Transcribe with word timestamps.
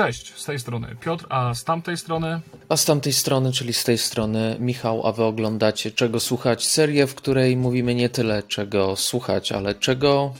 Cześć, 0.00 0.34
z 0.34 0.44
tej 0.44 0.58
strony 0.58 0.96
Piotr, 1.00 1.26
a 1.28 1.54
z 1.54 1.64
tamtej 1.64 1.96
strony. 1.96 2.40
A 2.68 2.76
z 2.76 2.84
tamtej 2.84 3.12
strony, 3.12 3.52
czyli 3.52 3.72
z 3.72 3.84
tej 3.84 3.98
strony 3.98 4.56
Michał, 4.60 5.06
a 5.06 5.12
wy 5.12 5.24
oglądacie 5.24 5.90
Czego 5.90 6.20
Słuchać, 6.20 6.66
serię, 6.66 7.06
w 7.06 7.14
której 7.14 7.56
mówimy 7.56 7.94
nie 7.94 8.08
tyle 8.08 8.42
czego 8.42 8.96
słuchać, 8.96 9.52
ale 9.52 9.74
czego. 9.74 10.34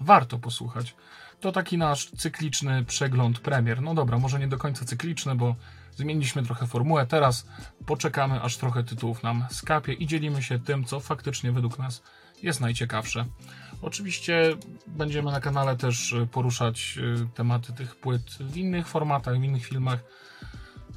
Warto 0.00 0.38
posłuchać. 0.38 0.94
To 1.40 1.52
taki 1.52 1.78
nasz 1.78 2.10
cykliczny 2.10 2.84
przegląd 2.84 3.40
premier. 3.40 3.82
No 3.82 3.94
dobra, 3.94 4.18
może 4.18 4.38
nie 4.38 4.48
do 4.48 4.58
końca 4.58 4.84
cykliczny, 4.84 5.34
bo 5.34 5.54
zmieniliśmy 5.96 6.42
trochę 6.42 6.66
formułę. 6.66 7.06
Teraz 7.06 7.46
poczekamy, 7.86 8.42
aż 8.42 8.56
trochę 8.56 8.84
tytułów 8.84 9.22
nam 9.22 9.44
skapie 9.50 9.92
i 9.92 10.06
dzielimy 10.06 10.42
się 10.42 10.58
tym, 10.58 10.84
co 10.84 11.00
faktycznie 11.00 11.52
według 11.52 11.78
nas 11.78 12.02
jest 12.42 12.60
najciekawsze. 12.60 13.24
Oczywiście 13.82 14.56
będziemy 14.86 15.32
na 15.32 15.40
kanale 15.40 15.76
też 15.76 16.12
y, 16.12 16.26
poruszać 16.26 16.98
y, 16.98 17.28
tematy 17.34 17.72
tych 17.72 17.96
płyt 17.96 18.22
w 18.40 18.56
innych 18.56 18.88
formatach, 18.88 19.40
w 19.40 19.44
innych 19.44 19.66
filmach. 19.66 20.00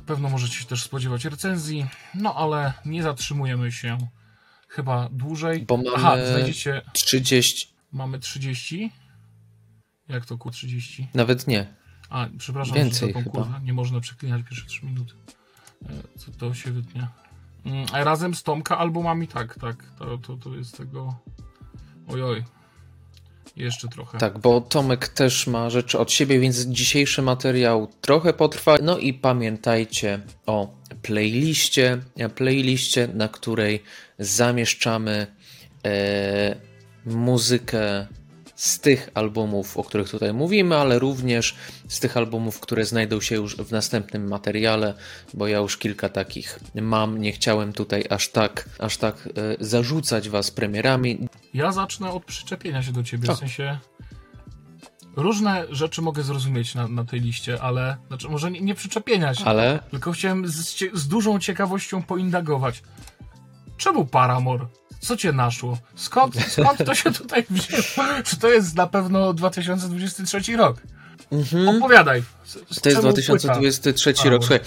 Pewno 0.06 0.30
możecie 0.30 0.56
się 0.56 0.66
też 0.66 0.84
spodziewać 0.84 1.26
recenzji, 1.26 1.86
no 2.16 2.36
ale 2.36 2.74
nie 2.86 3.04
zatrzymujemy 3.04 3.72
się 3.72 3.98
chyba 4.68 5.10
dłużej. 5.12 5.66
Bo 5.66 5.78
mamy 5.78 5.90
Aha, 5.96 6.16
znajdziecie. 6.26 6.82
30. 6.94 7.68
Mamy 7.92 8.20
30? 8.20 8.92
Jak 10.10 10.26
to 10.26 10.38
ku 10.38 10.52
30? 10.52 11.08
Nawet 11.14 11.48
nie. 11.48 11.74
A, 12.10 12.28
przepraszam, 12.38 12.76
Więcej 12.76 13.14
chyba. 13.14 13.60
nie 13.64 13.74
można 13.74 14.00
przeklinać 14.00 14.42
pierwsze 14.50 14.66
3 14.66 14.86
minuty. 14.86 15.14
E, 15.90 16.18
Co 16.18 16.32
to 16.32 16.54
się 16.54 16.72
wytnie? 16.72 17.08
Mm, 17.66 17.86
razem 17.94 18.36
z 18.36 18.44
Tomka 18.44 18.78
albumami, 18.78 19.28
tak, 19.28 19.60
tak. 19.60 19.76
To, 20.00 20.18
to, 20.18 20.38
to 20.38 20.56
jest 20.56 20.78
tego. 20.78 21.16
Ojoj. 22.08 22.44
Jeszcze 23.56 23.88
trochę. 23.88 24.18
Tak, 24.18 24.40
bo 24.40 24.62
Tomek 24.62 25.08
też 25.08 25.48
ma 25.48 25.70
rzeczy 25.70 26.00
od 26.00 26.12
siebie, 26.12 26.40
więc 26.40 26.58
dzisiejszy 26.60 27.22
materiał 27.22 27.88
trochę 28.02 28.34
potrwa. 28.34 28.76
No 28.84 28.98
i 28.98 29.14
pamiętajcie 29.14 30.20
o 30.46 30.74
playliście, 31.02 31.98
playliście, 32.36 33.08
na 33.08 33.28
której 33.28 33.84
zamieszczamy 34.20 35.28
e, 35.86 36.56
muzykę 37.06 38.08
z 38.62 38.80
tych 38.80 39.10
albumów, 39.14 39.78
o 39.78 39.84
których 39.84 40.10
tutaj 40.10 40.34
mówimy, 40.34 40.78
ale 40.78 41.00
również 41.00 41.56
z 41.88 42.00
tych 42.00 42.18
albumów, 42.18 42.60
które 42.60 42.86
znajdą 42.86 43.22
się 43.22 43.36
już 43.36 43.56
w 43.56 43.72
następnym 43.72 44.28
materiale, 44.28 44.94
bo 45.34 45.48
ja 45.48 45.58
już 45.58 45.78
kilka 45.78 46.10
takich 46.10 46.60
mam. 46.82 47.22
Nie 47.22 47.32
chciałem 47.32 47.74
tutaj 47.74 48.04
aż 48.10 48.30
tak, 48.30 48.70
aż 48.80 48.98
tak 48.98 49.30
e, 49.62 49.66
zarzucać 49.66 50.30
was 50.30 50.52
premierami. 50.52 51.28
Ja 51.54 51.72
zacznę 51.72 52.12
od 52.12 52.26
przyczepienia 52.26 52.84
się 52.84 52.92
do 52.92 53.04
ciebie. 53.04 53.30
O. 53.30 53.36
W 53.36 53.40
sensie. 53.40 53.78
Różne 55.16 55.66
rzeczy 55.70 56.02
mogę 56.02 56.24
zrozumieć 56.24 56.76
na, 56.76 56.88
na 56.88 57.06
tej 57.06 57.22
liście, 57.22 57.62
ale. 57.62 57.98
Znaczy, 58.08 58.30
może 58.30 58.52
nie, 58.52 58.62
nie 58.62 58.76
przyczepienia 58.76 59.36
się. 59.36 59.46
Ale 59.46 59.80
Tylko 59.92 60.12
chciałem 60.12 60.48
z, 60.48 60.80
z 60.94 61.08
dużą 61.08 61.40
ciekawością 61.40 62.04
poindagować. 62.04 62.84
Czemu 63.78 64.06
Paramore? 64.06 64.66
Co 65.02 65.18
cię 65.18 65.32
naszło? 65.32 65.78
Skąd, 65.96 66.36
skąd 66.52 66.86
to 66.86 66.96
się 66.96 67.12
tutaj 67.12 67.46
wzięło? 67.50 68.08
Czy 68.26 68.38
to 68.38 68.50
jest 68.50 68.76
na 68.76 68.88
pewno 68.88 69.34
2023 69.34 70.56
rok? 70.58 70.78
Opowiadaj. 71.78 72.24
Z- 72.46 72.54
z 72.54 72.82
To 72.82 72.90
jest 72.90 73.02
czemu 73.02 73.14
2023 73.14 74.14
płyta? 74.14 74.30
rok. 74.30 74.42
Słuchaj, 74.44 74.60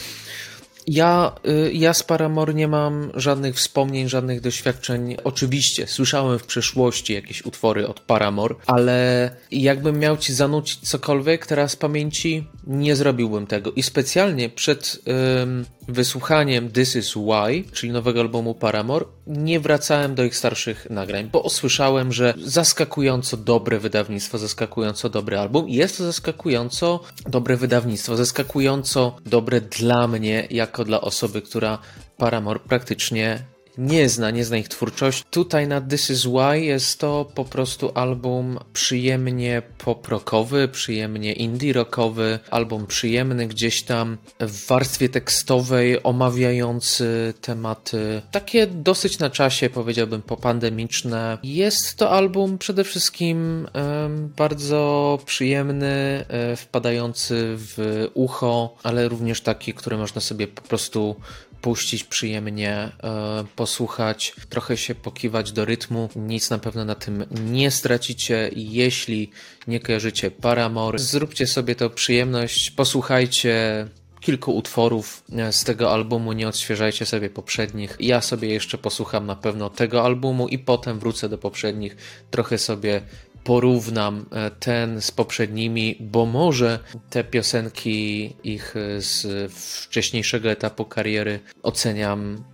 ja, 0.86 1.32
y, 1.48 1.72
ja 1.72 1.94
z 1.94 2.02
Paramore 2.02 2.54
nie 2.54 2.68
mam 2.68 3.10
żadnych 3.14 3.56
wspomnień, 3.56 4.08
żadnych 4.08 4.40
doświadczeń. 4.40 5.16
Oczywiście 5.24 5.86
słyszałem 5.86 6.38
w 6.38 6.46
przeszłości 6.46 7.12
jakieś 7.12 7.46
utwory 7.46 7.88
od 7.88 8.00
Paramore, 8.00 8.54
ale 8.66 9.30
jakbym 9.50 9.98
miał 9.98 10.16
ci 10.16 10.34
zanucić 10.34 10.88
cokolwiek 10.88 11.46
teraz 11.46 11.72
z 11.72 11.76
pamięci, 11.76 12.48
nie 12.66 12.96
zrobiłbym 12.96 13.46
tego. 13.46 13.72
I 13.72 13.82
specjalnie 13.82 14.48
przed 14.48 14.98
ym, 15.42 15.64
wysłuchaniem 15.88 16.70
This 16.70 16.96
Is 16.96 17.14
Why, 17.14 17.64
czyli 17.72 17.92
nowego 17.92 18.20
albumu 18.20 18.54
Paramore, 18.54 19.04
nie 19.26 19.60
wracałem 19.60 20.14
do 20.14 20.24
ich 20.24 20.36
starszych 20.36 20.90
nagrań, 20.90 21.28
bo 21.32 21.40
usłyszałem, 21.40 22.12
że 22.12 22.34
zaskakująco 22.44 23.36
dobre 23.36 23.78
wydawnictwo, 23.78 24.38
zaskakująco 24.38 25.08
dobry 25.08 25.38
album. 25.38 25.68
Jest 25.68 25.98
to 25.98 26.04
zaskakująco 26.04 27.00
dobre 27.26 27.56
wydawnictwo, 27.56 28.16
zaskakująco 28.16 29.16
dobre 29.26 29.60
dla 29.60 30.08
mnie, 30.08 30.46
dla 30.82 31.00
osoby, 31.00 31.42
która 31.42 31.78
Paramore 32.16 32.60
praktycznie 32.60 33.53
nie 33.78 34.08
zna, 34.08 34.30
nie 34.30 34.44
zna 34.44 34.56
ich 34.56 34.68
twórczości. 34.68 35.24
Tutaj 35.30 35.68
na 35.68 35.80
This 35.80 36.10
Is 36.10 36.26
Why 36.26 36.60
jest 36.60 37.00
to 37.00 37.30
po 37.34 37.44
prostu 37.44 37.90
album 37.94 38.58
przyjemnie 38.72 39.62
pop-rockowy, 39.78 40.68
przyjemnie 40.68 41.32
indie-rockowy, 41.32 42.38
album 42.50 42.86
przyjemny 42.86 43.46
gdzieś 43.46 43.82
tam 43.82 44.18
w 44.40 44.66
warstwie 44.66 45.08
tekstowej, 45.08 46.02
omawiający 46.02 47.34
tematy 47.40 48.22
takie 48.30 48.66
dosyć 48.66 49.18
na 49.18 49.30
czasie, 49.30 49.70
powiedziałbym, 49.70 50.22
popandemiczne. 50.22 51.38
Jest 51.42 51.96
to 51.96 52.10
album 52.10 52.58
przede 52.58 52.84
wszystkim 52.84 53.66
em, 53.72 54.32
bardzo 54.36 55.18
przyjemny, 55.26 56.24
e, 56.28 56.56
wpadający 56.56 57.54
w 57.56 58.08
ucho, 58.14 58.76
ale 58.82 59.08
również 59.08 59.40
taki, 59.40 59.74
który 59.74 59.96
można 59.96 60.20
sobie 60.20 60.48
po 60.48 60.62
prostu 60.62 61.16
puścić 61.64 62.04
przyjemnie, 62.04 62.72
e, 62.72 63.44
posłuchać, 63.56 64.34
trochę 64.48 64.76
się 64.76 64.94
pokiwać 64.94 65.52
do 65.52 65.64
rytmu. 65.64 66.08
Nic 66.16 66.50
na 66.50 66.58
pewno 66.58 66.84
na 66.84 66.94
tym 66.94 67.24
nie 67.44 67.70
stracicie. 67.70 68.50
Jeśli 68.56 69.30
nie 69.66 69.80
kojarzycie 69.80 70.30
Paramore, 70.30 70.98
zróbcie 70.98 71.46
sobie 71.46 71.74
to 71.74 71.90
przyjemność, 71.90 72.70
posłuchajcie 72.70 73.86
kilku 74.20 74.56
utworów 74.56 75.24
e, 75.32 75.52
z 75.52 75.64
tego 75.64 75.92
albumu, 75.92 76.32
nie 76.32 76.48
odświeżajcie 76.48 77.06
sobie 77.06 77.30
poprzednich. 77.30 77.96
Ja 78.00 78.20
sobie 78.20 78.48
jeszcze 78.48 78.78
posłucham 78.78 79.26
na 79.26 79.36
pewno 79.36 79.70
tego 79.70 80.04
albumu 80.04 80.48
i 80.48 80.58
potem 80.58 80.98
wrócę 80.98 81.28
do 81.28 81.38
poprzednich, 81.38 81.96
trochę 82.30 82.58
sobie 82.58 83.02
porównam 83.44 84.26
e, 84.32 84.50
ten 84.50 85.00
z 85.00 85.10
poprzednimi, 85.10 85.96
bo 86.00 86.26
może 86.26 86.78
te 87.10 87.24
piosenki 87.24 88.32
ich 88.44 88.74
e, 88.76 89.00
z 89.00 89.26
wcześniejszego 89.52 90.50
etapu 90.50 90.84
kariery 90.84 91.40
oceniam 91.62 92.44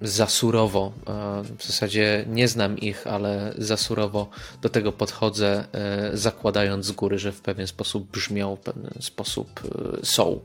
za 0.00 0.26
surowo. 0.26 0.92
E, 1.06 1.42
W 1.58 1.64
zasadzie 1.66 2.24
nie 2.28 2.48
znam 2.48 2.78
ich, 2.78 3.06
ale 3.06 3.54
za 3.58 3.76
surowo 3.76 4.28
do 4.62 4.68
tego 4.68 4.92
podchodzę, 4.92 5.64
zakładając 6.12 6.86
z 6.86 6.92
góry, 6.92 7.18
że 7.18 7.32
w 7.32 7.40
pewien 7.40 7.66
sposób 7.66 8.10
brzmią, 8.10 8.56
w 8.56 8.60
pewien 8.60 8.90
sposób 9.00 9.60
są. 10.02 10.40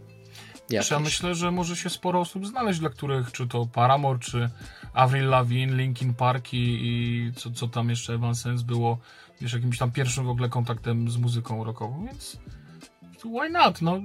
Wiesz, 0.69 0.89
Ja 0.91 0.95
Jakieś. 0.97 1.05
myślę, 1.11 1.35
że 1.35 1.51
może 1.51 1.75
się 1.75 1.89
sporo 1.89 2.19
osób 2.19 2.47
znaleźć, 2.47 2.79
dla 2.79 2.89
których 2.89 3.31
czy 3.31 3.47
to 3.47 3.65
Paramore, 3.65 4.19
czy 4.19 4.49
Avril 4.93 5.25
Lavigne, 5.29 5.75
Linkin 5.75 6.13
Park 6.13 6.53
i, 6.53 6.57
i 6.57 7.31
co, 7.35 7.51
co 7.51 7.67
tam 7.67 7.89
jeszcze 7.89 8.13
Evanescence 8.13 8.63
było, 8.63 8.97
wiesz, 9.41 9.53
jakimś 9.53 9.77
tam 9.77 9.91
pierwszym 9.91 10.25
w 10.25 10.29
ogóle 10.29 10.49
kontaktem 10.49 11.11
z 11.11 11.17
muzyką 11.17 11.63
rockową, 11.63 12.05
więc 12.05 12.37
why 13.25 13.49
not, 13.49 13.81
no. 13.81 14.01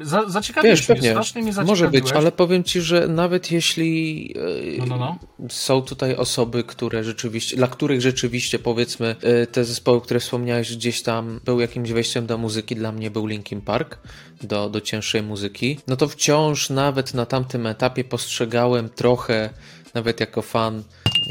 Za, 0.00 0.28
zaciekawiłeś 0.28 0.80
Wiesz, 0.86 0.98
mnie, 0.98 1.10
strasznie 1.10 1.42
mnie 1.42 1.52
może 1.66 1.90
być, 1.90 2.12
ale 2.12 2.32
powiem 2.32 2.64
Ci, 2.64 2.80
że 2.80 3.08
nawet 3.08 3.52
jeśli 3.52 4.34
e, 4.78 4.78
No, 4.78 4.86
no, 4.86 5.18
no. 5.38 5.48
są 5.48 5.82
tutaj 5.82 6.16
osoby, 6.16 6.64
które 6.64 7.04
rzeczywiście, 7.04 7.56
dla 7.56 7.68
których 7.68 8.00
rzeczywiście 8.00 8.58
powiedzmy 8.58 9.16
e, 9.22 9.46
te 9.46 9.64
zespoły, 9.64 10.00
które 10.00 10.20
wspomniałeś 10.20 10.76
gdzieś 10.76 11.02
tam 11.02 11.40
był 11.44 11.60
jakimś 11.60 11.92
wejściem 11.92 12.26
do 12.26 12.38
muzyki, 12.38 12.76
dla 12.76 12.92
mnie 12.92 13.10
był 13.10 13.26
Linkin 13.26 13.60
Park, 13.60 13.98
do, 14.42 14.68
do 14.68 14.80
cięższej 14.80 15.22
muzyki, 15.22 15.78
no 15.86 15.96
to 15.96 16.08
wciąż 16.08 16.70
nawet 16.70 17.14
na 17.14 17.26
tamtym 17.26 17.66
etapie 17.66 18.04
postrzegałem 18.04 18.88
trochę, 18.88 19.50
nawet 19.94 20.20
jako 20.20 20.42
fan 20.42 20.82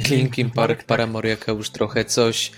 Linkin 0.10 0.52
Park, 0.52 0.56
Park, 0.56 0.78
tak. 0.80 0.88
Paramore, 0.88 1.30
jako 1.30 1.52
już 1.52 1.70
trochę 1.70 2.06
coś 2.06 2.52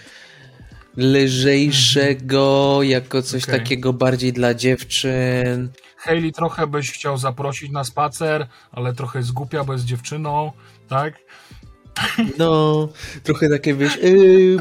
lżejszego, 0.97 2.79
jako 2.83 3.21
coś 3.21 3.43
Okej. 3.43 3.59
takiego 3.59 3.93
bardziej 3.93 4.33
dla 4.33 4.53
dziewczyn. 4.53 5.69
Hayley 5.97 6.31
trochę 6.31 6.67
byś 6.67 6.91
chciał 6.91 7.17
zaprosić 7.17 7.71
na 7.71 7.83
spacer, 7.83 8.47
ale 8.71 8.93
trochę 8.93 9.23
zgupia, 9.23 9.63
bo 9.63 9.73
jest 9.73 9.85
dziewczyną, 9.85 10.51
tak? 10.87 11.13
No, 12.37 12.89
trochę 13.23 13.49
takie 13.49 13.75
wiesz, 13.75 13.99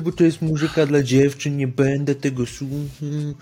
bo 0.03 0.13
to 0.13 0.25
jest 0.25 0.43
muzyka 0.43 0.87
dla 0.87 1.03
dziewczyn, 1.03 1.57
nie 1.57 1.69
będę 1.69 2.15
tego 2.15 2.47
słuchał. 2.47 2.79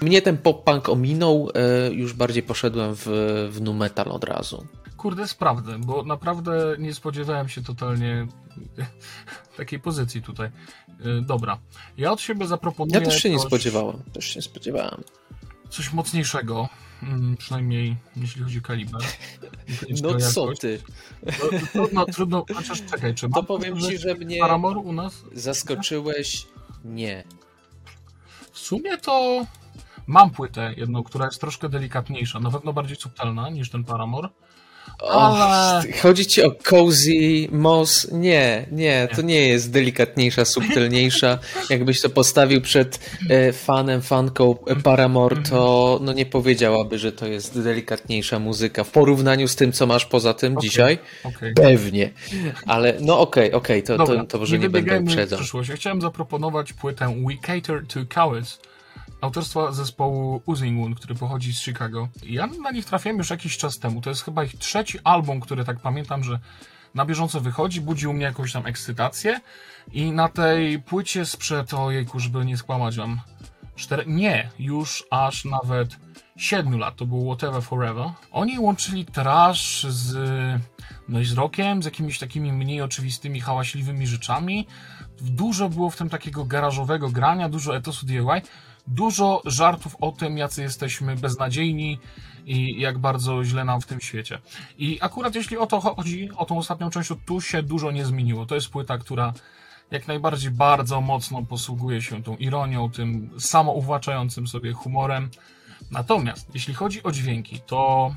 Mnie 0.00 0.22
ten 0.22 0.36
pop-punk 0.36 0.88
ominął, 0.88 1.50
e, 1.54 1.92
już 1.92 2.12
bardziej 2.12 2.42
poszedłem 2.42 2.94
w, 2.94 3.06
w 3.52 3.60
nu 3.60 3.74
metal 3.74 4.08
od 4.08 4.24
razu. 4.24 4.66
Kurde, 4.98 5.28
sprawdzę, 5.28 5.78
bo 5.78 6.02
naprawdę 6.02 6.76
nie 6.78 6.94
spodziewałem 6.94 7.48
się 7.48 7.62
totalnie 7.62 8.26
takiej 9.56 9.80
pozycji 9.80 10.22
tutaj. 10.22 10.50
Y, 11.06 11.22
Dobra, 11.22 11.58
ja 11.96 12.12
od 12.12 12.20
siebie 12.20 12.46
zaproponuję 12.46 12.98
Ja 13.00 13.04
też 13.06 13.22
się 13.22 13.30
nie 13.30 13.38
spodziewałem, 13.38 14.02
też 14.12 14.24
się 14.24 14.42
spodziewałem. 14.42 15.02
coś 15.70 15.92
mocniejszego, 15.92 16.68
mm, 17.02 17.36
przynajmniej 17.36 17.96
jeśli 18.16 18.42
chodzi 18.42 18.58
o 18.58 18.62
kaliber. 18.62 19.00
No 20.02 20.08
o 20.08 20.16
co 20.18 20.52
ty? 20.60 20.82
No, 21.26 21.32
Trudno, 21.72 22.06
trudno, 22.06 22.44
chociaż 22.54 22.82
czekaj, 22.84 23.14
czy 23.14 23.28
To 23.28 23.42
powiem 23.42 23.80
ci, 23.80 23.98
że 23.98 24.14
mnie 24.14 24.38
Paramore 24.40 24.80
u 24.80 24.92
nas? 24.92 25.24
zaskoczyłeś. 25.32 26.46
Nie. 26.84 27.24
W 28.52 28.58
sumie 28.58 28.98
to 28.98 29.46
Mam 30.06 30.30
płytę 30.30 30.74
jedną, 30.76 31.02
która 31.02 31.24
jest 31.24 31.40
troszkę 31.40 31.68
delikatniejsza, 31.68 32.40
na 32.40 32.50
pewno 32.50 32.72
bardziej 32.72 32.96
subtelna 32.96 33.50
niż 33.50 33.70
ten 33.70 33.84
Paramore. 33.84 34.28
Ale... 34.98 35.92
chodzi 36.02 36.26
ci 36.26 36.42
o 36.42 36.50
Cozy 36.50 37.48
Moss? 37.52 38.08
Nie, 38.12 38.66
nie, 38.72 39.08
to 39.16 39.22
nie 39.22 39.48
jest 39.48 39.70
delikatniejsza, 39.70 40.44
subtelniejsza. 40.44 41.38
Jakbyś 41.70 42.00
to 42.00 42.10
postawił 42.10 42.60
przed 42.60 43.10
e, 43.30 43.52
fanem, 43.52 44.02
fanką 44.02 44.54
Paramore, 44.84 45.36
to 45.50 45.98
no 46.02 46.12
nie 46.12 46.26
powiedziałaby, 46.26 46.98
że 46.98 47.12
to 47.12 47.26
jest 47.26 47.62
delikatniejsza 47.62 48.38
muzyka. 48.38 48.84
W 48.84 48.90
porównaniu 48.90 49.48
z 49.48 49.56
tym, 49.56 49.72
co 49.72 49.86
masz 49.86 50.06
poza 50.06 50.34
tym 50.34 50.52
okay, 50.52 50.68
dzisiaj, 50.68 50.98
okay. 51.24 51.52
pewnie. 51.54 52.10
Ale 52.66 52.94
no 53.00 53.20
okej, 53.20 53.52
okay, 53.52 53.58
okej, 53.58 53.82
to, 53.82 54.06
to, 54.06 54.24
to 54.24 54.38
może 54.38 54.58
nie, 54.58 54.62
nie 54.62 54.70
będę 54.70 55.00
uprzedzał. 55.00 55.40
Ja 55.68 55.76
chciałem 55.76 56.00
zaproponować 56.00 56.72
płytę 56.72 57.14
We 57.26 57.34
Cater 57.46 57.86
to 57.86 58.00
Cowards 58.14 58.58
autorstwa 59.20 59.72
zespołu 59.72 60.42
Oozing 60.46 60.80
Wound, 60.80 60.96
który 60.96 61.14
pochodzi 61.14 61.54
z 61.54 61.60
Chicago. 61.60 62.08
Ja 62.22 62.46
na 62.46 62.70
nich 62.70 62.84
trafiłem 62.84 63.18
już 63.18 63.30
jakiś 63.30 63.56
czas 63.56 63.78
temu. 63.78 64.00
To 64.00 64.10
jest 64.10 64.24
chyba 64.24 64.44
ich 64.44 64.58
trzeci 64.58 64.98
album, 65.04 65.40
który 65.40 65.64
tak 65.64 65.80
pamiętam, 65.80 66.24
że 66.24 66.38
na 66.94 67.06
bieżąco 67.06 67.40
wychodzi, 67.40 67.80
budzi 67.80 68.06
u 68.06 68.12
mnie 68.12 68.24
jakąś 68.24 68.52
tam 68.52 68.66
ekscytację 68.66 69.40
i 69.92 70.12
na 70.12 70.28
tej 70.28 70.82
płycie 70.82 71.24
sprzed, 71.26 71.74
ojejku, 71.74 72.20
żeby 72.20 72.44
nie 72.44 72.56
skłamać 72.56 72.96
wam, 72.96 73.20
cztery, 73.76 74.04
nie, 74.06 74.50
już 74.58 75.04
aż 75.10 75.44
nawet 75.44 75.96
7 76.36 76.78
lat, 76.78 76.96
to 76.96 77.06
był 77.06 77.26
Whatever 77.26 77.62
Forever. 77.62 78.10
Oni 78.30 78.58
łączyli 78.58 79.04
trash 79.04 79.86
z, 79.88 80.16
no 81.08 81.20
i 81.20 81.24
z 81.24 81.32
rockiem, 81.32 81.82
z 81.82 81.84
jakimiś 81.84 82.18
takimi 82.18 82.52
mniej 82.52 82.82
oczywistymi, 82.82 83.40
hałaśliwymi 83.40 84.06
rzeczami. 84.06 84.66
Dużo 85.20 85.68
było 85.68 85.90
w 85.90 85.96
tym 85.96 86.08
takiego 86.08 86.44
garażowego 86.44 87.10
grania, 87.10 87.48
dużo 87.48 87.76
etosu 87.76 88.06
DIY 88.06 88.42
dużo 88.88 89.42
żartów 89.44 89.96
o 90.00 90.12
tym, 90.12 90.38
jacy 90.38 90.62
jesteśmy 90.62 91.16
beznadziejni 91.16 91.98
i 92.46 92.80
jak 92.80 92.98
bardzo 92.98 93.44
źle 93.44 93.64
nam 93.64 93.80
w 93.80 93.86
tym 93.86 94.00
świecie. 94.00 94.38
I 94.78 94.98
akurat 95.00 95.34
jeśli 95.34 95.56
o 95.58 95.66
to 95.66 95.80
chodzi, 95.80 96.30
o 96.36 96.44
tą 96.44 96.58
ostatnią 96.58 96.90
część, 96.90 97.08
to 97.08 97.16
tu 97.26 97.40
się 97.40 97.62
dużo 97.62 97.90
nie 97.90 98.04
zmieniło. 98.06 98.46
To 98.46 98.54
jest 98.54 98.68
płyta, 98.68 98.98
która 98.98 99.32
jak 99.90 100.08
najbardziej 100.08 100.50
bardzo 100.50 101.00
mocno 101.00 101.42
posługuje 101.42 102.02
się 102.02 102.22
tą 102.22 102.36
ironią, 102.36 102.90
tym 102.90 103.30
samouwłaczającym 103.38 104.48
sobie 104.48 104.72
humorem. 104.72 105.30
Natomiast 105.90 106.54
jeśli 106.54 106.74
chodzi 106.74 107.02
o 107.02 107.12
dźwięki, 107.12 107.60
to 107.66 108.14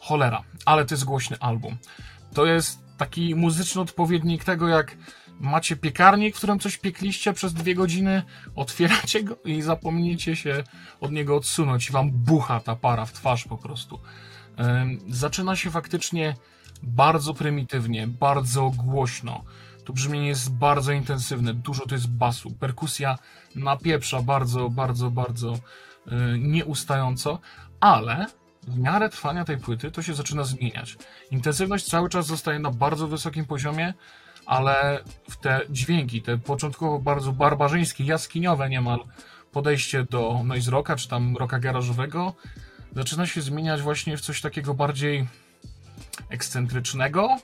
cholera, 0.00 0.42
ale 0.64 0.84
to 0.84 0.94
jest 0.94 1.04
głośny 1.04 1.36
album. 1.40 1.76
To 2.34 2.46
jest 2.46 2.80
taki 2.96 3.34
muzyczny 3.34 3.80
odpowiednik 3.80 4.44
tego, 4.44 4.68
jak 4.68 4.96
macie 5.40 5.76
piekarnik, 5.76 6.34
w 6.34 6.38
którym 6.38 6.58
coś 6.58 6.78
piekliście 6.78 7.32
przez 7.32 7.54
dwie 7.54 7.74
godziny, 7.74 8.22
otwieracie 8.56 9.24
go 9.24 9.36
i 9.44 9.62
zapomnicie 9.62 10.36
się 10.36 10.64
od 11.00 11.12
niego 11.12 11.36
odsunąć 11.36 11.88
i 11.88 11.92
wam 11.92 12.10
bucha 12.10 12.60
ta 12.60 12.76
para 12.76 13.06
w 13.06 13.12
twarz 13.12 13.44
po 13.44 13.58
prostu. 13.58 14.00
Zaczyna 15.08 15.56
się 15.56 15.70
faktycznie 15.70 16.34
bardzo 16.82 17.34
prymitywnie, 17.34 18.06
bardzo 18.06 18.70
głośno. 18.70 19.44
To 19.84 19.92
brzmienie 19.92 20.28
jest 20.28 20.52
bardzo 20.52 20.92
intensywne, 20.92 21.54
dużo 21.54 21.86
to 21.86 21.94
jest 21.94 22.10
basu. 22.10 22.50
Perkusja 22.50 23.18
napieprza 23.54 24.22
bardzo, 24.22 24.70
bardzo, 24.70 25.10
bardzo 25.10 25.58
yy, 26.06 26.38
nieustająco, 26.38 27.38
ale 27.80 28.26
w 28.62 28.78
miarę 28.78 29.08
trwania 29.08 29.44
tej 29.44 29.58
płyty 29.58 29.90
to 29.90 30.02
się 30.02 30.14
zaczyna 30.14 30.44
zmieniać. 30.44 30.96
Intensywność 31.30 31.84
cały 31.84 32.08
czas 32.08 32.26
zostaje 32.26 32.58
na 32.58 32.70
bardzo 32.70 33.08
wysokim 33.08 33.44
poziomie, 33.44 33.94
ale 34.50 35.04
w 35.30 35.36
te 35.36 35.60
dźwięki, 35.70 36.22
te 36.22 36.38
początkowo 36.38 36.98
bardzo 36.98 37.32
barbarzyńskie, 37.32 38.04
jaskiniowe 38.04 38.70
niemal 38.70 38.98
podejście 39.52 40.04
do 40.04 40.40
noise 40.44 40.70
rocka, 40.70 40.96
czy 40.96 41.08
tam 41.08 41.36
rocka 41.36 41.58
garażowego, 41.58 42.34
zaczyna 42.96 43.26
się 43.26 43.40
zmieniać 43.42 43.82
właśnie 43.82 44.16
w 44.16 44.20
coś 44.20 44.40
takiego 44.40 44.74
bardziej 44.74 45.26
ekscentrycznego, 46.28 47.36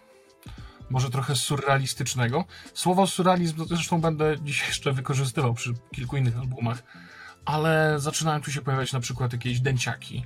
może 0.91 1.11
trochę 1.11 1.37
surrealistycznego. 1.37 2.45
Słowo 2.75 3.07
surrealizm 3.07 3.57
to 3.57 3.65
zresztą 3.65 4.01
będę 4.01 4.37
dzisiaj 4.43 4.69
jeszcze 4.69 4.93
wykorzystywał 4.93 5.55
przy 5.55 5.75
kilku 5.95 6.17
innych 6.17 6.39
albumach, 6.39 6.83
ale 7.45 7.95
zaczynają 7.99 8.41
tu 8.41 8.53
się 8.53 8.63
pojawiać 8.63 8.93
na 8.93 9.01
przykład 9.01 9.33
jakieś 9.33 9.61
dęciaki. 9.61 10.25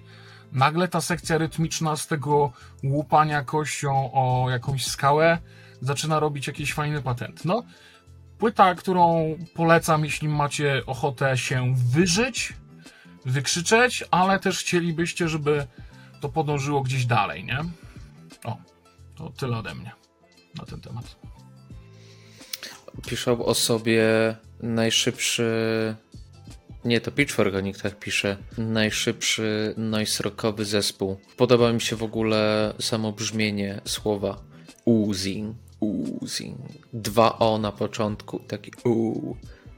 Nagle 0.52 0.88
ta 0.88 1.00
sekcja 1.00 1.38
rytmiczna 1.38 1.96
z 1.96 2.06
tego 2.06 2.52
łupania 2.84 3.44
kością 3.44 4.12
o 4.12 4.50
jakąś 4.50 4.86
skałę 4.86 5.38
zaczyna 5.80 6.20
robić 6.20 6.46
jakiś 6.46 6.74
fajny 6.74 7.02
patent. 7.02 7.44
No, 7.44 7.62
płyta, 8.38 8.74
którą 8.74 9.36
polecam, 9.54 10.04
jeśli 10.04 10.28
macie 10.28 10.82
ochotę 10.86 11.38
się 11.38 11.74
wyżyć, 11.76 12.52
wykrzyczeć, 13.24 14.04
ale 14.10 14.38
też 14.38 14.58
chcielibyście, 14.58 15.28
żeby 15.28 15.66
to 16.20 16.28
podążyło 16.28 16.80
gdzieś 16.80 17.06
dalej, 17.06 17.44
nie? 17.44 17.58
O, 18.44 18.56
to 19.16 19.30
tyle 19.30 19.58
ode 19.58 19.74
mnie 19.74 19.92
na 20.58 20.64
ten 20.64 20.80
temat. 20.80 21.16
Piszą 23.06 23.44
o 23.44 23.54
sobie 23.54 24.04
najszybszy. 24.60 25.50
Nie, 26.84 27.00
to 27.00 27.10
Pitchfork 27.12 27.54
o 27.54 27.82
tak 27.82 27.98
pisze. 27.98 28.36
Najszybszy 28.58 29.74
noise 29.76 30.22
rockowy 30.22 30.64
zespół. 30.64 31.20
Podoba 31.36 31.72
mi 31.72 31.80
się 31.80 31.96
w 31.96 32.02
ogóle 32.02 32.74
samo 32.80 33.12
brzmienie 33.12 33.80
słowa 33.84 34.42
oozing 34.86 35.56
oozing. 35.80 36.58
Dwa 36.92 37.38
O 37.38 37.58
na 37.58 37.72
początku, 37.72 38.38
taki 38.38 38.72
u, 38.84 38.90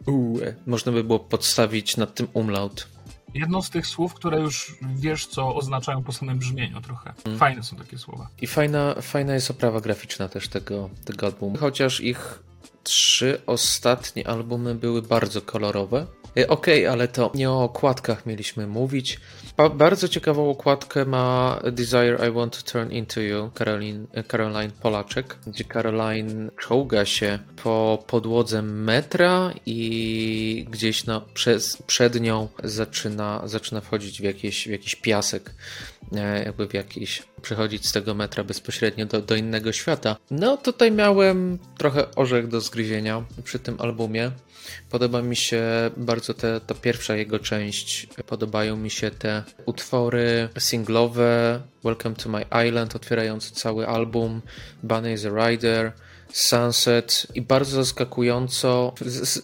u. 0.07 0.39
Można 0.67 0.93
by 0.93 1.05
było 1.05 1.19
podstawić 1.19 1.97
nad 1.97 2.15
tym 2.15 2.29
umlaut. 2.33 2.89
Jedno 3.35 3.63
z 3.63 3.71
tych 3.71 3.87
słów, 3.87 4.15
które 4.15 4.41
już 4.41 4.77
wiesz, 4.95 5.27
co 5.27 5.55
oznaczają 5.55 6.03
po 6.03 6.13
samym 6.13 6.39
brzmieniu 6.39 6.81
trochę. 6.81 7.13
Hmm. 7.25 7.39
Fajne 7.39 7.63
są 7.63 7.77
takie 7.77 7.99
słowa. 7.99 8.29
I 8.41 8.47
fajna, 8.47 8.95
fajna 9.03 9.35
jest 9.35 9.51
oprawa 9.51 9.81
graficzna 9.81 10.29
też 10.29 10.49
tego, 10.49 10.91
tego 11.05 11.27
albumu. 11.27 11.57
Chociaż 11.57 12.01
ich 12.01 12.43
trzy 12.83 13.41
ostatnie 13.47 14.29
albumy 14.29 14.75
były 14.75 15.03
bardzo 15.03 15.43
kolorowe. 15.43 16.07
E, 16.37 16.49
okej, 16.49 16.87
okay, 16.87 16.93
ale 16.93 17.09
to 17.09 17.31
nie 17.35 17.51
o 17.51 17.65
okładkach 17.65 18.27
mieliśmy 18.27 18.67
mówić. 18.67 19.21
Ba 19.57 19.69
bardzo 19.69 20.09
ciekawą 20.09 20.51
okładkę 20.51 21.05
ma 21.05 21.59
Desire 21.73 22.29
I 22.29 22.33
Want 22.33 22.65
to 22.65 22.73
Turn 22.73 22.91
Into 22.91 23.21
You 23.21 23.51
Caroline, 23.55 24.07
Caroline 24.29 24.71
Polaczek, 24.83 25.37
gdzie 25.47 25.65
Caroline 25.65 26.51
czołga 26.59 27.05
się 27.05 27.39
po 27.63 28.05
podłodze 28.07 28.63
metra 28.63 29.53
i 29.67 30.67
gdzieś 30.71 31.05
na, 31.05 31.21
przez, 31.21 31.77
przed 31.87 32.21
nią 32.21 32.49
zaczyna, 32.65 33.43
zaczyna 33.45 33.81
wchodzić 33.81 34.21
w 34.21 34.25
jakiś, 34.25 34.69
w 34.69 34.71
jakiś 34.71 34.97
piasek, 34.97 35.55
e, 36.13 36.45
jakby 36.45 36.69
w 36.69 36.75
jakiś, 36.75 37.23
przechodzić 37.43 37.87
z 37.87 37.93
tego 37.93 38.15
metra 38.15 38.45
bezpośrednio 38.45 39.07
do, 39.07 39.23
do 39.23 39.37
innego 39.37 39.73
świata. 39.73 40.17
No 40.31 40.57
tutaj 40.57 40.93
miałem 40.93 41.59
trochę 41.79 42.15
orzech 42.15 42.49
do 42.49 42.61
zgryzienia 42.61 43.25
przy 43.45 43.59
tym 43.59 43.77
albumie. 43.79 44.31
Podoba 44.91 45.23
mi 45.23 45.37
się 45.37 45.63
bardzo 45.97 46.35
te, 46.35 46.61
ta 46.61 46.75
pierwsza 46.75 47.17
jego 47.17 47.39
część. 47.39 48.07
Podobają 48.27 48.77
mi 48.77 48.91
się 48.91 49.11
te 49.11 49.43
utwory 49.67 50.49
singlowe. 50.59 51.61
Welcome 51.85 52.17
to 52.17 52.29
My 52.29 52.45
Island, 52.69 52.97
otwierający 52.97 53.53
cały 53.55 53.87
album. 53.87 54.43
Bunny 54.83 55.13
is 55.13 55.25
a 55.25 55.49
Rider. 55.49 55.93
Sunset 56.33 57.27
i 57.35 57.43
bardzo 57.43 57.77
zaskakująco, 57.77 58.95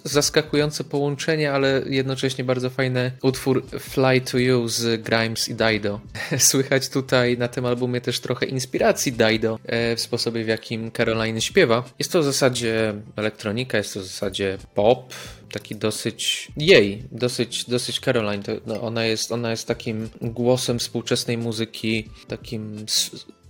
zaskakujące 0.04 0.84
połączenie, 0.84 1.52
ale 1.52 1.82
jednocześnie 1.86 2.44
bardzo 2.44 2.70
fajny 2.70 3.12
utwór 3.22 3.66
Fly 3.80 4.20
to 4.20 4.38
You 4.38 4.68
z 4.68 5.02
Grimes 5.02 5.48
i 5.48 5.54
Dido. 5.54 6.00
Słychać 6.38 6.88
tutaj 6.88 7.38
na 7.38 7.48
tym 7.48 7.66
albumie 7.66 8.00
też 8.00 8.20
trochę 8.20 8.46
inspiracji 8.46 9.12
Dido 9.12 9.58
e, 9.64 9.96
w 9.96 10.00
sposobie, 10.00 10.44
w 10.44 10.48
jakim 10.48 10.90
Caroline 10.90 11.40
śpiewa. 11.40 11.84
Jest 11.98 12.12
to 12.12 12.20
w 12.20 12.24
zasadzie 12.24 12.94
elektronika, 13.16 13.78
jest 13.78 13.94
to 13.94 14.00
w 14.00 14.04
zasadzie 14.04 14.58
pop, 14.74 15.14
taki 15.52 15.76
dosyć 15.76 16.48
jej, 16.56 17.02
dosyć, 17.12 17.64
dosyć 17.64 18.00
Caroline. 18.00 18.42
To, 18.42 18.52
no 18.66 18.80
ona, 18.80 19.04
jest, 19.04 19.32
ona 19.32 19.50
jest 19.50 19.68
takim 19.68 20.08
głosem 20.20 20.78
współczesnej 20.78 21.38
muzyki, 21.38 22.08
takim 22.28 22.86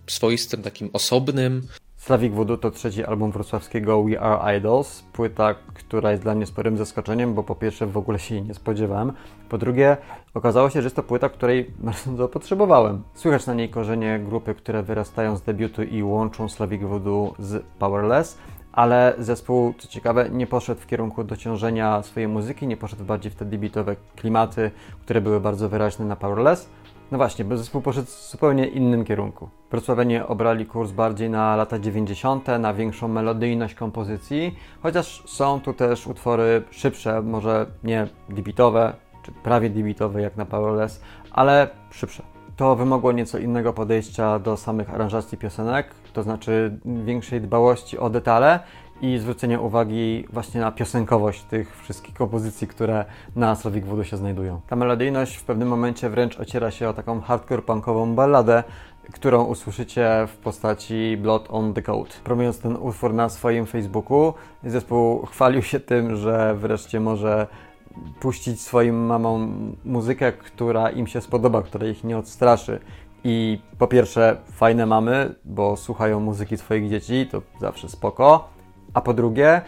swoistym, 0.07 0.63
takim 0.63 0.91
osobnym. 0.93 1.69
Slavic 2.09 2.35
Voodoo 2.35 2.57
to 2.57 2.71
trzeci 2.71 3.05
album 3.05 3.31
wrocławskiego 3.31 4.03
We 4.03 4.21
Are 4.21 4.57
Idols, 4.57 5.03
płyta, 5.03 5.55
która 5.75 6.11
jest 6.11 6.23
dla 6.23 6.35
mnie 6.35 6.47
sporym 6.47 6.77
zaskoczeniem, 6.79 7.35
bo 7.35 7.43
po 7.43 7.55
pierwsze 7.55 7.87
w 7.87 7.97
ogóle 7.97 8.19
się 8.19 8.35
jej 8.35 8.45
nie 8.45 8.55
spodziewałem, 8.55 9.13
po 9.49 9.59
drugie 9.59 9.97
okazało 10.35 10.71
się, 10.71 10.83
że 10.83 10.87
jest 10.87 10.97
to 10.97 11.03
płyta, 11.03 11.29
której 11.29 11.71
bardzo 11.79 12.29
potrzebowałem. 12.29 13.03
Słychać 13.15 13.47
na 13.47 13.55
niej 13.55 13.69
korzenie 13.69 14.19
grupy, 14.19 14.55
które 14.55 14.83
wyrastają 14.83 15.37
z 15.37 15.43
debiutu 15.43 15.83
i 15.83 16.03
łączą 16.03 16.49
Slavic 16.49 16.83
Voodoo 16.83 17.35
z 17.39 17.65
Powerless, 17.79 18.39
ale 18.73 19.15
zespół, 19.19 19.75
co 19.79 19.89
ciekawe, 19.89 20.31
nie 20.31 20.47
poszedł 20.47 20.81
w 20.81 20.87
kierunku 20.87 21.25
dociążenia 21.25 22.03
swojej 22.03 22.29
muzyki, 22.29 22.67
nie 22.67 22.77
poszedł 22.77 23.05
bardziej 23.05 23.33
w 23.33 23.35
te 23.35 23.45
debitowe 23.45 23.97
klimaty, 24.17 24.71
które 25.01 25.21
były 25.21 25.41
bardzo 25.41 25.69
wyraźne 25.69 26.05
na 26.05 26.17
Powerless, 26.17 26.69
no 27.11 27.19
właśnie, 27.19 27.45
bo 27.45 27.57
zespół 27.57 27.83
poszedł 27.83 28.07
w 28.07 28.31
zupełnie 28.31 28.67
innym 28.67 29.05
kierunku. 29.05 29.49
Wrocławianie 29.71 30.27
obrali 30.27 30.67
kurs 30.67 30.91
bardziej 30.91 31.31
na 31.31 31.57
lata 31.57 31.79
90., 31.79 32.47
na 32.61 32.75
większą 32.75 33.09
melodyjność 33.09 33.75
kompozycji, 33.75 34.57
chociaż 34.83 35.23
są 35.27 35.61
tu 35.61 35.73
też 35.73 36.07
utwory 36.07 36.63
szybsze, 36.71 37.23
może 37.23 37.67
nie 37.85 38.07
debitowe, 38.29 38.93
czy 39.23 39.33
prawie 39.33 39.71
debitowe 39.71 40.23
jak 40.23 40.37
na 40.37 40.47
Powerless, 40.47 41.03
ale 41.33 41.69
szybsze. 41.91 42.23
To 42.57 42.77
wymogło 42.77 43.13
nieco 43.13 43.39
innego 43.39 43.73
podejścia 43.73 44.39
do 44.39 44.57
samych 44.57 44.91
aranżacji 44.91 45.39
piosenek, 45.39 45.95
to 46.13 46.23
znaczy 46.23 46.79
większej 46.85 47.41
dbałości 47.41 47.99
o 47.99 48.11
detale 48.11 48.61
i 49.03 49.19
zwrócenia 49.19 49.61
uwagi 49.61 50.25
właśnie 50.33 50.61
na 50.61 50.73
piosenkowość 50.73 51.43
tych 51.43 51.77
wszystkich 51.77 52.15
kompozycji, 52.15 52.69
które 52.69 53.05
na 53.37 53.55
Slavic 53.55 53.85
Voodoo 53.85 54.05
się 54.05 54.17
znajdują. 54.17 54.61
Ta 54.69 54.77
melodyjność 54.77 55.37
w 55.37 55.45
pewnym 55.45 55.69
momencie 55.69 56.11
wręcz 56.11 56.41
ociera 56.41 56.71
się 56.71 56.89
o 56.89 56.95
taką 56.95 57.21
hardcore 57.21 57.63
punkową 57.63 58.15
balladę, 58.15 58.65
którą 59.13 59.45
usłyszycie 59.45 60.27
w 60.29 60.37
postaci 60.37 61.17
Blood 61.17 61.47
on 61.51 61.75
the 61.75 61.83
Code. 61.83 62.11
Promując 62.25 62.61
ten 62.61 62.77
utwór 62.77 63.15
na 63.15 63.29
swoim 63.29 63.67
Facebooku, 63.67 64.35
zespół 64.65 65.27
chwalił 65.27 65.63
się 65.63 65.81
tym, 65.81 66.17
że 66.17 66.55
wreszcie 66.55 67.01
może 67.01 67.47
puścić 68.21 68.61
swoim 68.61 69.07
mamom 69.07 69.73
muzykę, 69.85 70.33
która 70.33 70.91
im 70.91 71.07
się 71.07 71.21
spodoba, 71.21 71.63
która 71.63 71.87
ich 71.87 72.05
nie 72.05 72.19
odstraszy. 72.19 72.81
I 73.25 73.59
po 73.79 73.87
pierwsze, 73.87 74.37
fajne 74.53 74.87
mamy, 74.87 75.35
bo 75.45 75.77
słuchają 75.77 76.21
muzyki 76.21 76.57
swoich 76.57 76.91
dzieci, 76.91 77.29
to 77.31 77.43
zawsze 77.61 77.89
spoko. 77.89 78.58
A 78.95 79.01
po 79.01 79.15
drugie, 79.15 79.61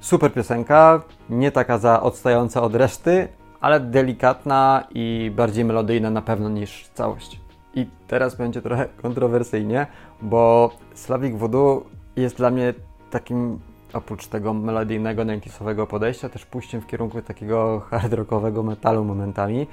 super 0.00 0.32
piosenka, 0.32 1.02
nie 1.30 1.52
taka 1.52 1.78
za 1.78 2.02
odstająca 2.02 2.62
od 2.62 2.74
reszty, 2.74 3.28
ale 3.60 3.80
delikatna 3.80 4.84
i 4.94 5.32
bardziej 5.36 5.64
melodyjna 5.64 6.10
na 6.10 6.22
pewno 6.22 6.48
niż 6.48 6.88
całość. 6.94 7.40
I 7.74 7.86
teraz 8.06 8.34
będzie 8.34 8.62
trochę 8.62 8.88
kontrowersyjnie, 9.02 9.86
bo 10.22 10.70
Slavic 10.94 11.36
Voodoo 11.36 11.84
jest 12.16 12.36
dla 12.36 12.50
mnie 12.50 12.74
takim, 13.10 13.60
oprócz 13.92 14.26
tego 14.26 14.54
melodyjnego, 14.54 15.24
90 15.24 15.88
podejścia, 15.88 16.28
też 16.28 16.46
pójściem 16.46 16.80
w 16.80 16.86
kierunku 16.86 17.22
takiego 17.22 17.80
hard 17.80 18.12
rockowego 18.12 18.62
metalu 18.62 19.04
momentami, 19.04 19.66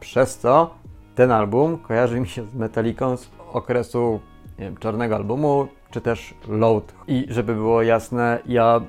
przez 0.00 0.38
co 0.38 0.74
ten 1.14 1.32
album 1.32 1.78
kojarzy 1.78 2.20
mi 2.20 2.28
się 2.28 2.46
z 2.46 2.54
Metallicą 2.54 3.16
z 3.16 3.30
okresu 3.52 4.20
wiem, 4.58 4.76
czarnego 4.76 5.16
albumu, 5.16 5.66
czy 5.94 6.00
też 6.00 6.34
Load. 6.48 6.94
I 7.06 7.26
żeby 7.28 7.54
było 7.54 7.82
jasne, 7.82 8.38
ja 8.46 8.80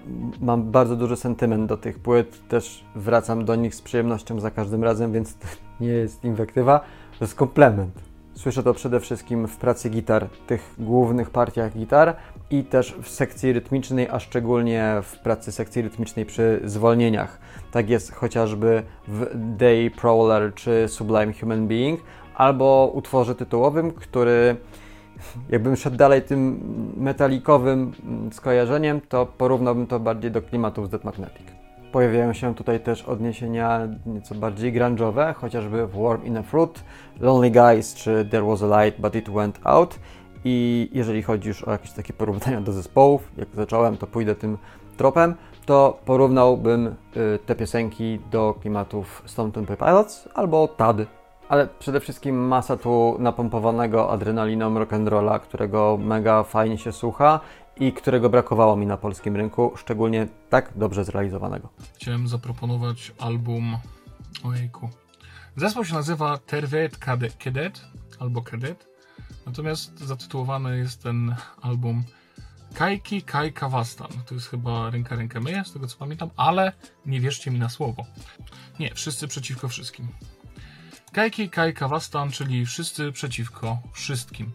mam 0.41 0.71
bardzo 0.71 0.95
duży 0.95 1.15
sentyment 1.15 1.69
do 1.69 1.77
tych 1.77 1.99
płyt, 1.99 2.47
też 2.47 2.85
wracam 2.95 3.45
do 3.45 3.55
nich 3.55 3.75
z 3.75 3.81
przyjemnością 3.81 4.39
za 4.39 4.51
każdym 4.51 4.83
razem, 4.83 5.11
więc 5.11 5.37
to 5.37 5.47
nie 5.85 5.87
jest 5.87 6.23
inwektywa, 6.23 6.79
to 7.19 7.25
jest 7.25 7.35
komplement. 7.35 7.91
Słyszę 8.33 8.63
to 8.63 8.73
przede 8.73 8.99
wszystkim 8.99 9.47
w 9.47 9.57
pracy 9.57 9.89
gitar, 9.89 10.29
tych 10.47 10.75
głównych 10.79 11.29
partiach 11.29 11.77
gitar 11.77 12.15
i 12.49 12.63
też 12.63 12.95
w 13.01 13.09
sekcji 13.09 13.53
rytmicznej, 13.53 14.07
a 14.09 14.19
szczególnie 14.19 14.95
w 15.03 15.19
pracy 15.19 15.51
sekcji 15.51 15.81
rytmicznej 15.81 16.25
przy 16.25 16.61
zwolnieniach. 16.63 17.39
Tak 17.71 17.89
jest 17.89 18.13
chociażby 18.13 18.83
w 19.07 19.27
Day 19.35 19.91
Prowler 19.91 20.53
czy 20.53 20.85
Sublime 20.87 21.33
Human 21.33 21.67
Being, 21.67 21.99
albo 22.35 22.91
utworze 22.93 23.35
tytułowym, 23.35 23.91
który 23.91 24.55
jakbym 25.49 25.75
szedł 25.75 25.97
dalej 25.97 26.21
tym 26.21 26.59
metalikowym 26.97 27.91
skojarzeniem, 28.31 29.01
to 29.09 29.25
porównałbym 29.25 29.87
to 29.87 29.99
bardziej 29.99 30.31
do 30.31 30.41
klimatów 30.41 30.87
z 30.87 30.89
Dead 30.89 31.03
Magnetic. 31.03 31.47
Pojawiają 31.91 32.33
się 32.33 32.55
tutaj 32.55 32.79
też 32.79 33.03
odniesienia 33.03 33.87
nieco 34.05 34.35
bardziej 34.35 34.73
grunge'owe, 34.73 35.33
chociażby 35.33 35.87
w 35.87 35.97
Warm 36.01 36.23
in 36.23 36.37
a 36.37 36.43
Fruit, 36.43 36.83
Lonely 37.19 37.51
Guys 37.51 37.93
czy 37.93 38.27
There 38.31 38.45
Was 38.45 38.63
a 38.63 38.83
Light 38.83 39.01
But 39.01 39.15
It 39.15 39.29
Went 39.29 39.59
Out. 39.63 39.99
I 40.45 40.89
jeżeli 40.93 41.23
chodzi 41.23 41.47
już 41.47 41.63
o 41.63 41.71
jakieś 41.71 41.91
takie 41.91 42.13
porównania 42.13 42.61
do 42.61 42.71
zespołów, 42.71 43.31
jak 43.37 43.47
zacząłem, 43.53 43.97
to 43.97 44.07
pójdę 44.07 44.35
tym 44.35 44.57
tropem, 44.97 45.35
to 45.65 45.99
porównałbym 46.05 46.87
y, 46.87 47.39
te 47.45 47.55
piosenki 47.55 48.19
do 48.31 48.55
klimatów 48.61 49.23
Stone 49.25 49.51
Temple 49.51 49.77
Pilots 49.77 50.29
albo 50.33 50.67
TAD. 50.67 50.97
Ale 51.49 51.67
przede 51.67 51.99
wszystkim 51.99 52.47
masa 52.47 52.77
tu 52.77 53.17
napompowanego 53.19 54.11
adrenaliną 54.11 54.73
rock'n'rolla, 54.73 55.39
którego 55.39 55.97
mega 55.97 56.43
fajnie 56.43 56.77
się 56.77 56.91
słucha 56.91 57.39
i 57.79 57.93
którego 57.93 58.29
brakowało 58.29 58.75
mi 58.75 58.85
na 58.85 58.97
polskim 58.97 59.35
rynku, 59.35 59.73
szczególnie 59.77 60.27
tak 60.49 60.71
dobrze 60.75 61.05
zrealizowanego. 61.05 61.69
Chciałem 61.95 62.27
zaproponować 62.27 63.11
album. 63.19 63.77
Ojejku. 64.43 64.89
Zespół 65.55 65.85
się 65.85 65.93
nazywa 65.93 66.37
Tervet 66.37 66.97
Kedet 67.37 67.81
albo 68.19 68.41
Kedet, 68.41 68.87
natomiast 69.45 69.99
zatytułowany 69.99 70.77
jest 70.77 71.03
ten 71.03 71.35
album 71.61 72.03
Kajki 72.73 73.21
Kaj 73.21 73.53
Kawastan. 73.53 74.07
To 74.25 74.35
jest 74.35 74.47
chyba 74.47 74.89
ręka 74.89 75.15
rękę 75.15 75.39
myje, 75.39 75.63
z 75.65 75.73
tego 75.73 75.87
co 75.87 75.97
pamiętam, 75.97 76.29
ale 76.37 76.73
nie 77.05 77.21
wierzcie 77.21 77.51
mi 77.51 77.59
na 77.59 77.69
słowo. 77.69 78.05
Nie, 78.79 78.95
wszyscy 78.95 79.27
przeciwko 79.27 79.67
wszystkim. 79.67 80.07
Kajki 81.15 81.49
Kaj 81.49 81.73
Kawastan, 81.73 82.31
czyli 82.31 82.65
wszyscy 82.65 83.11
przeciwko 83.11 83.77
wszystkim. 83.93 84.51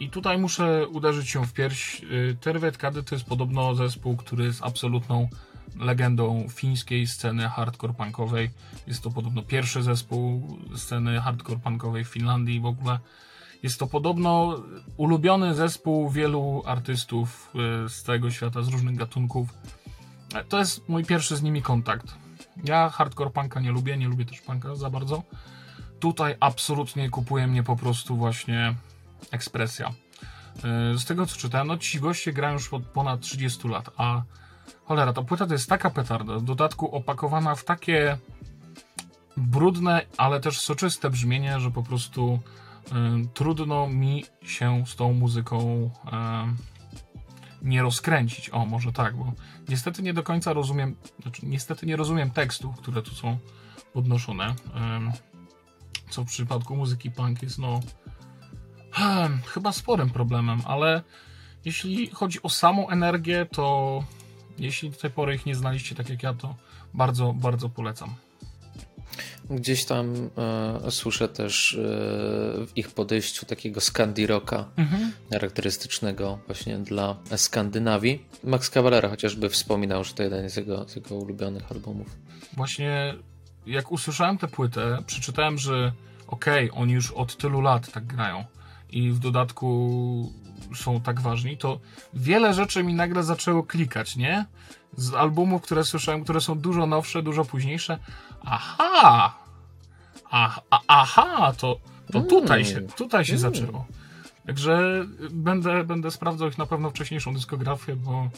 I 0.00 0.10
tutaj 0.10 0.38
muszę 0.38 0.88
uderzyć 0.88 1.30
się 1.30 1.46
w 1.46 1.52
pierś. 1.52 2.02
Y, 2.02 2.36
Tervet 2.40 2.78
Kady 2.78 3.02
to 3.02 3.14
jest 3.14 3.26
podobno 3.26 3.74
zespół, 3.74 4.16
który 4.16 4.44
jest 4.44 4.62
absolutną 4.62 5.28
legendą 5.78 6.46
fińskiej 6.50 7.06
sceny 7.06 7.48
hardcore 7.48 7.94
punkowej. 7.94 8.50
Jest 8.86 9.02
to 9.02 9.10
podobno 9.10 9.42
pierwszy 9.42 9.82
zespół 9.82 10.58
sceny 10.76 11.20
hardcore 11.20 11.60
punkowej 11.60 12.04
w 12.04 12.08
Finlandii 12.08 12.60
w 12.60 12.66
ogóle. 12.66 12.98
Jest 13.62 13.78
to 13.78 13.86
podobno 13.86 14.62
ulubiony 14.96 15.54
zespół 15.54 16.10
wielu 16.10 16.62
artystów 16.66 17.50
y, 17.84 17.88
z 17.88 18.02
całego 18.02 18.30
świata, 18.30 18.62
z 18.62 18.68
różnych 18.68 18.96
gatunków. 18.96 19.48
To 20.48 20.58
jest 20.58 20.88
mój 20.88 21.04
pierwszy 21.04 21.36
z 21.36 21.42
nimi 21.42 21.62
kontakt. 21.62 22.23
Ja 22.64 22.88
hardcore 22.90 23.30
punka 23.30 23.60
nie 23.60 23.70
lubię, 23.70 23.96
nie 23.96 24.08
lubię 24.08 24.24
też 24.24 24.40
punka 24.40 24.74
za 24.74 24.90
bardzo. 24.90 25.22
Tutaj 26.00 26.36
absolutnie 26.40 27.10
kupuje 27.10 27.46
mnie 27.46 27.62
po 27.62 27.76
prostu 27.76 28.16
właśnie 28.16 28.74
ekspresja. 29.30 29.88
E, 30.64 30.98
z 30.98 31.04
tego 31.04 31.26
co 31.26 31.36
czytałem, 31.36 31.66
no 31.66 31.78
ci 31.78 32.00
goście 32.00 32.32
grają 32.32 32.54
już 32.54 32.72
od 32.72 32.86
ponad 32.86 33.20
30 33.20 33.68
lat, 33.68 33.90
a 33.96 34.22
cholera, 34.84 35.12
ta 35.12 35.22
płyta 35.22 35.46
to 35.46 35.52
jest 35.52 35.68
taka 35.68 35.90
petarda, 35.90 36.38
w 36.38 36.42
dodatku 36.42 36.96
opakowana 36.96 37.54
w 37.54 37.64
takie 37.64 38.18
brudne, 39.36 40.02
ale 40.16 40.40
też 40.40 40.60
soczyste 40.60 41.10
brzmienie, 41.10 41.60
że 41.60 41.70
po 41.70 41.82
prostu 41.82 42.40
y, 42.86 42.90
trudno 43.34 43.86
mi 43.86 44.24
się 44.42 44.84
z 44.86 44.96
tą 44.96 45.12
muzyką 45.12 45.90
y, 46.06 46.74
nie 47.62 47.82
rozkręcić. 47.82 48.50
O, 48.50 48.66
może 48.66 48.92
tak, 48.92 49.16
bo 49.16 49.32
niestety 49.68 50.02
nie 50.02 50.14
do 50.14 50.22
końca 50.22 50.52
rozumiem, 50.52 50.96
znaczy 51.22 51.46
niestety 51.46 51.86
nie 51.86 51.96
rozumiem 51.96 52.30
tekstów, 52.30 52.76
które 52.76 53.02
tu 53.02 53.14
są 53.14 53.38
podnoszone. 53.92 54.54
Co 56.10 56.22
w 56.22 56.26
przypadku 56.26 56.76
muzyki 56.76 57.10
punk 57.10 57.42
jest 57.42 57.58
no 57.58 57.80
chyba 59.46 59.72
sporym 59.72 60.10
problemem, 60.10 60.60
ale 60.64 61.02
jeśli 61.64 62.10
chodzi 62.10 62.42
o 62.42 62.48
samą 62.48 62.88
energię, 62.88 63.46
to 63.52 64.04
jeśli 64.58 64.90
do 64.90 64.96
tej 64.96 65.10
pory 65.10 65.34
ich 65.34 65.46
nie 65.46 65.54
znaliście 65.54 65.94
tak 65.94 66.10
jak 66.10 66.22
ja, 66.22 66.34
to 66.34 66.54
bardzo, 66.94 67.32
bardzo 67.32 67.68
polecam. 67.68 68.14
Gdzieś 69.50 69.84
tam 69.84 70.30
e, 70.86 70.90
słyszę 70.90 71.28
też 71.28 71.74
e, 71.74 71.76
w 72.66 72.72
ich 72.76 72.90
podejściu 72.90 73.46
takiego 73.46 73.80
Scandi 73.80 74.26
Rocka 74.26 74.64
mhm. 74.76 75.12
charakterystycznego 75.32 76.38
właśnie 76.46 76.78
dla 76.78 77.16
Skandynawii. 77.36 78.24
Max 78.44 78.70
Cavalera 78.70 79.08
chociażby 79.08 79.48
wspominał, 79.48 80.04
że 80.04 80.14
to 80.14 80.22
jeden 80.22 80.50
z 80.50 80.56
jego, 80.56 80.88
z 80.88 80.96
jego 80.96 81.14
ulubionych 81.14 81.72
albumów. 81.72 82.16
Właśnie 82.52 83.14
jak 83.66 83.92
usłyszałem 83.92 84.38
tę 84.38 84.48
płytę, 84.48 84.98
przeczytałem, 85.06 85.58
że 85.58 85.92
okej, 86.26 86.70
okay, 86.70 86.82
oni 86.82 86.92
już 86.92 87.10
od 87.10 87.36
tylu 87.36 87.60
lat 87.60 87.92
tak 87.92 88.06
grają 88.06 88.44
i 88.90 89.10
w 89.10 89.18
dodatku 89.18 90.32
są 90.74 91.00
tak 91.00 91.20
ważni, 91.20 91.58
to 91.58 91.80
wiele 92.14 92.54
rzeczy 92.54 92.84
mi 92.84 92.94
nagle 92.94 93.22
zaczęło 93.22 93.62
klikać, 93.62 94.16
nie? 94.16 94.46
Z 94.96 95.14
albumów, 95.14 95.62
które 95.62 95.84
słyszałem, 95.84 96.24
które 96.24 96.40
są 96.40 96.58
dużo 96.58 96.86
nowsze, 96.86 97.22
dużo 97.22 97.44
późniejsze. 97.44 97.98
Aha! 98.44 99.34
A, 100.30 100.60
a, 100.70 100.80
aha, 100.88 101.52
to, 101.58 101.80
to 102.12 102.20
tutaj 102.20 102.64
się, 102.64 102.80
tutaj 102.80 103.24
się 103.24 103.38
zaczęło. 103.38 103.86
Także 104.46 105.04
będę, 105.30 105.84
będę 105.84 106.10
sprawdzał 106.10 106.48
ich 106.48 106.58
na 106.58 106.66
pewno 106.66 106.90
wcześniejszą 106.90 107.34
dyskografię, 107.34 107.96
bo 107.96 108.28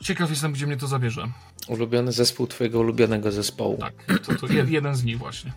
ciekaw 0.00 0.30
jestem, 0.30 0.52
gdzie 0.52 0.66
mnie 0.66 0.76
to 0.76 0.86
zabierze. 0.86 1.28
Ulubiony 1.68 2.12
zespół 2.12 2.46
twojego 2.46 2.80
ulubionego 2.80 3.32
zespołu. 3.32 3.76
Tak, 3.76 4.20
to, 4.26 4.34
to 4.34 4.52
jeden 4.52 4.94
z 4.94 5.04
nich 5.04 5.18
właśnie. 5.18 5.52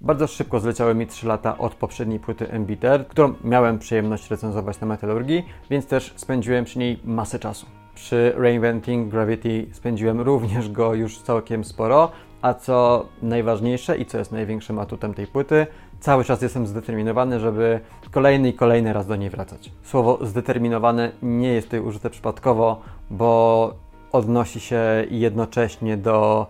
Bardzo 0.00 0.26
szybko 0.26 0.60
zleciały 0.60 0.94
mi 0.94 1.06
3 1.06 1.26
lata 1.26 1.58
od 1.58 1.74
poprzedniej 1.74 2.20
płyty 2.20 2.50
Embiter, 2.50 3.08
którą 3.08 3.34
miałem 3.44 3.78
przyjemność 3.78 4.30
recenzować 4.30 4.80
na 4.80 4.86
Metalurgii, 4.86 5.44
więc 5.70 5.86
też 5.86 6.12
spędziłem 6.16 6.64
przy 6.64 6.78
niej 6.78 7.00
masę 7.04 7.38
czasu. 7.38 7.66
Przy 7.94 8.32
Reinventing 8.36 9.10
Gravity 9.10 9.66
spędziłem 9.72 10.20
również 10.20 10.68
go 10.68 10.94
już 10.94 11.18
całkiem 11.18 11.64
sporo, 11.64 12.12
a 12.42 12.54
co 12.54 13.06
najważniejsze 13.22 13.98
i 13.98 14.06
co 14.06 14.18
jest 14.18 14.32
największym 14.32 14.78
atutem 14.78 15.14
tej 15.14 15.26
płyty, 15.26 15.66
cały 16.00 16.24
czas 16.24 16.42
jestem 16.42 16.66
zdeterminowany, 16.66 17.40
żeby 17.40 17.80
kolejny 18.10 18.48
i 18.48 18.54
kolejny 18.54 18.92
raz 18.92 19.06
do 19.06 19.16
niej 19.16 19.30
wracać. 19.30 19.72
Słowo 19.82 20.18
zdeterminowany 20.22 21.12
nie 21.22 21.48
jest 21.48 21.66
tutaj 21.66 21.80
użyte 21.80 22.10
przypadkowo, 22.10 22.80
bo 23.10 23.74
odnosi 24.12 24.60
się 24.60 24.80
jednocześnie 25.10 25.96
do 25.96 26.46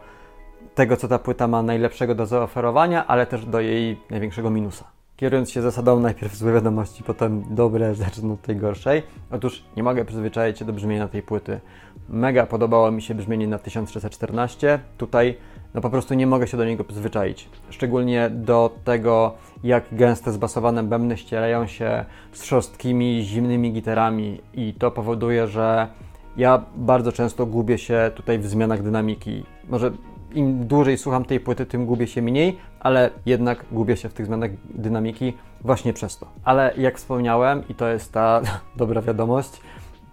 tego, 0.75 0.97
co 0.97 1.09
ta 1.09 1.19
płyta 1.19 1.49
ma 1.49 1.63
najlepszego 1.63 2.15
do 2.15 2.27
zaoferowania, 2.27 3.07
ale 3.07 3.27
też 3.27 3.47
do 3.47 3.61
jej 3.61 4.01
największego 4.11 4.51
minusa. 4.51 4.85
Kierując 5.17 5.51
się 5.51 5.63
zasadą 5.63 6.01
najpierw 6.01 6.37
złe 6.37 6.53
wiadomości, 6.53 7.03
potem 7.03 7.45
dobre, 7.51 7.95
zacznę 8.05 8.33
od 8.33 8.43
tej 8.43 8.57
gorszej. 8.57 9.03
Otóż 9.31 9.65
nie 9.77 9.83
mogę 9.83 10.05
przyzwyczaić 10.05 10.59
się 10.59 10.65
do 10.65 10.73
brzmienia 10.73 11.09
tej 11.09 11.23
płyty. 11.23 11.61
Mega 12.09 12.47
podobało 12.47 12.91
mi 12.91 13.03
się 13.03 13.15
brzmienie 13.15 13.49
na 13.49 13.59
1314. 13.59 14.79
Tutaj 14.99 15.37
no 15.77 15.83
po 15.83 15.91
prostu 15.91 16.15
nie 16.15 16.27
mogę 16.27 16.47
się 16.47 16.57
do 16.57 16.65
niego 16.65 16.85
przyzwyczaić. 16.85 17.49
Szczególnie 17.71 18.31
do 18.31 18.71
tego, 18.85 19.35
jak 19.65 19.85
gęste 19.93 20.33
zbasowane 20.33 20.83
bębny 20.83 21.17
ścierają 21.17 21.67
się 21.67 22.05
z 22.33 22.45
szorstkimi, 22.45 23.23
zimnymi 23.23 23.73
gitarami 23.73 24.41
i 24.55 24.75
to 24.79 24.91
powoduje, 24.91 25.47
że 25.47 25.89
ja 26.37 26.63
bardzo 26.77 27.13
często 27.13 27.47
gubię 27.47 27.79
się 27.79 28.11
tutaj 28.15 28.39
w 28.39 28.47
zmianach 28.47 28.83
dynamiki. 28.83 29.45
Może 29.69 29.91
im 30.35 30.67
dłużej 30.67 30.99
słucham 30.99 31.25
tej 31.25 31.41
płyty, 31.41 31.67
tym 31.67 31.87
gubię 31.87 32.07
się 32.07 32.23
mniej, 32.23 32.59
ale 32.81 33.11
jednak 33.27 33.65
gubię 33.73 33.97
się 33.97 34.09
w 34.09 34.15
tych 34.15 34.27
zmianach 34.27 34.51
dynamiki 34.65 35.33
właśnie 35.61 35.93
przez 35.93 36.19
to. 36.19 36.27
Ale 36.45 36.75
jak 36.79 36.97
wspomniałem, 36.97 37.63
i 37.69 37.75
to 37.75 37.89
jest 37.89 38.13
ta 38.13 38.41
dobra 38.77 39.03
wiadomość, 39.03 39.61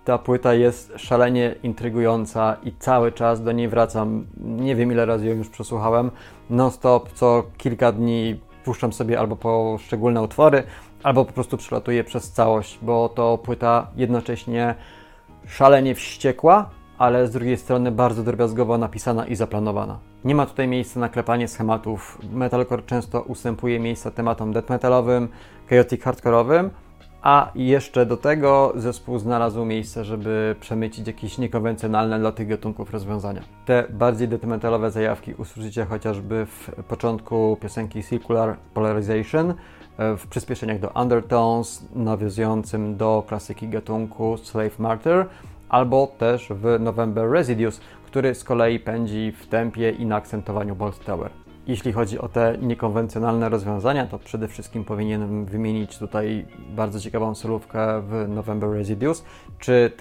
ta 0.06 0.18
płyta 0.18 0.54
jest 0.54 0.94
szalenie 0.98 1.56
intrygująca 1.64 2.58
i 2.64 2.74
cały 2.80 3.12
czas 3.12 3.44
do 3.44 3.52
niej 3.52 3.68
wracam. 3.68 4.26
Nie 4.38 4.76
wiem 4.76 4.92
ile 4.92 5.06
razy 5.06 5.28
ją 5.28 5.36
już 5.36 5.50
przesłuchałem. 5.50 6.12
Non-stop, 6.50 7.12
co 7.12 7.44
kilka 7.58 7.92
dni 7.92 8.40
puszczam 8.66 8.94
sobie 8.94 9.20
albo 9.20 9.36
poszczególne 9.36 10.22
utwory, 10.22 10.64
albo 11.04 11.26
po 11.26 11.34
prostu 11.34 11.58
przelatuję 11.58 12.04
przez 12.04 12.32
całość, 12.32 12.80
bo 12.82 13.10
to 13.10 13.38
płyta 13.38 13.88
jednocześnie 13.96 14.76
szalenie 15.48 15.96
wściekła, 15.96 16.70
ale 16.98 17.28
z 17.28 17.32
drugiej 17.32 17.58
strony 17.58 17.92
bardzo 17.92 18.24
drobiazgowo 18.24 18.78
napisana 18.78 19.28
i 19.28 19.36
zaplanowana. 19.36 20.00
Nie 20.24 20.36
ma 20.36 20.46
tutaj 20.46 20.68
miejsca 20.68 21.00
na 21.00 21.10
klepanie 21.10 21.48
schematów. 21.48 22.20
Metalcore 22.34 22.84
często 22.84 23.22
ustępuje 23.22 23.80
miejsca 23.80 24.12
tematom 24.12 24.54
death 24.54 24.70
metalowym, 24.70 25.28
chaotic 25.70 26.02
hardcore'owym, 26.02 26.70
a 27.24 27.52
jeszcze 27.56 28.06
do 28.06 28.18
tego 28.18 28.74
zespół 28.76 29.20
znalazł 29.20 29.66
miejsce, 29.66 30.06
żeby 30.06 30.56
przemycić 30.60 31.08
jakieś 31.08 31.38
niekonwencjonalne 31.38 32.20
dla 32.20 32.32
tych 32.32 32.48
gatunków 32.48 32.92
rozwiązania. 32.92 33.42
Te 33.66 33.88
bardziej 33.90 34.28
death 34.28 34.44
metalowe 34.44 34.92
zajawki 34.92 35.34
usłyszycie 35.34 35.86
chociażby 35.86 36.46
w 36.46 36.70
początku 36.88 37.58
piosenki 37.62 38.04
Circular 38.04 38.58
Polarization, 38.74 39.54
e, 39.98 40.18
w 40.18 40.28
przyspieszeniach 40.28 40.80
do 40.80 40.90
Undertones, 40.90 41.86
nawiązującym 41.96 42.98
do 42.98 43.24
klasyki 43.28 43.68
gatunku 43.68 44.38
Slave 44.38 44.80
Martyr, 44.80 45.26
albo 45.70 46.08
też 46.08 46.48
w 46.50 46.80
November 46.80 47.30
Residues, 47.30 47.82
który 48.06 48.36
z 48.36 48.44
kolei 48.44 48.80
pędzi 48.80 49.32
w 49.32 49.48
tempie 49.48 49.90
i 49.90 50.06
na 50.06 50.16
akcentowaniu 50.16 50.76
Bolt 50.76 51.06
Tower. 51.06 51.43
Jeśli 51.68 51.94
chodzi 51.94 52.20
o 52.20 52.28
te 52.28 52.58
niekonwencjonalne 52.62 53.50
rozwiązania, 53.50 54.08
to 54.08 54.20
przede 54.20 54.48
wszystkim 54.48 54.84
powinienem 54.84 55.46
wymienić 55.46 55.98
tutaj 55.98 56.46
bardzo 56.76 57.00
ciekawą 57.00 57.36
solówkę 57.36 58.02
w 58.02 58.26
November 58.30 58.70
Residues, 58.70 59.24
czy 59.60 59.92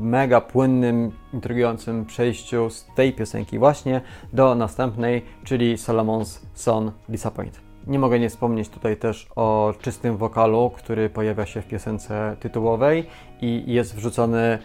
mega 0.00 0.40
płynnym, 0.40 1.12
intrygującym 1.34 2.04
przejściu 2.04 2.70
z 2.70 2.86
tej 2.94 3.12
piosenki 3.12 3.58
właśnie 3.58 4.00
do 4.32 4.54
następnej, 4.54 5.22
czyli 5.44 5.76
Solomon's 5.76 6.40
Son 6.54 6.92
Disappoint. 7.08 7.60
Nie 7.86 7.98
mogę 7.98 8.20
nie 8.20 8.30
wspomnieć 8.30 8.68
tutaj 8.68 8.96
też 8.96 9.28
o 9.36 9.74
czystym 9.80 10.16
wokalu, 10.16 10.70
który 10.76 11.10
pojawia 11.10 11.46
się 11.46 11.62
w 11.62 11.66
piosence 11.66 12.36
tytułowej 12.40 13.06
i 13.40 13.64
jest 13.66 13.96
wrzucony 13.96 14.58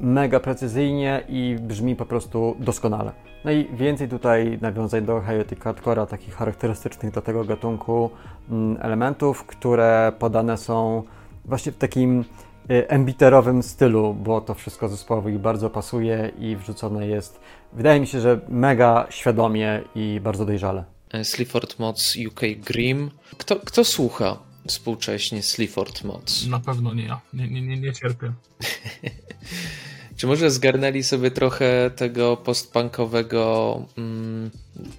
mega 0.00 0.40
precyzyjnie 0.40 1.22
i 1.28 1.56
brzmi 1.60 1.96
po 1.96 2.06
prostu 2.06 2.56
doskonale. 2.58 3.33
No 3.44 3.50
i 3.50 3.76
więcej 3.76 4.08
tutaj 4.08 4.58
nawiązań 4.60 5.04
do 5.04 5.20
chaotic 5.20 5.58
hardcore'a, 5.58 6.06
takich 6.06 6.34
charakterystycznych 6.34 7.12
dla 7.12 7.22
tego 7.22 7.44
gatunku 7.44 8.10
mm, 8.50 8.78
elementów, 8.80 9.44
które 9.46 10.12
podane 10.18 10.58
są 10.58 11.02
właśnie 11.44 11.72
w 11.72 11.76
takim 11.76 12.24
y, 12.70 12.88
embiterowym 12.88 13.62
stylu, 13.62 14.14
bo 14.14 14.40
to 14.40 14.54
wszystko 14.54 14.88
zespołowi 14.88 15.38
bardzo 15.38 15.70
pasuje 15.70 16.32
i 16.38 16.56
wrzucone 16.56 17.06
jest, 17.06 17.40
wydaje 17.72 18.00
mi 18.00 18.06
się, 18.06 18.20
że 18.20 18.40
mega 18.48 19.06
świadomie 19.10 19.82
i 19.94 20.20
bardzo 20.22 20.46
dojrzale. 20.46 20.84
Sleaford 21.22 21.78
Mods 21.78 22.16
UK 22.28 22.40
Grim. 22.66 23.10
Kto, 23.38 23.56
kto 23.56 23.84
słucha 23.84 24.36
współcześnie 24.68 25.42
Sleaford 25.42 26.04
Mods? 26.04 26.46
Na 26.46 26.60
pewno 26.60 26.94
nie 26.94 27.04
ja. 27.04 27.20
Nie, 27.32 27.48
nie, 27.48 27.62
nie, 27.62 27.76
nie 27.76 27.92
cierpię. 27.92 28.32
Czy 30.16 30.26
może 30.26 30.50
zgarnęli 30.50 31.02
sobie 31.02 31.30
trochę 31.30 31.90
tego 31.96 32.36
postpunkowego, 32.36 33.82
mm, 33.98 34.50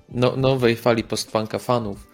no, 0.10 0.36
nowej 0.36 0.76
fali 0.76 1.04
postpunka 1.04 1.60
fanów? 1.60 2.08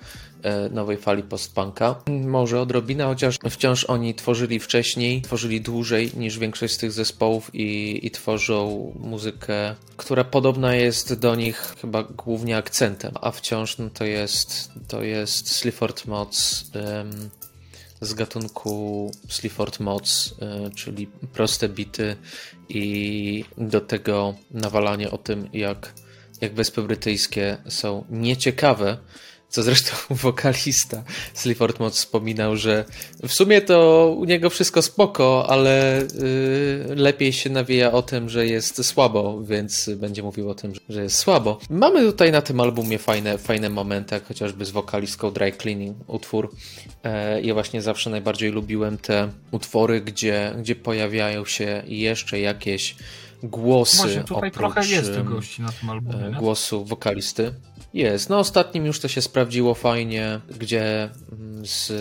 E, 0.43 0.69
nowej 0.69 0.97
fali 0.97 1.23
postpunka. 1.23 1.95
Może 2.07 2.61
odrobinę, 2.61 3.03
chociaż 3.03 3.37
wciąż 3.49 3.83
oni 3.83 4.15
tworzyli 4.15 4.59
wcześniej, 4.59 5.21
tworzyli 5.21 5.61
dłużej 5.61 6.11
niż 6.17 6.39
większość 6.39 6.73
z 6.73 6.77
tych 6.77 6.91
zespołów 6.91 7.55
i, 7.55 7.99
i 8.03 8.11
tworzą 8.11 8.91
muzykę, 8.99 9.75
która 9.97 10.23
podobna 10.23 10.75
jest 10.75 11.19
do 11.19 11.35
nich 11.35 11.75
chyba 11.81 12.03
głównie 12.03 12.57
akcentem, 12.57 13.11
a 13.21 13.31
wciąż 13.31 13.77
no, 13.77 13.89
to 13.93 14.05
jest 14.05 14.71
to 14.87 15.03
jest 15.03 15.51
Sleaford 15.51 16.05
Mods 16.05 16.71
z 18.01 18.13
gatunku 18.13 19.11
Sleaford 19.29 19.79
Mods, 19.79 20.31
um, 20.31 20.71
czyli 20.71 21.07
proste 21.33 21.69
bity 21.69 22.15
i 22.69 23.45
do 23.57 23.81
tego 23.81 24.35
nawalanie 24.51 25.11
o 25.11 25.17
tym, 25.17 25.49
jak, 25.53 25.93
jak 26.41 26.53
wyspy 26.53 26.81
brytyjskie 26.81 27.57
są 27.69 28.05
nieciekawe, 28.09 28.97
co 29.51 29.63
zresztą 29.63 29.91
wokalista 30.15 31.03
Sleaford 31.33 31.79
Mod 31.79 31.93
wspominał, 31.93 32.57
że 32.57 32.85
w 33.27 33.33
sumie 33.33 33.61
to 33.61 34.07
u 34.17 34.25
niego 34.25 34.49
wszystko 34.49 34.81
spoko, 34.81 35.45
ale 35.49 36.03
yy, 36.87 36.95
lepiej 36.95 37.33
się 37.33 37.49
nawija 37.49 37.91
o 37.91 38.01
tym, 38.01 38.29
że 38.29 38.45
jest 38.45 38.85
słabo, 38.85 39.41
więc 39.43 39.89
będzie 39.89 40.23
mówił 40.23 40.49
o 40.49 40.55
tym, 40.55 40.73
że 40.89 41.03
jest 41.03 41.17
słabo. 41.17 41.59
Mamy 41.69 42.01
tutaj 42.01 42.31
na 42.31 42.41
tym 42.41 42.59
albumie 42.59 42.97
fajne, 42.99 43.37
fajne 43.37 43.69
momenty, 43.69 44.15
jak 44.15 44.25
chociażby 44.25 44.65
z 44.65 44.71
wokalistką 44.71 45.31
Dry 45.31 45.51
Cleaning 45.51 45.97
utwór. 46.07 46.51
E, 47.03 47.41
ja 47.41 47.53
właśnie 47.53 47.81
zawsze 47.81 48.09
najbardziej 48.09 48.51
lubiłem 48.51 48.97
te 48.97 49.29
utwory, 49.51 50.01
gdzie, 50.01 50.55
gdzie 50.59 50.75
pojawiają 50.75 51.45
się 51.45 51.83
jeszcze 51.87 52.39
jakieś 52.39 52.95
głosy. 53.43 53.97
Właśnie, 53.97 54.23
tutaj 54.23 54.49
oprócz, 54.49 54.53
trochę 54.53 54.87
jest 54.87 55.21
gości 55.21 55.61
na 55.61 55.71
tym 55.71 55.89
albumie. 55.89 56.29
Nie? 56.29 56.35
Głosu 56.35 56.85
wokalisty. 56.85 57.53
Jest. 57.93 58.29
No 58.29 58.39
ostatnim 58.39 58.85
już 58.85 58.99
to 58.99 59.07
się 59.07 59.21
sprawdziło 59.21 59.73
fajnie, 59.73 60.39
gdzie 60.59 61.09
mm, 61.31 61.65
z 61.65 61.91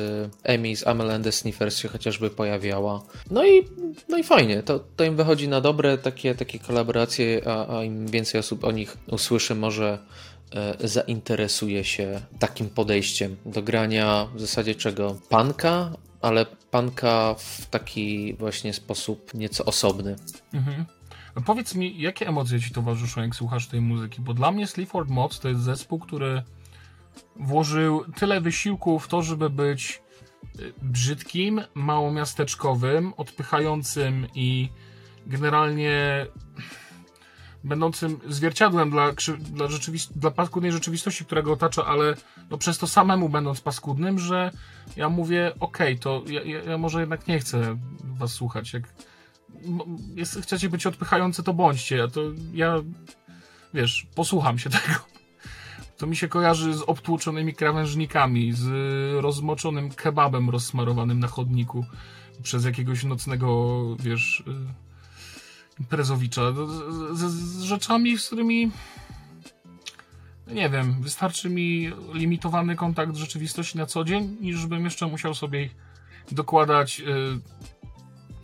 Emi, 0.42 0.76
z 0.76 0.87
Amel 0.87 1.33
Sniffers 1.33 1.79
się 1.79 1.88
chociażby 1.88 2.31
pojawiała. 2.31 3.03
No 3.31 3.46
i, 3.46 3.64
no 4.09 4.18
i 4.18 4.22
fajnie. 4.22 4.62
To, 4.62 4.81
to 4.96 5.05
im 5.05 5.16
wychodzi 5.16 5.48
na 5.48 5.61
dobre 5.61 5.98
takie, 5.98 6.35
takie 6.35 6.59
kolaboracje, 6.59 7.40
a, 7.46 7.79
a 7.79 7.85
im 7.85 8.07
więcej 8.07 8.40
osób 8.40 8.64
o 8.64 8.72
nich 8.72 8.96
usłyszy, 9.07 9.55
może 9.55 9.98
e, 10.55 10.88
zainteresuje 10.88 11.85
się 11.85 12.20
takim 12.38 12.68
podejściem 12.68 13.37
do 13.46 13.62
grania 13.62 14.29
w 14.35 14.40
zasadzie 14.40 14.74
czego? 14.74 15.16
Panka, 15.29 15.90
ale 16.20 16.46
panka 16.70 17.35
w 17.38 17.66
taki 17.66 18.35
właśnie 18.35 18.72
sposób 18.72 19.35
nieco 19.35 19.64
osobny. 19.64 20.16
Mhm. 20.55 20.85
Powiedz 21.45 21.75
mi, 21.75 22.01
jakie 22.01 22.29
emocje 22.29 22.61
ci 22.61 22.71
towarzyszą, 22.71 23.21
jak 23.21 23.35
słuchasz 23.35 23.66
tej 23.66 23.81
muzyki? 23.81 24.21
Bo 24.21 24.35
dla 24.35 24.51
mnie 24.51 24.66
Sleaford 24.66 25.11
Mods 25.11 25.40
to 25.40 25.49
jest 25.49 25.61
zespół, 25.61 25.99
który 25.99 26.43
włożył 27.37 28.05
tyle 28.16 28.40
wysiłku 28.40 28.99
w 28.99 29.09
to, 29.09 29.23
żeby 29.23 29.51
być 29.51 30.03
y, 30.61 30.73
brzydkim, 30.83 31.61
małomiasteczkowym, 31.75 33.12
odpychającym 33.16 34.27
i 34.35 34.69
generalnie 35.27 36.27
będącym 37.64 38.21
zwierciadłem 38.29 38.90
dla, 38.90 39.12
dla, 39.38 39.66
rzeczywist- 39.66 40.12
dla 40.12 40.31
paskudnej 40.31 40.73
rzeczywistości, 40.73 41.25
która 41.25 41.43
go 41.43 41.53
otacza, 41.53 41.87
ale 41.87 42.16
no 42.51 42.59
przez 42.59 42.79
to 42.79 42.87
samemu 42.87 43.29
będąc 43.29 43.61
paskudnym, 43.61 44.19
że 44.19 44.51
ja 44.97 45.09
mówię, 45.09 45.53
okej, 45.61 45.93
okay, 45.95 45.99
to 45.99 46.23
ja, 46.27 46.43
ja, 46.43 46.62
ja, 46.62 46.79
może 46.79 47.01
jednak 47.01 47.29
nie 47.29 47.38
chcę 47.38 47.77
was 48.05 48.33
słuchać. 48.33 48.73
Jak 48.73 48.83
jest, 50.15 50.43
chcecie 50.43 50.69
być 50.69 50.87
odpychający, 50.87 51.43
to 51.43 51.55
bądźcie. 51.55 52.09
To 52.09 52.21
ja, 52.55 52.75
wiesz, 53.75 54.07
posłucham 54.15 54.59
się 54.59 54.71
tego. 54.81 54.95
To 55.97 56.07
mi 56.07 56.17
się 56.17 56.29
kojarzy 56.29 56.75
z 56.75 56.83
obtłuczonymi 56.83 57.55
krawężnikami, 57.55 58.53
z 58.53 58.69
rozmoczonym 59.23 59.91
kebabem 59.91 60.51
rozsmarowanym 60.51 61.19
na 61.21 61.29
chodniku 61.29 61.85
przez 62.43 62.65
jakiegoś 62.65 63.05
nocnego, 63.05 63.81
wiesz, 63.97 64.41
y, 64.41 64.45
imprezowicza. 65.81 66.43
Z, 67.13 67.21
z, 67.21 67.63
rzeczami, 67.63 68.19
z 68.19 68.27
którymi 68.27 68.71
nie 70.47 70.71
wiem, 70.71 71.03
wystarczy 71.03 71.51
mi 71.51 71.93
limitowany 72.15 72.77
kontakt 72.77 73.15
z 73.15 73.19
rzeczywistości 73.19 73.79
na 73.79 73.87
co 73.87 74.05
dzień, 74.05 74.37
niż 74.41 74.67
bym 74.67 74.85
jeszcze 74.85 75.07
musiał 75.07 75.35
sobie 75.35 75.71
dokładać 76.33 77.03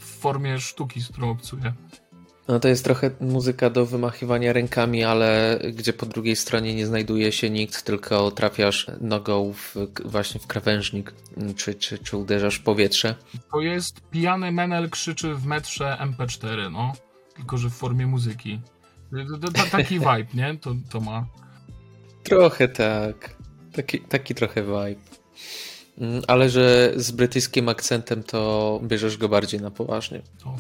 y, 0.07 0.21
formie 0.21 0.59
sztuki, 0.59 1.01
z 1.01 1.09
którą 1.09 1.31
obcuję. 1.31 1.73
No 2.49 2.61
to 2.61 2.69
jest 2.69 2.85
trochę 2.85 3.11
muzyka 3.21 3.71
do 3.71 3.87
wymachiwania 3.87 4.53
rękami, 4.53 5.05
ale 5.05 5.61
gdzie 5.75 5.93
po 5.93 6.07
drugiej 6.07 6.37
stronie 6.37 6.75
nie 6.75 6.87
znajduje 6.87 7.33
się 7.33 7.51
nikt, 7.51 7.83
tylko 7.83 8.31
trafiasz 8.31 8.87
nogą 9.01 9.53
w, 9.53 9.75
właśnie 10.05 10.41
w 10.41 10.47
krawężnik, 10.47 11.15
czy, 11.57 11.75
czy, 11.75 11.99
czy 11.99 12.17
uderzasz 12.17 12.57
w 12.57 12.63
powietrze. 12.63 13.15
To 13.53 13.61
jest 13.61 14.01
pijany 14.11 14.53
menel 14.53 14.91
krzyczy 14.91 15.35
w 15.35 15.47
metrze 15.47 15.99
MP4, 16.01 16.73
no. 16.73 16.93
Tylko, 17.37 17.59
że 17.59 17.71
w 17.71 17.73
formie 17.73 18.07
muzyki. 18.07 18.61
Taki 19.71 19.99
vibe, 20.09 20.27
nie? 20.35 20.59
To, 20.59 20.75
to 20.91 21.01
ma. 21.01 21.27
Trochę 22.23 22.69
tak. 22.69 23.37
Taki, 23.73 24.01
taki 24.01 24.35
trochę 24.35 24.63
vibe. 24.63 25.01
Mm, 25.99 26.23
ale 26.29 26.51
że 26.51 26.93
z 26.97 27.11
brytyjskim 27.11 27.69
akcentem 27.69 28.23
to 28.23 28.81
bierzesz 28.85 29.17
go 29.17 29.29
bardziej 29.29 29.61
na 29.61 29.71
poważnie. 29.71 30.23
O, 30.45 30.57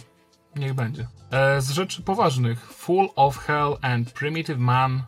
niech 0.56 0.74
będzie. 0.74 1.06
E, 1.30 1.60
z 1.60 1.70
rzeczy 1.70 2.02
poważnych. 2.02 2.72
Full 2.72 3.08
of 3.16 3.38
Hell 3.38 3.76
and 3.82 4.12
Primitive 4.12 4.58
Man 4.58 5.02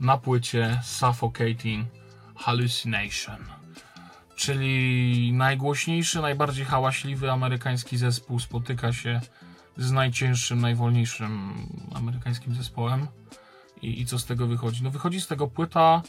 na 0.00 0.18
płycie 0.18 0.80
Suffocating 0.84 1.86
Hallucination. 2.36 3.44
Czyli 4.36 5.32
najgłośniejszy, 5.32 6.20
najbardziej 6.20 6.64
hałaśliwy 6.64 7.30
amerykański 7.30 7.96
zespół 7.96 8.38
spotyka 8.38 8.92
się 8.92 9.20
z 9.76 9.92
najcięższym, 9.92 10.60
najwolniejszym 10.60 11.52
amerykańskim 11.94 12.54
zespołem. 12.54 13.06
I, 13.82 14.00
I 14.00 14.06
co 14.06 14.18
z 14.18 14.26
tego 14.26 14.46
wychodzi? 14.46 14.82
No 14.82 14.90
wychodzi 14.90 15.20
z 15.20 15.26
tego 15.26 15.46
płyta, 15.46 16.02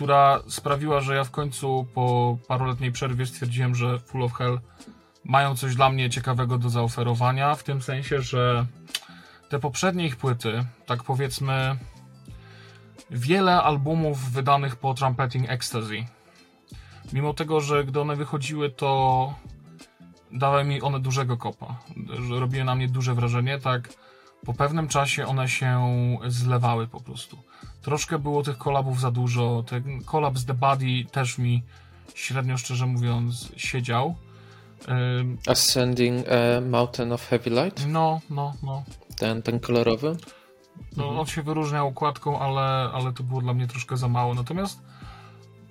która 0.00 0.40
sprawiła, 0.48 1.00
że 1.00 1.14
ja 1.14 1.24
w 1.24 1.30
końcu 1.30 1.86
po 1.94 2.38
paroletniej 2.48 2.92
przerwie 2.92 3.26
stwierdziłem, 3.26 3.74
że 3.74 3.98
Full 3.98 4.22
of 4.22 4.32
Hell 4.32 4.60
mają 5.24 5.56
coś 5.56 5.74
dla 5.74 5.90
mnie 5.90 6.10
ciekawego 6.10 6.58
do 6.58 6.70
zaoferowania, 6.70 7.54
w 7.54 7.62
tym 7.62 7.82
sensie, 7.82 8.22
że 8.22 8.66
te 9.48 9.58
poprzednie 9.58 10.06
ich 10.06 10.16
płyty, 10.16 10.64
tak 10.86 11.02
powiedzmy, 11.02 11.76
wiele 13.10 13.62
albumów 13.62 14.30
wydanych 14.30 14.76
po 14.76 14.94
Trumpeting 14.94 15.50
Ecstasy. 15.50 16.04
Mimo 17.12 17.34
tego, 17.34 17.60
że 17.60 17.84
gdy 17.84 18.00
one 18.00 18.16
wychodziły, 18.16 18.70
to 18.70 19.34
dały 20.32 20.64
mi 20.64 20.82
one 20.82 21.00
dużego 21.00 21.36
kopa, 21.36 21.76
robiły 22.30 22.64
na 22.64 22.74
mnie 22.74 22.88
duże 22.88 23.14
wrażenie, 23.14 23.58
tak 23.58 23.88
po 24.46 24.54
pewnym 24.54 24.88
czasie 24.88 25.26
one 25.26 25.48
się 25.48 25.88
zlewały 26.26 26.86
po 26.86 27.00
prostu. 27.00 27.49
Troszkę 27.82 28.18
było 28.18 28.42
tych 28.42 28.58
kolabów 28.58 29.00
za 29.00 29.10
dużo, 29.10 29.64
ten 29.66 30.04
kolab 30.04 30.38
z 30.38 30.44
The 30.44 30.54
Body 30.54 31.04
też 31.12 31.38
mi 31.38 31.62
średnio, 32.14 32.58
szczerze 32.58 32.86
mówiąc, 32.86 33.52
siedział. 33.56 34.16
Ascending 35.46 36.26
a 36.28 36.60
Mountain 36.60 37.12
of 37.12 37.28
Heavy 37.28 37.50
Light? 37.50 37.86
No, 37.86 38.20
no, 38.30 38.54
no. 38.62 38.84
Ten, 39.16 39.42
ten 39.42 39.60
kolorowy? 39.60 40.16
No, 40.96 41.04
mhm. 41.04 41.20
on 41.20 41.26
się 41.26 41.42
wyróżniał 41.42 41.88
układką, 41.88 42.38
ale, 42.38 42.90
ale 42.92 43.12
to 43.12 43.22
było 43.22 43.40
dla 43.40 43.54
mnie 43.54 43.66
troszkę 43.66 43.96
za 43.96 44.08
mało. 44.08 44.34
Natomiast 44.34 44.82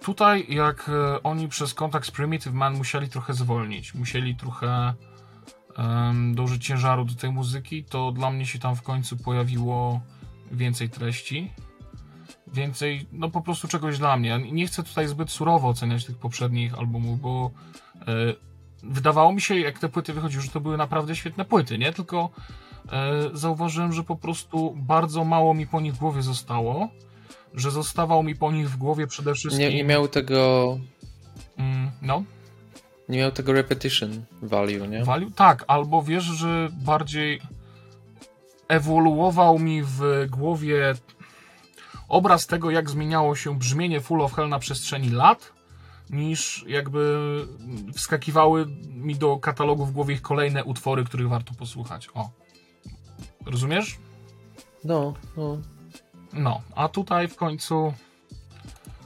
tutaj, 0.02 0.46
jak 0.50 0.90
e, 0.90 1.24
oni 1.24 1.48
przez 1.48 1.74
kontakt 1.74 2.08
z 2.08 2.12
Primitive 2.12 2.54
Man 2.54 2.78
musieli 2.78 3.10
trochę 3.10 3.34
zwolnić, 3.34 3.94
musieli 3.94 4.36
trochę 4.36 4.94
um, 5.78 6.36
dołożyć 6.36 6.66
ciężaru 6.66 7.06
do 7.06 7.16
tej 7.16 7.32
muzyki, 7.32 7.84
to 7.84 8.12
dla 8.12 8.32
mnie 8.32 8.46
się 8.46 8.60
tam 8.60 8.76
w 8.76 8.82
końcu 8.82 9.18
pojawiło 9.18 10.02
więcej 10.52 10.90
treści. 10.90 11.52
Więcej, 12.54 13.06
no 13.12 13.30
po 13.30 13.42
prostu 13.42 13.68
czegoś 13.68 13.98
dla 13.98 14.18
mnie. 14.18 14.40
Nie 14.52 14.68
chcę 14.68 14.84
tutaj 14.84 15.08
zbyt 15.08 15.32
surowo 15.32 15.68
oceniać 15.68 16.06
tych 16.06 16.18
poprzednich 16.18 16.80
albumów, 16.80 17.22
bo 17.22 17.52
e, 18.02 18.06
wydawało 18.84 19.34
mi 19.34 19.42
się, 19.42 19.60
jak 19.60 19.80
te 19.80 19.90
płyty 19.90 20.14
wychodziły, 20.14 20.44
że 20.44 20.50
to 20.50 20.60
były 20.60 20.78
naprawdę 20.78 21.16
świetne 21.16 21.46
płyty, 21.46 21.78
nie? 21.78 21.94
Tylko 21.94 22.30
e, 22.92 23.12
zauważyłem, 23.34 23.94
że 23.94 24.04
po 24.04 24.16
prostu 24.16 24.74
bardzo 24.76 25.26
mało 25.26 25.54
mi 25.54 25.68
po 25.68 25.82
nich 25.82 25.94
w 25.94 26.00
głowie 26.00 26.22
zostało, 26.22 26.88
że 27.54 27.72
zostawał 27.72 28.24
mi 28.24 28.36
po 28.36 28.52
nich 28.52 28.70
w 28.70 28.78
głowie 28.78 29.08
przede 29.08 29.34
wszystkim... 29.34 29.70
Nie, 29.70 29.76
nie 29.76 29.84
miał 29.84 30.08
tego... 30.08 30.78
Mm, 31.58 31.92
no? 32.02 32.24
Nie 33.10 33.18
miał 33.18 33.32
tego 33.32 33.54
repetition 33.54 34.26
value, 34.42 34.88
nie? 34.88 35.04
Value? 35.04 35.32
Tak, 35.32 35.66
albo 35.68 36.04
wiesz, 36.04 36.24
że 36.24 36.70
bardziej 36.72 37.42
ewoluował 38.68 39.60
mi 39.60 39.84
w 39.84 40.26
głowie 40.30 40.94
obraz 42.10 42.48
tego, 42.48 42.72
jak 42.72 42.90
zmieniało 42.90 43.36
się 43.36 43.58
brzmienie 43.58 44.02
Full 44.02 44.22
of 44.22 44.34
Hell 44.34 44.50
na 44.50 44.60
przestrzeni 44.60 45.10
lat, 45.10 45.54
niż 46.10 46.66
jakby 46.68 47.18
wskakiwały 47.94 48.66
mi 48.88 49.16
do 49.16 49.38
katalogu 49.38 49.86
w 49.86 49.92
głowie 49.92 50.14
ich 50.16 50.22
kolejne 50.22 50.64
utwory, 50.64 51.04
których 51.04 51.30
warto 51.30 51.54
posłuchać. 51.54 52.10
O. 52.14 52.30
Rozumiesz? 53.46 53.98
No, 54.84 55.14
no. 55.38 55.58
No, 56.34 56.62
a 56.76 56.90
tutaj 56.90 57.28
w 57.28 57.36
końcu 57.36 57.94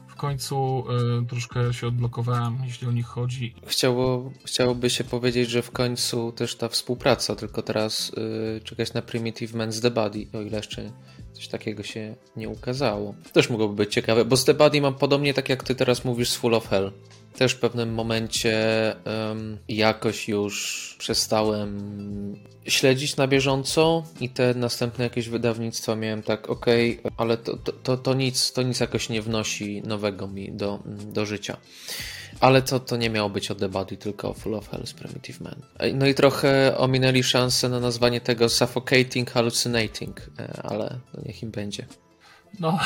w 0.07 0.15
końcu 0.15 0.83
y, 1.21 1.25
troszkę 1.25 1.73
się 1.73 1.87
odblokowałem, 1.87 2.57
jeśli 2.65 2.87
o 2.87 2.91
nich 2.91 3.05
chodzi. 3.05 3.55
Chciało, 3.67 4.31
chciałoby 4.45 4.89
się 4.89 5.03
powiedzieć, 5.03 5.49
że 5.49 5.61
w 5.61 5.71
końcu 5.71 6.31
też 6.31 6.55
ta 6.55 6.69
współpraca, 6.69 7.35
tylko 7.35 7.61
teraz 7.61 8.11
y, 8.57 8.61
czekać 8.63 8.93
na 8.93 9.01
Primitive 9.01 9.53
Man's 9.53 9.81
The 9.81 9.91
Body, 9.91 10.27
o 10.33 10.41
ile 10.41 10.57
jeszcze 10.57 10.91
Coś 11.33 11.47
takiego 11.47 11.83
się 11.83 12.15
nie 12.35 12.49
ukazało. 12.49 13.15
Też 13.33 13.49
mogłoby 13.49 13.75
być 13.75 13.93
ciekawe, 13.93 14.25
bo 14.25 14.37
z 14.37 14.45
The 14.45 14.53
Body 14.53 14.81
mam 14.81 14.95
podobnie 14.95 15.33
tak 15.33 15.49
jak 15.49 15.63
ty 15.63 15.75
teraz 15.75 16.05
mówisz 16.05 16.29
z 16.29 16.35
Full 16.35 16.55
of 16.55 16.67
Hell. 16.67 16.91
Też 17.37 17.53
w 17.53 17.59
pewnym 17.59 17.93
momencie 17.93 18.55
um, 19.05 19.57
jakoś 19.67 20.27
już 20.27 20.95
przestałem 20.99 21.79
śledzić 22.67 23.15
na 23.15 23.27
bieżąco 23.27 24.03
i 24.19 24.29
te 24.29 24.53
następne 24.53 25.03
jakieś 25.03 25.29
wydawnictwa 25.29 25.95
miałem 25.95 26.23
tak, 26.23 26.49
ok, 26.49 26.65
ale 27.17 27.37
to, 27.37 27.57
to, 27.57 27.71
to, 27.71 27.97
to, 27.97 28.13
nic, 28.13 28.53
to 28.53 28.61
nic 28.61 28.79
jakoś 28.79 29.09
nie 29.09 29.21
wnosi 29.21 29.81
nowego 29.81 30.27
mi 30.27 30.51
do, 30.51 30.79
do 30.85 31.25
życia. 31.25 31.57
Ale 32.39 32.61
to, 32.61 32.79
to 32.79 32.97
nie 32.97 33.09
miało 33.09 33.29
być 33.29 33.51
o 33.51 33.55
The 33.55 33.69
Body, 33.69 33.97
tylko 33.97 34.29
o 34.29 34.33
Full 34.33 34.55
of 34.55 34.71
Hell's 34.71 34.93
Primitive 34.93 35.41
Man. 35.41 35.61
No 35.93 36.07
i 36.07 36.13
trochę 36.13 36.77
ominęli 36.77 37.23
szansę 37.23 37.69
na 37.69 37.79
nazwanie 37.79 38.21
tego 38.21 38.49
Suffocating 38.49 39.31
Hallucinating, 39.31 40.21
e, 40.39 40.61
ale 40.63 40.99
no 41.13 41.21
niech 41.25 41.43
im 41.43 41.51
będzie. 41.51 41.85
No, 42.59 42.79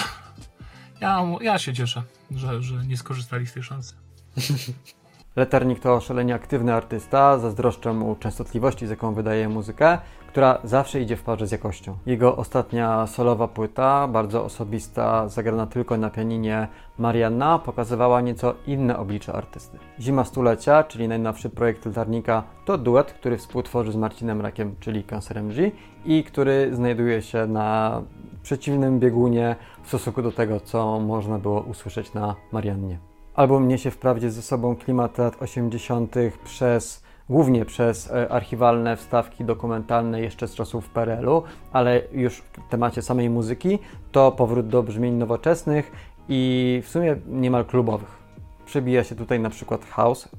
ja, 1.02 1.26
ja 1.42 1.60
się 1.60 1.74
cieszę, 1.74 2.04
że, 2.32 2.62
że 2.62 2.86
nie 2.86 2.98
skorzystali 2.98 3.48
z 3.48 3.54
tej 3.54 3.64
szansy. 3.64 4.07
Leternik 5.36 5.80
to 5.80 6.00
szalenie 6.00 6.36
aktywny 6.36 6.74
artysta, 6.74 7.40
zazdroszczę 7.40 7.94
mu 7.94 8.16
częstotliwości, 8.16 8.88
z 8.88 8.90
jaką 8.90 9.14
wydaje 9.14 9.50
muzykę, 9.50 9.98
która 10.28 10.58
zawsze 10.64 11.02
idzie 11.02 11.16
w 11.18 11.24
parze 11.24 11.48
z 11.48 11.52
jakością. 11.52 11.98
Jego 12.06 12.36
ostatnia 12.36 13.08
solowa 13.08 13.48
płyta, 13.48 14.08
bardzo 14.08 14.44
osobista, 14.44 15.30
zagrana 15.30 15.68
tylko 15.68 15.98
na 15.98 16.10
pianinie 16.10 16.68
Marianna, 16.98 17.60
pokazywała 17.60 18.22
nieco 18.22 18.54
inne 18.68 18.98
oblicze 18.98 19.34
artysty. 19.34 19.78
Zima 20.00 20.24
Stulecia, 20.24 20.84
czyli 20.84 21.08
najnowszy 21.08 21.50
projekt 21.50 21.86
Letarnika, 21.86 22.44
to 22.66 22.78
duet, 22.78 23.14
który 23.14 23.38
współtworzy 23.38 23.92
z 23.92 23.96
Marcinem 23.96 24.42
Rakiem, 24.42 24.76
czyli 24.80 25.04
Cancerem 25.04 25.50
G 25.50 25.72
i 26.06 26.24
który 26.24 26.76
znajduje 26.76 27.22
się 27.22 27.48
na 27.48 28.02
przeciwnym 28.44 29.00
biegunie 29.00 29.56
w 29.84 29.88
stosunku 29.88 30.22
do 30.22 30.32
tego, 30.32 30.60
co 30.60 31.00
można 31.00 31.40
było 31.40 31.62
usłyszeć 31.62 32.14
na 32.14 32.36
Mariannie. 32.52 33.17
Album 33.38 33.68
niesie 33.68 33.92
wprawdzie 33.92 34.32
ze 34.32 34.42
sobą 34.42 34.76
klimat 34.76 35.18
lat 35.18 35.42
80. 35.42 36.16
przez 36.44 37.04
głównie 37.30 37.66
przez 37.66 38.12
e, 38.12 38.32
archiwalne 38.32 38.98
wstawki 38.98 39.46
dokumentalne 39.46 40.22
jeszcze 40.22 40.48
z 40.48 40.56
czasów 40.56 40.90
PRL-u, 40.90 41.44
ale 41.72 42.02
już 42.12 42.38
w 42.38 42.70
temacie 42.70 43.02
samej 43.02 43.30
muzyki 43.30 43.80
to 44.12 44.32
powrót 44.32 44.68
do 44.68 44.84
brzmień 44.84 45.14
nowoczesnych 45.14 45.92
i 46.30 46.82
w 46.86 46.90
sumie 46.90 47.16
niemal 47.28 47.66
klubowych. 47.66 48.18
Przebija 48.66 49.04
się 49.04 49.16
tutaj 49.16 49.40
na 49.40 49.50
przykład 49.50 49.86
house 49.86 50.30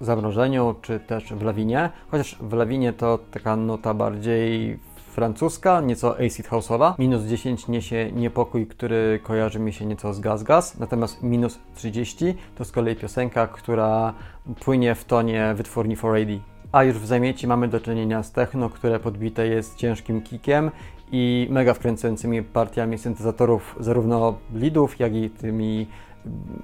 w 0.00 0.04
zamrożeniu, 0.04 0.74
czy 0.82 1.00
też 1.00 1.32
w 1.32 1.42
lawinie, 1.42 1.90
chociaż 2.08 2.36
w 2.40 2.52
lawinie 2.52 2.92
to 2.92 3.18
taka 3.30 3.56
nota 3.56 3.94
bardziej 3.94 4.78
francuska, 5.14 5.80
nieco 5.80 6.16
acid 6.18 6.48
house'owa. 6.48 6.94
Minus 6.98 7.22
10 7.22 7.68
niesie 7.68 8.12
niepokój, 8.12 8.66
który 8.66 9.20
kojarzy 9.22 9.60
mi 9.60 9.72
się 9.72 9.86
nieco 9.86 10.14
z 10.14 10.20
Gaz 10.20 10.42
Gaz, 10.42 10.78
natomiast 10.78 11.22
minus 11.22 11.58
30 11.74 12.34
to 12.54 12.64
z 12.64 12.72
kolei 12.72 12.96
piosenka, 12.96 13.46
która 13.46 14.14
płynie 14.60 14.94
w 14.94 15.04
tonie 15.04 15.54
wytwórni 15.56 15.96
4AD. 15.96 16.38
A 16.72 16.84
już 16.84 16.98
w 16.98 17.06
zamieci 17.06 17.46
mamy 17.46 17.68
do 17.68 17.80
czynienia 17.80 18.22
z 18.22 18.32
techno, 18.32 18.70
które 18.70 19.00
podbite 19.00 19.46
jest 19.46 19.76
ciężkim 19.76 20.22
kickiem 20.22 20.70
i 21.12 21.48
mega 21.50 21.74
wkręcającymi 21.74 22.42
partiami 22.42 22.98
syntezatorów 22.98 23.76
zarówno 23.80 24.38
leadów, 24.54 24.98
jak 25.00 25.14
i 25.14 25.30
tymi 25.30 25.86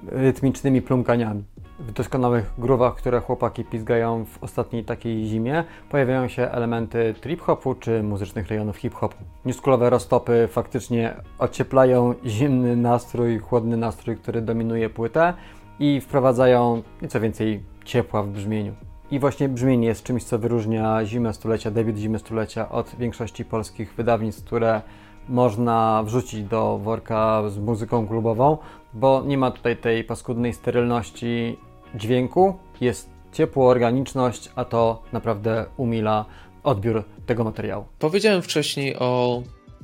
rytmicznymi 0.07 0.81
plumkaniami 0.81 1.43
w 1.79 1.91
doskonałych 1.91 2.53
grówach, 2.57 2.95
które 2.95 3.19
chłopaki 3.19 3.65
pizgają 3.65 4.25
w 4.25 4.43
ostatniej 4.43 4.85
takiej 4.85 5.25
zimie, 5.25 5.63
pojawiają 5.89 6.27
się 6.27 6.43
elementy 6.43 7.15
trip-hopu 7.21 7.75
czy 7.79 8.03
muzycznych 8.03 8.47
rejonów 8.47 8.77
hip-hopu. 8.77 9.17
Newschoolowe 9.45 9.89
roztopy 9.89 10.47
faktycznie 10.51 11.13
ocieplają 11.39 12.13
zimny 12.25 12.75
nastrój, 12.75 13.39
chłodny 13.39 13.77
nastrój, 13.77 14.17
który 14.17 14.41
dominuje 14.41 14.89
płytę 14.89 15.33
i 15.79 16.01
wprowadzają 16.01 16.81
nieco 17.01 17.19
więcej 17.19 17.63
ciepła 17.85 18.23
w 18.23 18.27
brzmieniu. 18.27 18.73
I 19.11 19.19
właśnie 19.19 19.49
brzmienie 19.49 19.87
jest 19.87 20.03
czymś, 20.03 20.23
co 20.23 20.39
wyróżnia 20.39 21.05
Zimę 21.05 21.33
Stulecia, 21.33 21.71
debiut 21.71 21.97
Zimy 21.97 22.19
Stulecia 22.19 22.69
od 22.69 22.95
większości 22.95 23.45
polskich 23.45 23.93
wydawnictw, 23.93 24.43
które 24.45 24.81
można 25.29 26.03
wrzucić 26.05 26.43
do 26.43 26.77
worka 26.77 27.49
z 27.49 27.57
muzyką 27.57 28.07
klubową, 28.07 28.57
bo 28.93 29.23
nie 29.25 29.37
ma 29.37 29.51
tutaj 29.51 29.77
tej 29.77 30.03
paskudnej 30.03 30.53
sterylności 30.53 31.57
dźwięku, 31.95 32.59
jest 32.81 33.09
ciepło, 33.33 33.69
organiczność, 33.69 34.49
a 34.55 34.65
to 34.65 35.03
naprawdę 35.11 35.65
umila 35.77 36.25
odbiór 36.63 37.03
tego 37.25 37.43
materiału. 37.43 37.85
Powiedziałem 37.99 38.41
wcześniej 38.41 38.95
o, 38.99 39.43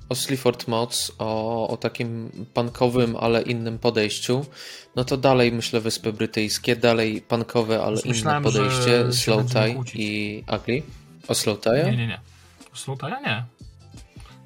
o 0.10 0.16
Sleaford 0.16 0.68
Mods, 0.68 1.12
o, 1.20 1.68
o 1.68 1.78
takim 1.78 2.30
punkowym, 2.54 3.16
ale 3.20 3.42
innym 3.42 3.80
podejściu. 3.80 4.46
No 4.96 5.04
to 5.04 5.18
dalej 5.18 5.52
myślę 5.52 5.80
Wyspy 5.80 6.14
Brytyjskie, 6.14 6.76
dalej 6.76 7.22
punkowe, 7.22 7.84
ale 7.84 7.98
Myślałem, 8.06 8.44
inne 8.44 8.52
podejście, 8.52 9.14
Slow 9.14 9.54
Tie 9.54 9.76
i 9.94 10.44
Ugly. 10.56 10.82
O 11.28 11.36
Slow 11.36 11.60
Tie? 11.62 11.84
Nie, 11.86 11.98
nie, 11.98 12.08
nie. 12.08 12.20
Slow 12.74 13.00
Tie 13.00 13.18
nie. 13.26 13.46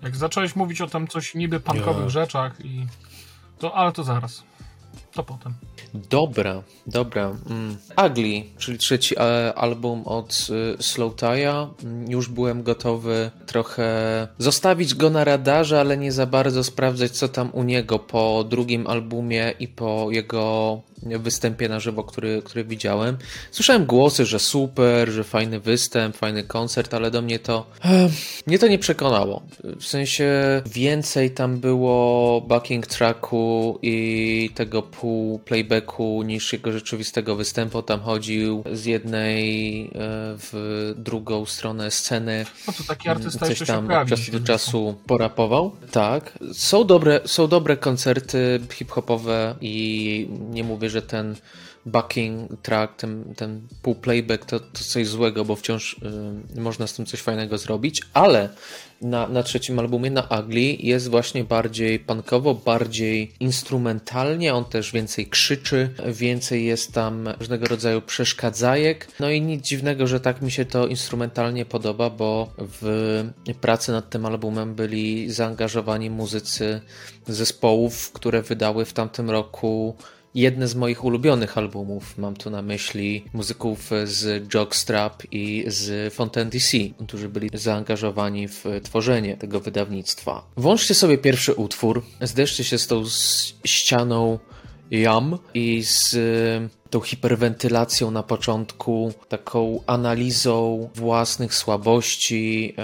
Jak 0.02 0.16
zacząłeś 0.16 0.56
mówić 0.56 0.82
o 0.82 0.88
tam 0.88 1.08
coś 1.08 1.36
niby 1.36 1.60
punkowych 1.60 2.10
rzeczach 2.10 2.66
i... 2.66 2.86
To, 3.60 3.76
ale 3.76 3.92
to 3.92 4.04
zaraz. 4.04 4.44
To 5.12 5.24
potem. 5.24 5.56
Dobra, 5.94 6.64
dobra. 6.88 7.36
Mm. 7.50 7.78
Ugly, 8.06 8.44
czyli 8.58 8.78
trzeci 8.78 9.16
e, 9.20 9.54
album 9.54 10.04
od 10.06 10.48
y, 10.80 10.84
Slow 10.84 11.16
Tie'a. 11.16 11.68
Mm, 11.84 12.12
już 12.12 12.30
byłem 12.30 12.64
gotowy 12.64 13.32
trochę 13.46 13.88
zostawić 14.38 14.96
go 14.96 15.10
na 15.10 15.24
radarze, 15.24 15.80
ale 15.80 15.98
nie 15.98 16.12
za 16.12 16.26
bardzo 16.26 16.64
sprawdzać, 16.64 17.12
co 17.12 17.28
tam 17.28 17.50
u 17.54 17.64
niego 17.64 18.00
po 18.00 18.46
drugim 18.50 18.88
albumie 18.88 19.54
i 19.60 19.68
po 19.68 20.08
jego 20.12 20.82
występie 21.04 21.70
na 21.70 21.80
żywo, 21.80 22.04
który, 22.04 22.42
który 22.46 22.64
widziałem. 22.64 23.18
Słyszałem 23.52 23.86
głosy, 23.86 24.26
że 24.26 24.40
super, 24.40 25.10
że 25.10 25.24
fajny 25.24 25.60
występ, 25.60 26.16
fajny 26.16 26.44
koncert, 26.44 26.94
ale 26.94 27.12
do 27.12 27.22
mnie 27.22 27.40
to 27.40 27.66
mnie 28.48 28.60
to 28.60 28.68
nie 28.68 28.80
przekonało. 28.80 29.42
W 29.80 29.86
sensie 29.86 30.32
więcej 30.66 31.32
tam 31.32 31.60
było 31.60 32.42
backing 32.42 32.88
tracku 32.88 33.80
i 33.82 34.50
tego 34.56 34.82
pół 34.82 35.40
playbacku 35.72 36.24
niż 36.24 36.54
jego 36.54 36.72
rzeczywistego 36.72 37.36
występu. 37.36 37.82
Tam 37.82 38.00
chodził 38.00 38.64
z 38.74 38.86
jednej 38.86 39.82
e, 39.86 39.90
w 40.38 40.94
drugą 40.98 41.46
stronę 41.46 41.92
sceny. 41.92 42.46
No 42.68 42.74
to 42.74 42.84
taki 42.84 43.10
artysta 43.10 43.46
Coś 43.46 43.60
tam 43.68 43.92
od 43.92 44.08
czasu 44.08 44.32
do 44.32 44.40
czasu 44.40 44.96
porapował. 45.08 45.76
Tak. 45.92 46.40
Są 46.54 46.84
dobre, 46.84 47.22
są 47.26 47.48
dobre 47.48 47.78
koncerty 47.78 48.60
hip-hopowe 48.74 49.56
i 49.62 50.28
nie 50.50 50.64
mówię, 50.64 50.90
że 50.90 51.02
ten 51.02 51.36
backing 51.86 52.62
track, 52.62 52.96
ten, 52.96 53.34
ten 53.36 53.62
pół 53.82 53.96
playback 53.96 54.46
to, 54.46 54.60
to 54.60 54.84
coś 54.84 55.08
złego, 55.08 55.46
bo 55.46 55.56
wciąż 55.56 55.98
y, 56.56 56.62
można 56.62 56.88
z 56.88 56.94
tym 56.94 57.06
coś 57.06 57.22
fajnego 57.22 57.58
zrobić, 57.58 58.02
ale 58.14 58.50
na, 59.02 59.28
na 59.28 59.44
trzecim 59.44 59.80
albumie, 59.80 60.12
na 60.12 60.28
Ugly, 60.40 60.62
jest 60.80 61.08
właśnie 61.08 61.44
bardziej 61.44 62.00
punkowo, 62.00 62.54
bardziej 62.54 63.32
instrumentalnie, 63.40 64.54
on 64.54 64.66
też 64.66 64.92
więcej 64.92 65.28
krzyczy, 65.28 65.90
więcej 66.08 66.66
jest 66.66 66.94
tam 66.94 67.30
różnego 67.40 67.66
rodzaju 67.66 68.02
przeszkadzajek. 68.02 69.08
No 69.20 69.30
i 69.30 69.42
nic 69.42 69.66
dziwnego, 69.66 70.08
że 70.08 70.20
tak 70.20 70.42
mi 70.42 70.52
się 70.52 70.66
to 70.66 70.88
instrumentalnie 70.88 71.66
podoba, 71.66 72.10
bo 72.10 72.54
w 72.58 73.24
pracy 73.62 73.92
nad 73.92 74.10
tym 74.10 74.26
albumem 74.26 74.76
byli 74.76 75.32
zaangażowani 75.32 76.10
muzycy 76.10 76.82
zespołów, 77.28 78.12
które 78.12 78.42
wydały 78.42 78.86
w 78.86 78.94
tamtym 78.94 79.30
roku 79.30 79.96
jedne 80.36 80.68
z 80.68 80.76
moich 80.76 81.04
ulubionych 81.04 81.58
albumów. 81.58 82.18
Mam 82.18 82.36
tu 82.36 82.50
na 82.50 82.62
myśli 82.62 83.26
muzyków 83.34 83.90
z 84.04 84.54
Jockstrap 84.54 85.24
i 85.32 85.64
z 85.68 86.14
Fontaine 86.14 86.50
DC, 86.50 86.78
którzy 87.06 87.30
byli 87.30 87.50
zaangażowani 87.54 88.48
w 88.48 88.66
tworzenie 88.84 89.38
tego 89.38 89.60
wydawnictwa. 89.60 90.44
Włączcie 90.58 90.94
sobie 90.94 91.18
pierwszy 91.18 91.54
utwór, 91.54 92.04
zderzcie 92.22 92.64
się 92.64 92.78
z 92.78 92.88
tą 92.88 93.04
ścianą 93.66 94.40
jam 94.92 95.38
i 95.54 95.84
z 95.84 96.16
tą 96.92 97.02
hiperwentylacją 97.02 98.12
na 98.12 98.24
początku, 98.24 99.14
taką 99.30 99.84
analizą 99.88 100.90
własnych 100.96 101.56
słabości, 101.56 102.76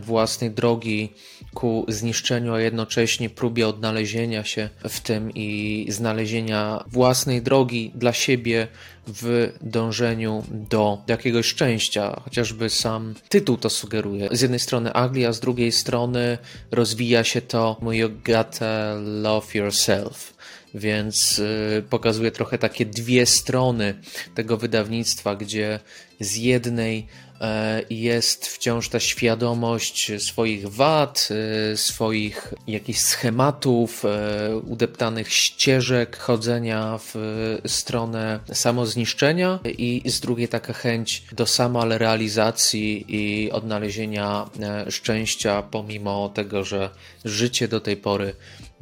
własnej 0.00 0.50
drogi 0.50 1.12
ku 1.54 1.84
zniszczeniu, 1.88 2.54
a 2.54 2.60
jednocześnie 2.60 3.30
próbie 3.30 3.68
odnalezienia 3.68 4.44
się 4.44 4.68
w 4.88 5.00
tym 5.00 5.30
i 5.34 5.86
znalezienia 5.88 6.84
własnej 6.86 7.42
drogi 7.42 7.92
dla 7.94 8.12
siebie 8.12 8.68
w 9.06 9.52
dążeniu 9.60 10.44
do 10.50 10.98
jakiegoś 11.06 11.46
szczęścia. 11.46 12.20
Chociażby 12.24 12.70
sam 12.70 13.14
tytuł 13.28 13.56
to 13.56 13.70
sugeruje. 13.70 14.28
Z 14.32 14.40
jednej 14.40 14.60
strony 14.60 14.90
ugly, 15.06 15.28
a 15.28 15.32
z 15.32 15.40
drugiej 15.40 15.72
strony 15.72 16.38
rozwija 16.70 17.24
się 17.24 17.42
to 17.42 17.76
You 17.92 18.10
gotta 18.24 18.94
love 18.98 19.46
yourself 19.54 20.33
więc 20.74 21.38
y, 21.38 21.82
pokazuje 21.90 22.30
trochę 22.30 22.58
takie 22.58 22.86
dwie 22.86 23.26
strony 23.26 23.94
tego 24.34 24.56
wydawnictwa, 24.56 25.36
gdzie 25.36 25.80
z 26.20 26.36
jednej 26.36 27.06
e, 27.40 27.82
jest 27.90 28.46
wciąż 28.46 28.88
ta 28.88 29.00
świadomość 29.00 30.12
swoich 30.18 30.68
wad, 30.68 31.28
e, 31.72 31.76
swoich 31.76 32.54
jakichś 32.66 33.00
schematów, 33.00 34.04
e, 34.04 34.56
udeptanych 34.56 35.32
ścieżek 35.32 36.16
chodzenia 36.16 36.98
w 36.98 37.14
stronę 37.66 38.40
samozniszczenia 38.52 39.58
i 39.64 40.02
z 40.06 40.20
drugiej 40.20 40.48
taka 40.48 40.72
chęć 40.72 41.22
do 41.32 41.46
samorealizacji 41.46 43.04
i 43.08 43.50
odnalezienia 43.50 44.50
szczęścia 44.90 45.62
pomimo 45.62 46.28
tego, 46.28 46.64
że 46.64 46.90
życie 47.24 47.68
do 47.68 47.80
tej 47.80 47.96
pory 47.96 48.34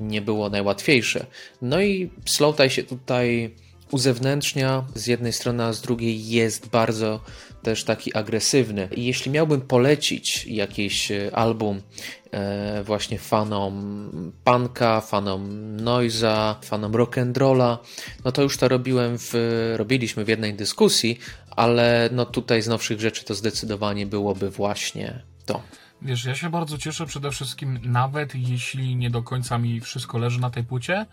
nie 0.09 0.23
było 0.23 0.51
najłatwiejsze. 0.51 1.27
No 1.63 1.83
i 1.83 2.11
Slowtie 2.25 2.71
się 2.71 2.83
tutaj 2.83 3.55
uzewnętrznia 3.91 4.85
z 4.95 5.07
jednej 5.07 5.33
strony, 5.33 5.65
a 5.65 5.73
z 5.73 5.81
drugiej 5.81 6.29
jest 6.29 6.69
bardzo 6.69 7.21
też 7.63 7.85
taki 7.85 8.15
agresywny. 8.15 8.89
I 8.97 9.05
jeśli 9.05 9.31
miałbym 9.31 9.61
polecić 9.61 10.47
jakiś 10.47 11.11
e, 11.11 11.37
album 11.37 11.83
e, 12.31 12.83
właśnie 12.85 13.19
fanom 13.19 14.33
punka, 14.45 15.01
fanom 15.01 15.77
noiza, 15.77 16.59
fanom 16.65 16.93
rock'n'rolla, 16.93 17.79
no 18.25 18.33
to 18.33 18.43
już 18.43 18.57
to 18.57 18.69
robiłem 18.69 19.19
w, 19.19 19.35
robiliśmy 19.77 20.25
w 20.25 20.29
jednej 20.29 20.55
dyskusji, 20.55 21.19
ale 21.51 22.09
no 22.13 22.27
tutaj 22.27 22.63
z 22.63 22.69
nowszych 22.69 23.01
rzeczy 23.01 23.25
to 23.25 23.35
zdecydowanie 23.35 24.07
byłoby 24.07 24.51
właśnie 24.51 25.23
to. 25.47 25.63
Wiesz, 26.05 26.25
ja 26.25 26.35
się 26.35 26.51
bardzo 26.51 26.79
cieszę 26.79 27.07
przede 27.07 27.31
wszystkim, 27.31 27.79
nawet 27.83 28.35
jeśli 28.35 28.97
nie 28.97 29.11
do 29.11 29.23
końca 29.23 29.59
mi 29.59 29.81
wszystko 29.81 30.19
leży 30.19 30.41
na 30.41 30.51
tej 30.51 30.65
płycie, 30.65 31.07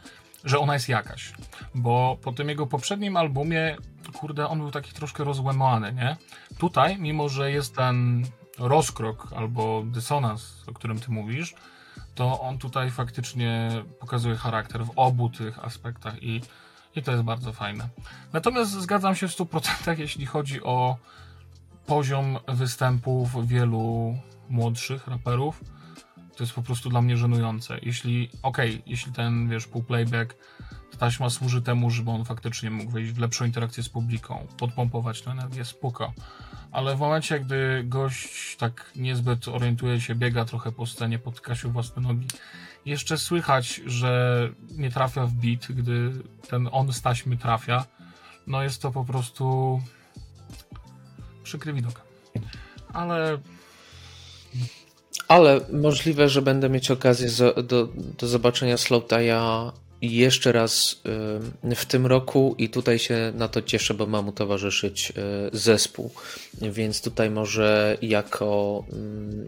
że 0.44 0.60
ona 0.60 0.74
jest 0.74 0.90
jakaś. 0.90 1.34
Bo 1.76 2.18
po 2.22 2.32
tym 2.32 2.50
jego 2.50 2.68
poprzednim 2.68 3.18
albumie, 3.18 3.78
kurde, 4.14 4.48
on 4.48 4.60
był 4.60 4.72
taki 4.72 4.94
troszkę 4.94 5.24
rozłamany, 5.24 5.94
nie? 5.94 6.18
Tutaj, 6.58 6.98
mimo 7.00 7.30
że 7.30 7.52
jest 7.52 7.76
ten 7.76 8.26
rozkrok 8.60 9.34
albo 9.36 9.84
dysonans, 9.86 10.64
o 10.68 10.74
którym 10.74 11.00
ty 11.00 11.12
mówisz, 11.12 11.56
to 12.16 12.42
on 12.42 12.58
tutaj 12.58 12.92
faktycznie 12.92 13.70
pokazuje 14.00 14.36
charakter 14.36 14.86
w 14.86 14.92
obu 14.96 15.30
tych 15.30 15.66
aspektach 15.66 16.24
i, 16.24 16.42
i 16.96 17.04
to 17.04 17.12
jest 17.12 17.24
bardzo 17.24 17.54
fajne. 17.54 17.90
Natomiast 18.34 18.72
zgadzam 18.72 19.16
się 19.16 19.28
w 19.28 19.38
100% 19.38 20.00
jeśli 20.00 20.26
chodzi 20.26 20.64
o 20.64 20.98
poziom 21.86 22.38
występów 22.48 23.48
wielu 23.48 24.16
młodszych 24.50 25.08
raperów, 25.08 25.64
to 26.36 26.44
jest 26.44 26.54
po 26.54 26.62
prostu 26.62 26.90
dla 26.90 27.02
mnie 27.02 27.18
żenujące. 27.18 27.80
Jeśli, 27.82 28.30
okej, 28.44 28.70
okay, 28.72 28.84
jeśli 28.86 29.12
ten, 29.12 29.50
wiesz, 29.50 29.68
pół 29.68 29.84
playback, 29.84 30.36
taśma 31.00 31.30
służy 31.30 31.62
temu, 31.62 31.90
żeby 31.90 32.12
on 32.12 32.26
faktycznie 32.26 32.72
mógł 32.72 32.92
wejść 32.92 33.12
w 33.12 33.20
lepszą 33.20 33.46
interakcję 33.46 33.84
z 33.84 33.90
publiką, 33.90 34.48
podpompować 34.58 35.22
tę 35.22 35.32
energię, 35.32 35.66
spoko. 35.66 36.14
Ale 36.72 36.96
w 36.96 37.00
momencie, 37.00 37.40
gdy 37.40 37.84
gość 37.84 38.56
tak 38.56 38.92
niezbyt 38.96 39.48
orientuje 39.48 40.02
się, 40.02 40.16
biega 40.16 40.46
trochę 40.46 40.72
po 40.72 40.86
scenie, 40.86 41.20
podkasił 41.20 41.72
własne 41.72 42.02
nogi, 42.02 42.28
jeszcze 42.86 43.18
słychać, 43.18 43.82
że 43.86 44.50
nie 44.72 44.92
trafia 44.92 45.26
w 45.26 45.34
beat, 45.34 45.72
gdy 45.72 46.12
ten 46.50 46.70
on 46.72 46.94
z 46.94 47.02
taśmy 47.02 47.38
trafia, 47.38 47.86
no 48.48 48.64
jest 48.64 48.82
to 48.82 48.92
po 48.92 49.06
prostu 49.06 49.80
przykry 51.44 51.74
widok. 51.74 52.02
Ale 52.94 53.38
ale 55.28 55.62
możliwe, 55.72 56.30
że 56.30 56.42
będę 56.42 56.70
mieć 56.70 56.92
okazję 56.92 57.30
do, 57.64 57.90
do 58.18 58.28
zobaczenia 58.28 58.78
Slowtaya 58.78 59.72
jeszcze 60.02 60.52
raz 60.52 61.02
w 61.76 61.86
tym 61.86 62.06
roku 62.06 62.56
i 62.58 62.70
tutaj 62.70 63.00
się 63.00 63.32
na 63.36 63.48
to 63.48 63.62
cieszę, 63.62 63.94
bo 63.94 64.06
mam 64.06 64.26
mu 64.26 64.32
towarzyszyć 64.32 65.14
zespół. 65.54 66.12
Więc 66.62 67.02
tutaj 67.02 67.30
może 67.30 67.98
jako, 68.02 68.84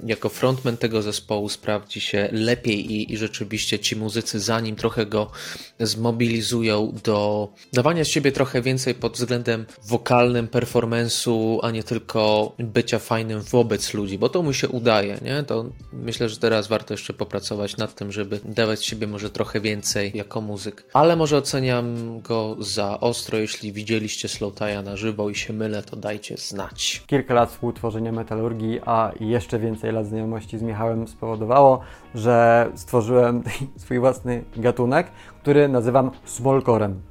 jako 0.06 0.30
frontman 0.30 0.78
tego 0.78 1.02
zespołu 1.02 1.50
sprawdzi 1.50 2.02
się 2.02 2.30
lepiej 2.32 2.92
i, 2.92 3.14
i 3.14 3.18
rzeczywiście 3.18 3.80
ci 3.80 3.96
muzycy 3.96 4.40
zanim 4.40 4.76
trochę 4.76 5.06
go 5.06 5.32
zmobilizują 5.80 6.94
do 7.04 7.50
dawania 7.74 8.04
z 8.04 8.08
siebie 8.08 8.32
trochę 8.32 8.62
więcej 8.62 8.96
pod 8.96 9.14
względem 9.14 9.66
wokalnym, 9.84 10.48
performance'u, 10.48 11.60
a 11.62 11.72
nie 11.72 11.84
tylko 11.84 12.52
bycia 12.60 13.00
fajnym 13.00 13.42
wobec 13.42 13.94
ludzi, 13.94 14.18
bo 14.18 14.30
to 14.30 14.44
mu 14.44 14.54
się 14.54 14.70
udaje, 14.70 15.18
nie? 15.22 15.44
To 15.44 15.66
myślę, 15.94 16.30
że 16.30 16.38
teraz 16.38 16.68
warto 16.68 16.94
jeszcze 16.94 17.14
popracować 17.14 17.78
nad 17.78 17.96
tym, 17.96 18.12
żeby 18.12 18.40
dawać 18.46 18.86
siebie 18.86 19.08
może 19.08 19.30
trochę 19.30 19.62
więcej 19.62 20.12
jako 20.16 20.41
muzyk. 20.42 20.84
Ale 20.94 21.16
może 21.16 21.38
oceniam 21.38 22.20
go 22.22 22.56
za 22.60 23.00
ostro, 23.00 23.38
jeśli 23.38 23.74
widzieliście 23.74 24.28
Slowtaja 24.28 24.82
na 24.82 24.96
żywo 24.96 25.30
i 25.30 25.36
się 25.36 25.54
mylę, 25.54 25.84
to 25.84 25.96
dajcie 25.96 26.38
znać. 26.38 27.04
Kilka 27.08 27.34
lat 27.34 27.52
współtworzenia 27.52 28.12
metalurgii, 28.12 28.80
a 28.86 29.12
jeszcze 29.20 29.60
więcej 29.60 29.92
lat 29.92 30.06
znajomości 30.06 30.58
z 30.58 30.62
Michałem 30.62 31.08
spowodowało, 31.08 31.82
że 32.16 32.68
stworzyłem 32.76 33.44
swój 33.82 34.00
własny 34.00 34.44
gatunek, 34.56 35.12
który 35.42 35.68
nazywam 35.68 36.12
smallcorem. 36.26 37.02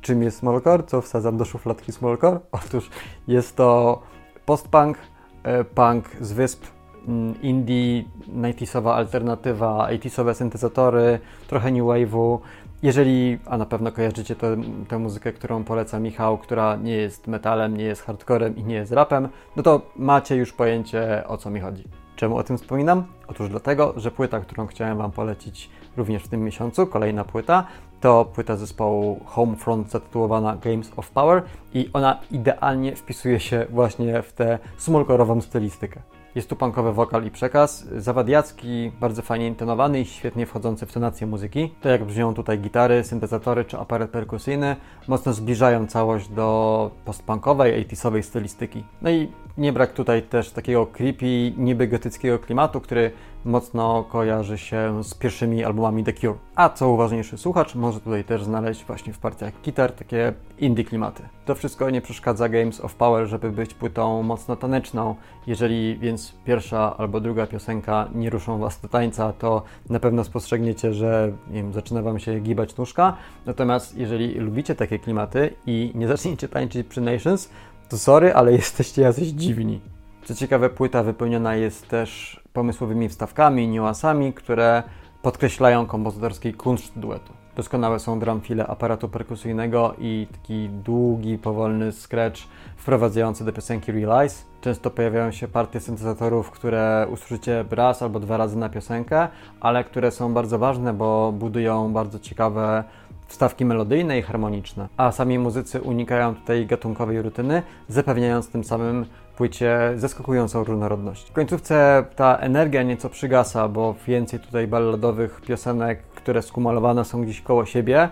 Czym 0.00 0.22
jest 0.22 0.38
smallcore? 0.38 0.82
Co 0.82 1.00
wsadzam 1.00 1.36
do 1.36 1.44
szufladki 1.44 1.92
smallcore? 1.92 2.40
Otóż 2.64 2.90
jest 3.28 3.56
to 3.56 4.02
postpunk, 4.46 4.98
e, 5.42 5.64
punk 5.64 6.04
z 6.20 6.32
wysp, 6.32 6.64
mm, 7.08 7.42
indie, 7.42 8.04
90sowa 8.28 8.94
alternatywa, 8.94 9.88
80sowe 9.90 10.34
syntezatory, 10.34 11.18
trochę 11.48 11.70
new 11.72 11.82
wave'u. 11.82 12.38
Jeżeli, 12.82 13.38
a 13.46 13.58
na 13.58 13.66
pewno 13.66 13.92
kojarzycie 13.92 14.36
tę, 14.36 14.56
tę 14.88 14.98
muzykę, 14.98 15.32
którą 15.32 15.64
poleca 15.64 15.98
Michał, 15.98 16.38
która 16.38 16.76
nie 16.76 16.96
jest 16.96 17.26
metalem, 17.26 17.76
nie 17.76 17.84
jest 17.84 18.02
hardcorem 18.02 18.56
i 18.56 18.64
nie 18.64 18.74
jest 18.74 18.92
rapem, 18.92 19.28
no 19.56 19.62
to 19.62 19.80
macie 19.96 20.36
już 20.36 20.52
pojęcie 20.52 21.24
o 21.26 21.36
co 21.36 21.50
mi 21.50 21.60
chodzi. 21.60 21.84
Czemu 22.16 22.36
o 22.36 22.42
tym 22.42 22.58
wspominam? 22.58 23.04
Otóż 23.28 23.48
dlatego, 23.48 23.94
że 23.96 24.10
płyta, 24.10 24.40
którą 24.40 24.66
chciałem 24.66 24.98
Wam 24.98 25.10
polecić 25.10 25.70
również 25.96 26.22
w 26.22 26.28
tym 26.28 26.44
miesiącu, 26.44 26.86
kolejna 26.86 27.24
płyta, 27.24 27.66
to 28.00 28.24
płyta 28.24 28.56
zespołu 28.56 29.20
Homefront 29.24 29.90
zatytułowana 29.90 30.56
Games 30.56 30.92
of 30.96 31.10
Power 31.10 31.42
i 31.74 31.90
ona 31.92 32.20
idealnie 32.30 32.96
wpisuje 32.96 33.40
się 33.40 33.66
właśnie 33.70 34.22
w 34.22 34.32
tę 34.32 34.58
smolkorową 34.76 35.40
stylistykę. 35.40 36.00
Jest 36.34 36.48
tu 36.48 36.56
punkowy 36.56 36.92
wokal 36.92 37.24
i 37.24 37.30
przekaz, 37.30 37.84
zawadiacki, 37.96 38.92
bardzo 39.00 39.22
fajnie 39.22 39.46
intonowany 39.46 40.00
i 40.00 40.04
świetnie 40.04 40.46
wchodzący 40.46 40.86
w 40.86 40.92
tonację 40.92 41.26
muzyki. 41.26 41.74
To 41.80 41.88
jak 41.88 42.04
brzmią 42.04 42.34
tutaj 42.34 42.58
gitary, 42.58 43.04
syntezatory 43.04 43.64
czy 43.64 43.78
aparat 43.78 44.10
perkusyjny, 44.10 44.76
mocno 45.08 45.32
zbliżają 45.32 45.86
całość 45.86 46.28
do 46.28 46.90
postpunkowej, 47.04 47.86
80sowej 47.86 48.22
stylistyki. 48.22 48.84
No 49.02 49.10
i 49.10 49.28
nie 49.58 49.72
brak 49.72 49.92
tutaj 49.92 50.22
też 50.22 50.50
takiego 50.50 50.86
creepy, 50.86 51.52
niby 51.56 51.88
gotyckiego 51.88 52.38
klimatu, 52.38 52.80
który 52.80 53.12
mocno 53.44 54.04
kojarzy 54.04 54.58
się 54.58 55.04
z 55.04 55.14
pierwszymi 55.14 55.64
albumami 55.64 56.04
The 56.04 56.12
Cure. 56.12 56.38
A 56.54 56.68
co 56.68 56.88
uważniejszy 56.88 57.38
słuchacz 57.38 57.74
może 57.74 58.00
tutaj 58.00 58.24
też 58.24 58.44
znaleźć 58.44 58.84
właśnie 58.84 59.12
w 59.12 59.18
partiach 59.18 59.52
gitar 59.62 59.92
takie 59.92 60.32
indie 60.58 60.84
klimaty. 60.84 61.22
To 61.44 61.54
wszystko 61.54 61.90
nie 61.90 62.00
przeszkadza 62.00 62.48
Games 62.48 62.80
of 62.80 62.94
Power, 62.94 63.26
żeby 63.26 63.50
być 63.50 63.74
płytą 63.74 64.22
mocno 64.22 64.56
taneczną. 64.56 65.14
Jeżeli 65.46 65.98
więc 65.98 66.34
pierwsza 66.44 66.96
albo 66.96 67.20
druga 67.20 67.46
piosenka 67.46 68.08
nie 68.14 68.30
ruszą 68.30 68.58
Was 68.58 68.80
do 68.80 68.88
tańca, 68.88 69.32
to 69.32 69.62
na 69.88 70.00
pewno 70.00 70.24
spostrzegniecie, 70.24 70.94
że 70.94 71.32
wiem, 71.50 71.72
zaczyna 71.72 72.02
Wam 72.02 72.18
się 72.18 72.40
gibać 72.40 72.76
nóżka. 72.76 73.16
Natomiast 73.46 73.98
jeżeli 73.98 74.34
lubicie 74.34 74.74
takie 74.74 74.98
klimaty 74.98 75.54
i 75.66 75.92
nie 75.94 76.08
zaczniecie 76.08 76.48
tańczyć 76.48 76.86
przy 76.86 77.00
Nations, 77.00 77.50
to 77.88 77.98
sorry, 77.98 78.34
ale 78.34 78.52
jesteście 78.62 79.02
jacyś 79.02 79.28
dziwni. 79.28 79.80
Co 80.24 80.34
ciekawe, 80.34 80.70
płyta 80.70 81.02
wypełniona 81.02 81.56
jest 81.56 81.88
też 81.88 82.39
pomysłowymi 82.52 83.08
wstawkami, 83.08 83.68
niuansami, 83.68 84.32
które 84.32 84.82
podkreślają 85.22 85.86
kompozytorski 85.86 86.54
kunszt 86.54 86.98
duetu. 86.98 87.32
Doskonałe 87.56 87.98
są 87.98 88.18
drumfile 88.18 88.66
aparatu 88.66 89.08
perkusyjnego 89.08 89.94
i 89.98 90.26
taki 90.32 90.68
długi, 90.68 91.38
powolny 91.38 91.92
scratch 91.92 92.42
wprowadzający 92.76 93.44
do 93.44 93.52
piosenki 93.52 93.92
Realize. 93.92 94.44
Często 94.60 94.90
pojawiają 94.90 95.30
się 95.30 95.48
partie 95.48 95.80
syntezatorów, 95.80 96.50
które 96.50 97.06
usłyszycie 97.10 97.64
raz 97.70 98.02
albo 98.02 98.20
dwa 98.20 98.36
razy 98.36 98.58
na 98.58 98.68
piosenkę, 98.68 99.28
ale 99.60 99.84
które 99.84 100.10
są 100.10 100.34
bardzo 100.34 100.58
ważne, 100.58 100.92
bo 100.92 101.32
budują 101.32 101.92
bardzo 101.92 102.18
ciekawe 102.18 102.84
wstawki 103.26 103.64
melodyjne 103.64 104.18
i 104.18 104.22
harmoniczne. 104.22 104.88
A 104.96 105.12
sami 105.12 105.38
muzycy 105.38 105.82
unikają 105.82 106.34
tutaj 106.34 106.66
gatunkowej 106.66 107.22
rutyny, 107.22 107.62
zapewniając 107.88 108.48
tym 108.48 108.64
samym 108.64 109.06
płycie 109.40 109.92
zaskakującą 109.96 110.64
różnorodność. 110.64 111.30
W 111.30 111.32
końcówce 111.32 112.04
ta 112.16 112.36
energia 112.36 112.82
nieco 112.82 113.10
przygasa, 113.10 113.68
bo 113.68 113.94
więcej 114.06 114.40
tutaj 114.40 114.66
balladowych 114.66 115.40
piosenek, 115.40 116.02
które 116.02 116.42
skumulowane 116.42 117.04
są 117.04 117.22
gdzieś 117.22 117.40
koło 117.40 117.66
siebie 117.66 118.08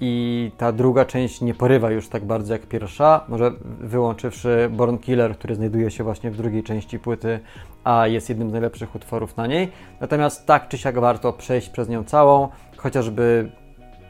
i 0.00 0.52
ta 0.56 0.72
druga 0.72 1.04
część 1.04 1.40
nie 1.40 1.54
porywa 1.54 1.90
już 1.90 2.08
tak 2.08 2.24
bardzo 2.24 2.52
jak 2.52 2.66
pierwsza, 2.66 3.24
może 3.28 3.52
wyłączywszy 3.80 4.70
Born 4.72 4.98
Killer, 4.98 5.34
który 5.38 5.54
znajduje 5.54 5.90
się 5.90 6.04
właśnie 6.04 6.30
w 6.30 6.36
drugiej 6.36 6.62
części 6.62 6.98
płyty, 6.98 7.40
a 7.84 8.06
jest 8.06 8.28
jednym 8.28 8.50
z 8.50 8.52
najlepszych 8.52 8.94
utworów 8.94 9.36
na 9.36 9.46
niej. 9.46 9.72
Natomiast 10.00 10.46
tak 10.46 10.68
czy 10.68 10.78
siak 10.78 10.98
warto 10.98 11.32
przejść 11.32 11.68
przez 11.68 11.88
nią 11.88 12.04
całą, 12.04 12.48
chociażby 12.76 13.50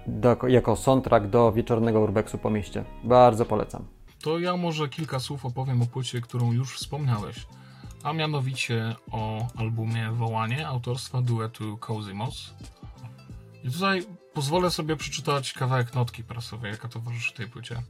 do, 0.07 0.37
jako 0.49 0.77
soundtrack 0.77 1.27
do 1.27 1.53
wieczornego 1.53 2.01
urbexu 2.01 2.39
po 2.39 2.51
mieście. 2.51 2.85
Bardzo 3.05 3.45
polecam. 3.45 4.00
To 4.23 4.39
ja 4.39 4.57
może 4.57 4.89
kilka 4.89 5.21
słów 5.21 5.47
opowiem 5.47 5.83
o 5.83 5.87
płycie, 5.87 6.21
którą 6.21 6.53
już 6.53 6.77
wspomniałeś, 6.77 7.47
a 8.03 8.13
mianowicie 8.13 8.97
o 9.11 9.49
albumie 9.57 10.11
Wołanie 10.11 10.69
autorstwa 10.69 11.23
duetu 11.23 11.79
Cosymos. 11.79 12.55
I 13.65 13.71
tutaj 13.71 14.07
pozwolę 14.35 14.71
sobie 14.71 14.97
przeczytać 14.97 15.53
kawałek 15.53 15.95
notki 15.95 16.25
prasowej, 16.25 16.73
jaka 16.73 16.89
towarzyszy 16.89 17.35
tej 17.35 17.47
płycie. 17.49 17.83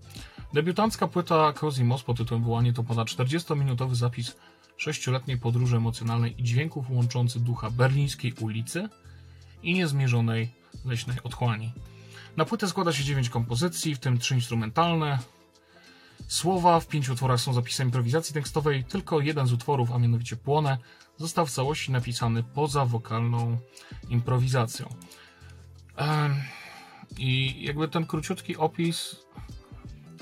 Debiutancka 0.54 1.08
płyta 1.08 1.52
Cosymos 1.52 2.02
pod 2.02 2.16
tytułem 2.16 2.44
Wołanie 2.44 2.72
to 2.72 2.82
ponad 2.82 3.08
40-minutowy 3.08 3.94
zapis 3.94 4.36
sześcioletniej 4.76 5.38
podróży 5.38 5.76
emocjonalnej 5.76 6.40
i 6.40 6.44
dźwięków 6.44 6.90
łączący 6.90 7.40
ducha 7.40 7.70
berlińskiej 7.70 8.32
ulicy 8.40 8.88
i 9.62 9.74
niezmierzonej 9.74 10.48
leśnej 10.84 11.16
otchłani. 11.24 11.72
Na 12.36 12.44
płytę 12.44 12.68
składa 12.68 12.92
się 12.92 13.04
9 13.04 13.28
kompozycji, 13.30 13.94
w 13.94 13.98
tym 13.98 14.18
3 14.18 14.34
instrumentalne. 14.34 15.18
Słowa 16.28 16.80
w 16.80 16.86
pięciu 16.86 17.12
utworach 17.12 17.40
są 17.40 17.52
zapisem 17.52 17.88
improwizacji 17.88 18.34
tekstowej. 18.34 18.84
Tylko 18.84 19.20
jeden 19.20 19.46
z 19.46 19.52
utworów, 19.52 19.92
a 19.92 19.98
mianowicie 19.98 20.36
Płonę, 20.36 20.78
został 21.16 21.46
w 21.46 21.50
całości 21.50 21.92
napisany 21.92 22.42
poza 22.42 22.84
wokalną 22.84 23.58
improwizacją. 24.08 24.88
I 27.18 27.62
jakby 27.64 27.88
ten 27.88 28.06
króciutki 28.06 28.56
opis 28.56 29.16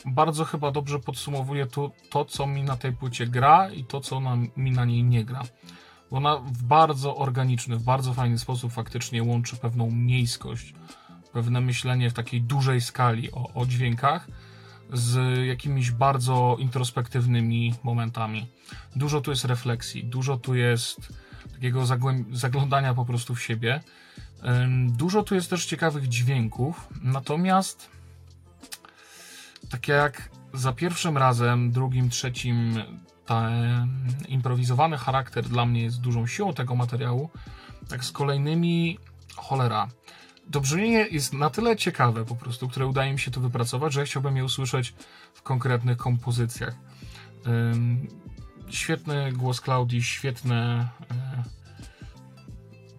bardzo 0.07 0.45
chyba 0.45 0.71
dobrze 0.71 0.99
podsumowuje 0.99 1.67
to, 1.67 1.91
to, 2.11 2.25
co 2.25 2.47
mi 2.47 2.63
na 2.63 2.77
tej 2.77 2.93
płycie 2.93 3.27
gra 3.27 3.71
i 3.71 3.85
to, 3.85 4.01
co 4.01 4.21
na, 4.21 4.37
mi 4.57 4.71
na 4.71 4.85
niej 4.85 5.05
nie 5.05 5.25
gra. 5.25 5.43
Bo 6.11 6.17
ona 6.17 6.37
w 6.37 6.63
bardzo 6.63 7.17
organiczny, 7.17 7.77
w 7.77 7.83
bardzo 7.83 8.15
fajny 8.15 8.39
sposób 8.39 8.73
faktycznie 8.73 9.23
łączy 9.23 9.57
pewną 9.57 9.91
miejskość 9.91 10.75
pewne 11.33 11.61
myślenie 11.61 12.11
w 12.11 12.15
takiej 12.15 12.43
dużej 12.43 12.81
skali 12.81 13.33
o, 13.33 13.51
o 13.55 13.67
dźwiękach 13.67 14.29
z 14.93 15.39
jakimiś 15.47 15.91
bardzo 15.91 16.57
introspektywnymi 16.59 17.75
momentami. 17.83 18.47
Dużo 18.97 19.21
tu 19.21 19.31
jest 19.31 19.45
refleksji, 19.45 20.05
dużo 20.05 20.37
tu 20.37 20.55
jest 20.55 21.13
takiego 21.53 21.85
zaglądania 22.33 22.95
po 22.95 23.05
prostu 23.05 23.35
w 23.35 23.43
siebie. 23.43 23.81
Dużo 24.87 25.23
tu 25.23 25.35
jest 25.35 25.51
też 25.51 25.67
ciekawych 25.67 26.09
dźwięków, 26.09 26.89
natomiast 27.03 27.91
tak 29.71 29.89
jak 29.89 30.31
za 30.55 30.73
pierwszym 30.73 31.19
razem, 31.19 31.71
drugim, 31.73 32.11
trzecim, 32.11 32.83
ten 33.27 33.89
improwizowany 34.29 34.99
charakter 34.99 35.45
dla 35.45 35.67
mnie 35.67 35.83
jest 35.83 36.01
dużą 36.01 36.27
siłą 36.27 36.55
tego 36.55 36.75
materiału, 36.75 37.31
tak 37.89 38.05
z 38.05 38.13
kolejnymi 38.13 38.99
cholera 39.37 39.89
to 40.53 40.61
brzmienie 40.61 41.07
jest 41.11 41.33
na 41.33 41.51
tyle 41.51 41.77
ciekawe 41.77 42.25
po 42.25 42.37
prostu, 42.37 42.69
które 42.69 42.87
udaje 42.87 43.13
mi 43.13 43.19
się 43.19 43.31
to 43.31 43.41
wypracować, 43.41 43.93
że 43.93 44.01
ja 44.01 44.07
chciałbym 44.07 44.37
je 44.37 44.45
usłyszeć 44.45 44.95
w 45.35 45.43
konkretnych 45.43 45.97
kompozycjach. 45.97 46.75
Świetny 48.69 49.33
głos 49.33 49.61
Klaudii, 49.61 50.03
świetne 50.03 50.89
e, 51.11 51.43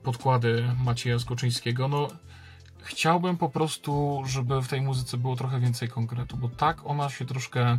podkłady 0.03 0.75
Macieja 0.83 1.19
Skoczyńskiego. 1.19 1.87
No, 1.87 2.07
chciałbym 2.81 3.37
po 3.37 3.49
prostu, 3.49 4.23
żeby 4.25 4.61
w 4.61 4.67
tej 4.67 4.81
muzyce 4.81 5.17
było 5.17 5.35
trochę 5.35 5.59
więcej 5.59 5.89
konkretu, 5.89 6.37
bo 6.37 6.49
tak 6.49 6.85
ona 6.85 7.09
się 7.09 7.25
troszkę 7.25 7.77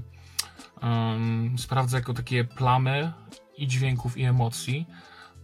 sprawdza 1.56 1.96
jako 1.96 2.14
takie 2.14 2.44
plamy 2.44 3.12
i 3.56 3.66
dźwięków, 3.66 4.16
i 4.16 4.24
emocji, 4.24 4.86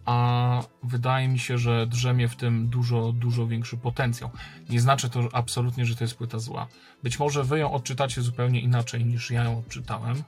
a 0.06 0.62
wydaje 0.82 1.28
mi 1.28 1.38
się, 1.38 1.58
że 1.58 1.86
drzemie 1.86 2.28
w 2.28 2.36
tym 2.36 2.68
dużo, 2.68 3.12
dużo 3.12 3.46
większy 3.46 3.76
potencjał. 3.76 4.30
Nie 4.68 4.80
znaczy 4.80 5.10
to 5.10 5.28
absolutnie, 5.32 5.86
że 5.86 5.96
to 5.96 6.04
jest 6.04 6.14
płyta 6.14 6.38
zła. 6.38 6.66
Być 7.02 7.18
może 7.18 7.44
wy 7.44 7.58
ją 7.58 7.72
odczytacie 7.72 8.22
zupełnie 8.22 8.60
inaczej 8.60 9.04
niż 9.04 9.30
ja 9.30 9.44
ją 9.44 9.58
odczytałem. 9.58 10.22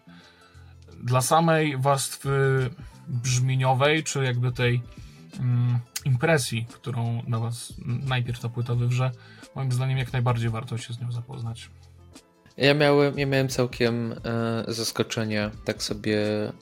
Dla 1.02 1.20
samej 1.20 1.76
warstwy 1.76 2.30
brzmieniowej, 3.08 4.04
czy 4.04 4.24
jakby 4.24 4.52
tej 4.52 4.82
mm, 5.40 5.78
impresji, 6.04 6.66
którą 6.72 7.22
na 7.26 7.38
was 7.38 7.74
najpierw 7.86 8.40
ta 8.40 8.48
płyta 8.48 8.74
wywrze, 8.74 9.10
moim 9.54 9.72
zdaniem 9.72 9.98
jak 9.98 10.12
najbardziej 10.12 10.50
warto 10.50 10.78
się 10.78 10.94
z 10.94 11.00
nią 11.00 11.12
zapoznać. 11.12 11.70
Ja 12.58 12.74
miałem, 12.74 13.18
ja 13.18 13.26
miałem 13.26 13.48
całkiem 13.48 14.12
e, 14.12 14.64
zaskoczenie, 14.68 15.50
tak 15.64 15.82
sobie 15.82 16.18
e, 16.18 16.52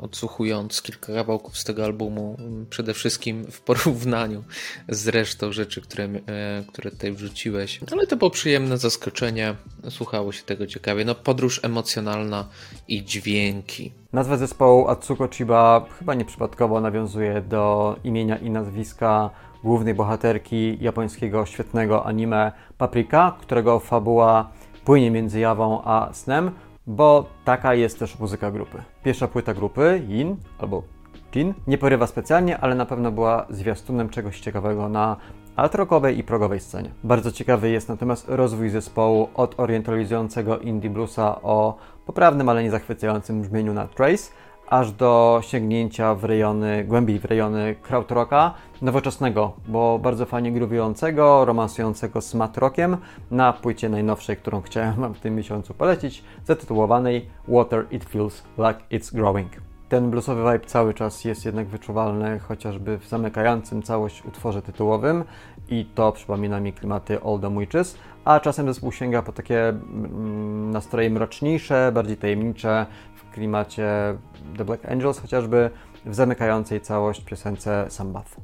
odsłuchując 0.00 0.82
kilka 0.82 1.12
kawałków 1.12 1.58
z 1.58 1.64
tego 1.64 1.84
albumu, 1.84 2.36
przede 2.70 2.94
wszystkim 2.94 3.44
w 3.50 3.60
porównaniu 3.60 4.44
z 4.88 5.08
resztą 5.08 5.52
rzeczy, 5.52 5.80
które, 5.80 6.04
e, 6.04 6.64
które 6.68 6.90
tutaj 6.90 7.12
wrzuciłeś. 7.12 7.80
Ale 7.92 8.06
to 8.06 8.16
było 8.16 8.30
przyjemne 8.30 8.78
zaskoczenie, 8.78 9.54
słuchało 9.90 10.32
się 10.32 10.42
tego 10.42 10.66
ciekawie. 10.66 11.04
No, 11.04 11.14
podróż 11.14 11.60
emocjonalna 11.62 12.48
i 12.88 13.04
dźwięki. 13.04 13.92
Nazwa 14.12 14.36
zespołu 14.36 14.88
Atsuko 14.88 15.28
Chiba 15.28 15.86
chyba 15.98 16.14
nieprzypadkowo 16.14 16.80
nawiązuje 16.80 17.40
do 17.40 17.96
imienia 18.04 18.36
i 18.36 18.50
nazwiska 18.50 19.30
głównej 19.64 19.94
bohaterki 19.94 20.78
japońskiego 20.80 21.46
świetnego 21.46 22.06
anime 22.06 22.52
Paprika, 22.78 23.36
którego 23.40 23.80
fabuła 23.80 24.50
płynie 24.84 25.10
między 25.10 25.40
jawą 25.40 25.82
a 25.84 26.08
snem, 26.12 26.50
bo 26.86 27.26
taka 27.44 27.74
jest 27.74 27.98
też 27.98 28.18
muzyka 28.18 28.50
grupy. 28.50 28.82
Pierwsza 29.04 29.28
płyta 29.28 29.54
grupy, 29.54 30.02
Yin 30.08 30.36
albo 30.58 30.82
Jin, 31.34 31.54
nie 31.66 31.78
porywa 31.78 32.06
specjalnie, 32.06 32.58
ale 32.58 32.74
na 32.74 32.86
pewno 32.86 33.12
była 33.12 33.46
zwiastunem 33.50 34.08
czegoś 34.08 34.40
ciekawego 34.40 34.88
na 34.88 35.16
alt-rockowej 35.56 36.18
i 36.18 36.24
progowej 36.24 36.60
scenie. 36.60 36.90
Bardzo 37.04 37.32
ciekawy 37.32 37.70
jest 37.70 37.88
natomiast 37.88 38.28
rozwój 38.28 38.70
zespołu 38.70 39.28
od 39.34 39.60
orientalizującego 39.60 40.58
indie 40.58 40.90
bluesa 40.90 41.42
o 41.42 41.76
poprawnym, 42.06 42.48
ale 42.48 42.62
nie 42.62 42.70
zachwycającym 42.70 43.42
brzmieniu 43.42 43.74
na 43.74 43.86
Trace, 43.86 44.32
aż 44.68 44.92
do 44.92 45.40
sięgnięcia 45.42 46.14
w 46.14 46.24
rejony, 46.24 46.84
głębiej 46.84 47.18
w 47.18 47.24
rejony 47.24 47.74
krautrocka, 47.82 48.54
nowoczesnego, 48.82 49.52
bo 49.68 49.98
bardzo 49.98 50.26
fajnie 50.26 50.52
gruwującego, 50.52 51.44
romansującego 51.44 52.20
z 52.20 52.34
matrockiem 52.34 52.96
na 53.30 53.52
płycie 53.52 53.88
najnowszej, 53.88 54.36
którą 54.36 54.60
chciałem 54.60 54.94
Wam 54.94 55.14
w 55.14 55.20
tym 55.20 55.34
miesiącu 55.34 55.74
polecić, 55.74 56.24
zatytułowanej 56.44 57.26
Water 57.48 57.86
It 57.90 58.04
Feels 58.04 58.42
Like 58.58 58.98
It's 58.98 59.14
Growing. 59.14 59.52
Ten 59.88 60.10
bluesowy 60.10 60.52
vibe 60.52 60.66
cały 60.66 60.94
czas 60.94 61.24
jest 61.24 61.44
jednak 61.44 61.66
wyczuwalny, 61.66 62.38
chociażby 62.38 62.98
w 62.98 63.08
zamykającym 63.08 63.82
całość 63.82 64.24
utworze 64.24 64.62
tytułowym 64.62 65.24
i 65.68 65.84
to 65.94 66.12
przypomina 66.12 66.60
mi 66.60 66.72
klimaty 66.72 67.22
Old 67.22 67.58
Witches, 67.58 67.98
a 68.24 68.40
czasem 68.40 68.66
zespół 68.66 68.92
sięga 68.92 69.22
po 69.22 69.32
takie 69.32 69.68
mm, 69.68 70.70
nastroje 70.70 71.10
mroczniejsze, 71.10 71.90
bardziej 71.94 72.16
tajemnicze, 72.16 72.86
klimacie 73.34 73.88
The 74.58 74.64
Black 74.64 74.84
Angels, 74.84 75.18
chociażby 75.18 75.70
w 76.06 76.14
zamykającej 76.14 76.80
całość 76.80 77.20
piosence 77.20 77.86
Sambath. 77.88 78.36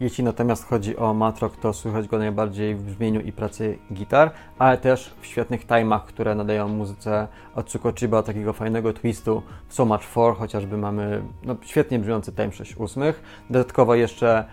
Jeśli 0.00 0.24
natomiast 0.24 0.64
chodzi 0.64 0.96
o 0.96 1.14
matrok, 1.14 1.56
to 1.56 1.72
słychać 1.72 2.08
go 2.08 2.18
najbardziej 2.18 2.74
w 2.74 2.82
brzmieniu 2.82 3.20
i 3.20 3.32
pracy 3.32 3.78
gitar, 3.92 4.30
ale 4.58 4.78
też 4.78 5.14
w 5.20 5.26
świetnych 5.26 5.66
timach, 5.66 6.04
które 6.06 6.34
nadają 6.34 6.68
muzyce 6.68 7.28
od 7.54 7.98
Chiba 7.98 8.22
takiego 8.22 8.52
fajnego 8.52 8.92
twistu 8.92 9.42
w 9.68 9.74
So 9.74 9.84
Much 9.84 10.02
For, 10.02 10.36
chociażby 10.36 10.76
mamy 10.76 11.22
no, 11.42 11.56
świetnie 11.62 11.98
brzmiący 11.98 12.32
time 12.32 12.52
6 12.52 12.76
ósmych, 12.76 13.22
dodatkowo 13.50 13.94
jeszcze 13.94 14.44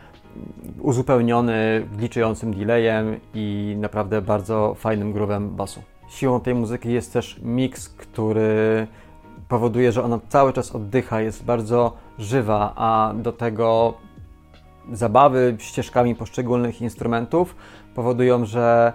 uzupełniony 0.80 1.88
gliczającym 1.98 2.54
delayem 2.54 3.20
i 3.34 3.76
naprawdę 3.80 4.22
bardzo 4.22 4.74
fajnym 4.74 5.14
groovem 5.14 5.56
basu. 5.56 5.82
Siłą 6.10 6.40
tej 6.40 6.56
muzyki 6.56 6.92
jest 6.94 7.14
też 7.14 7.40
miks, 7.44 7.90
który 7.90 8.88
powoduje, 9.48 9.92
że 9.92 10.04
ona 10.04 10.20
cały 10.30 10.54
czas 10.54 10.76
oddycha, 10.76 11.22
jest 11.22 11.46
bardzo 11.46 11.94
żywa, 12.20 12.74
a 12.76 13.14
do 13.16 13.32
tego 13.32 13.94
zabawy 14.92 15.56
ścieżkami 15.60 16.16
poszczególnych 16.16 16.82
instrumentów 16.82 17.56
powodują, 17.96 18.46
że 18.46 18.94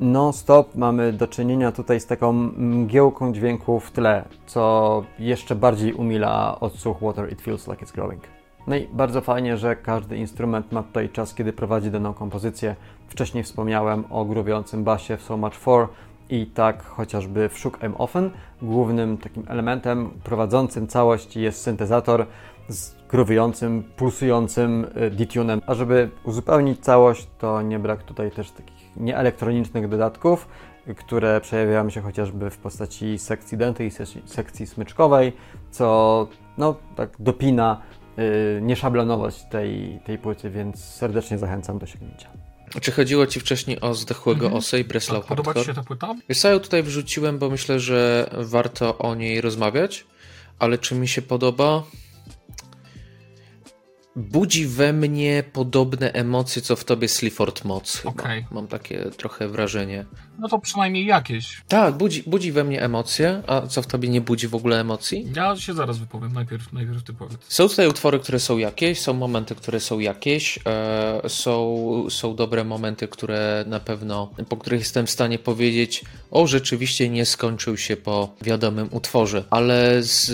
non-stop 0.00 0.74
mamy 0.74 1.12
do 1.12 1.28
czynienia 1.28 1.72
tutaj 1.72 2.00
z 2.00 2.06
taką 2.06 2.32
mgiełką 2.56 3.32
dźwięku 3.32 3.80
w 3.80 3.90
tle, 3.90 4.24
co 4.46 5.04
jeszcze 5.18 5.54
bardziej 5.54 5.92
umila 5.92 6.60
odsłuch 6.60 7.00
Water 7.00 7.32
It 7.32 7.42
Feels 7.42 7.68
Like 7.68 7.86
It's 7.86 7.92
Growing. 7.92 8.39
No 8.70 8.76
i 8.76 8.88
bardzo 8.92 9.20
fajnie, 9.20 9.56
że 9.56 9.76
każdy 9.76 10.16
instrument 10.16 10.72
ma 10.72 10.82
tutaj 10.82 11.08
czas, 11.08 11.34
kiedy 11.34 11.52
prowadzi 11.52 11.90
daną 11.90 12.14
kompozycję. 12.14 12.76
Wcześniej 13.08 13.44
wspomniałem 13.44 14.04
o 14.10 14.24
grubiącym 14.24 14.84
basie 14.84 15.16
w 15.16 15.22
So 15.22 15.36
Much 15.36 15.54
For, 15.54 15.88
i 16.28 16.46
tak 16.46 16.84
chociażby 16.84 17.48
w 17.48 17.58
Shook 17.58 17.78
I'm 17.78 17.92
Often 17.98 18.30
głównym 18.62 19.18
takim 19.18 19.44
elementem 19.48 20.10
prowadzącym 20.24 20.86
całość 20.86 21.36
jest 21.36 21.62
syntezator 21.62 22.26
z 22.68 22.94
gruwującym, 23.08 23.82
pulsującym 23.96 24.86
y, 25.06 25.10
detunem. 25.10 25.60
A 25.66 25.74
żeby 25.74 26.10
uzupełnić 26.24 26.80
całość, 26.80 27.28
to 27.38 27.62
nie 27.62 27.78
brak 27.78 28.02
tutaj 28.02 28.30
też 28.30 28.50
takich 28.50 28.96
nieelektronicznych 28.96 29.88
dodatków, 29.88 30.48
które 30.96 31.40
przejawiają 31.40 31.90
się 31.90 32.00
chociażby 32.00 32.50
w 32.50 32.58
postaci 32.58 33.18
sekcji 33.18 33.58
denty 33.58 33.86
i 33.86 33.90
sekcji 34.24 34.66
smyczkowej, 34.66 35.32
co 35.70 36.28
no, 36.58 36.74
tak 36.96 37.10
dopina 37.18 37.80
nieszablonowość 38.62 39.44
tej, 39.50 40.00
tej 40.06 40.18
płyty, 40.18 40.50
więc 40.50 40.84
serdecznie 40.84 41.38
zachęcam 41.38 41.78
do 41.78 41.86
sięgnięcia. 41.86 42.28
Czy 42.80 42.92
chodziło 42.92 43.26
Ci 43.26 43.40
wcześniej 43.40 43.80
o 43.80 43.94
zdechłego 43.94 44.44
mhm. 44.44 44.54
Osę 44.54 44.80
i 44.80 44.84
Breslau 44.84 45.20
tak, 45.20 45.28
Podoba 45.28 45.54
Ci 45.54 45.64
się 45.64 45.74
ta 45.74 45.82
płyta? 45.82 46.14
Wiesz, 46.28 46.44
ja 46.44 46.50
ją 46.50 46.60
tutaj 46.60 46.82
wrzuciłem, 46.82 47.38
bo 47.38 47.50
myślę, 47.50 47.80
że 47.80 48.30
warto 48.32 48.98
o 48.98 49.14
niej 49.14 49.40
rozmawiać, 49.40 50.06
ale 50.58 50.78
czy 50.78 50.94
mi 50.94 51.08
się 51.08 51.22
podoba? 51.22 51.82
Budzi 54.20 54.66
we 54.66 54.92
mnie 54.92 55.44
podobne 55.52 56.12
emocje, 56.12 56.62
co 56.62 56.76
w 56.76 56.84
tobie 56.84 57.08
Sleaford 57.08 57.64
Moc. 57.64 58.06
Okay. 58.06 58.44
Mam 58.50 58.66
takie 58.66 59.10
trochę 59.16 59.48
wrażenie. 59.48 60.04
No 60.38 60.48
to 60.48 60.58
przynajmniej 60.58 61.06
jakieś. 61.06 61.62
Tak, 61.68 61.94
budzi, 61.94 62.22
budzi 62.26 62.52
we 62.52 62.64
mnie 62.64 62.82
emocje, 62.82 63.42
a 63.46 63.66
co 63.66 63.82
w 63.82 63.86
tobie 63.86 64.08
nie 64.08 64.20
budzi 64.20 64.48
w 64.48 64.54
ogóle 64.54 64.80
emocji? 64.80 65.32
Ja 65.36 65.56
się 65.56 65.74
zaraz 65.74 65.98
wypowiem, 65.98 66.32
najpierw, 66.32 66.72
najpierw 66.72 67.02
ty 67.02 67.12
powiedz. 67.12 67.38
Są 67.48 67.68
tutaj 67.68 67.88
utwory, 67.88 68.18
które 68.18 68.40
są 68.40 68.58
jakieś, 68.58 69.00
są 69.00 69.12
momenty, 69.14 69.54
które 69.54 69.80
są 69.80 69.98
jakieś, 69.98 70.58
e, 70.66 71.28
są, 71.28 72.06
są 72.10 72.34
dobre 72.34 72.64
momenty, 72.64 73.08
które 73.08 73.64
na 73.66 73.80
pewno, 73.80 74.30
po 74.48 74.56
których 74.56 74.80
jestem 74.80 75.06
w 75.06 75.10
stanie 75.10 75.38
powiedzieć, 75.38 76.04
o 76.30 76.46
rzeczywiście 76.46 77.08
nie 77.08 77.26
skończył 77.26 77.76
się 77.76 77.96
po 77.96 78.34
wiadomym 78.42 78.88
utworze, 78.90 79.44
ale 79.50 80.02
z 80.02 80.30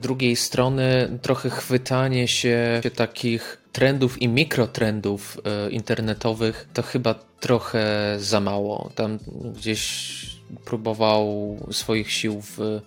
drugiej 0.00 0.36
strony 0.36 1.18
trochę 1.22 1.50
chwytanie 1.50 2.28
się, 2.28 2.80
się 2.82 2.90
takich 3.18 3.58
trendów 3.72 4.22
i 4.22 4.28
mikrotrendów 4.28 5.38
e, 5.44 5.70
internetowych 5.70 6.68
to 6.72 6.82
chyba 6.82 7.14
trochę 7.14 7.84
za 8.18 8.40
mało. 8.40 8.90
Tam 8.94 9.18
gdzieś 9.56 10.40
próbował 10.64 11.56
swoich 11.70 12.12
sił 12.12 12.40
w. 12.40 12.80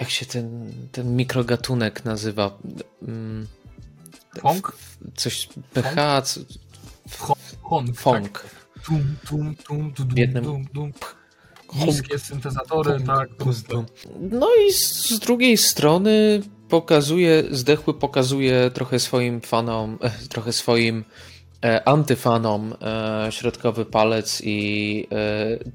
Jak 0.00 0.10
się 0.10 0.26
ten, 0.26 0.72
ten 0.92 1.16
mikrogatunek 1.16 2.04
nazywa? 2.04 2.58
Mm, 3.02 3.46
Funk? 4.40 4.76
Coś. 5.14 5.48
PH. 5.74 5.96
Funk. 7.08 7.96
Funk. 7.96 8.44
Tum, 8.84 9.16
tum, 9.28 9.54
tum, 9.56 9.92
tum, 9.92 10.14
tum, 10.42 10.66
tum. 10.66 10.92
Niskie 11.84 12.18
syntezatory, 12.18 13.00
tak. 13.06 13.28
No 14.20 14.48
i 14.68 14.72
z 14.72 15.18
drugiej 15.18 15.56
strony 15.56 16.42
pokazuje, 16.68 17.44
zdechły 17.50 17.94
pokazuje 17.94 18.70
trochę 18.74 18.98
swoim 18.98 19.40
fanom, 19.40 19.98
trochę 20.32 20.52
swoim 20.52 21.04
antyfanom 21.84 22.74
e, 22.82 23.32
środkowy 23.32 23.84
palec 23.84 24.42
i 24.44 25.08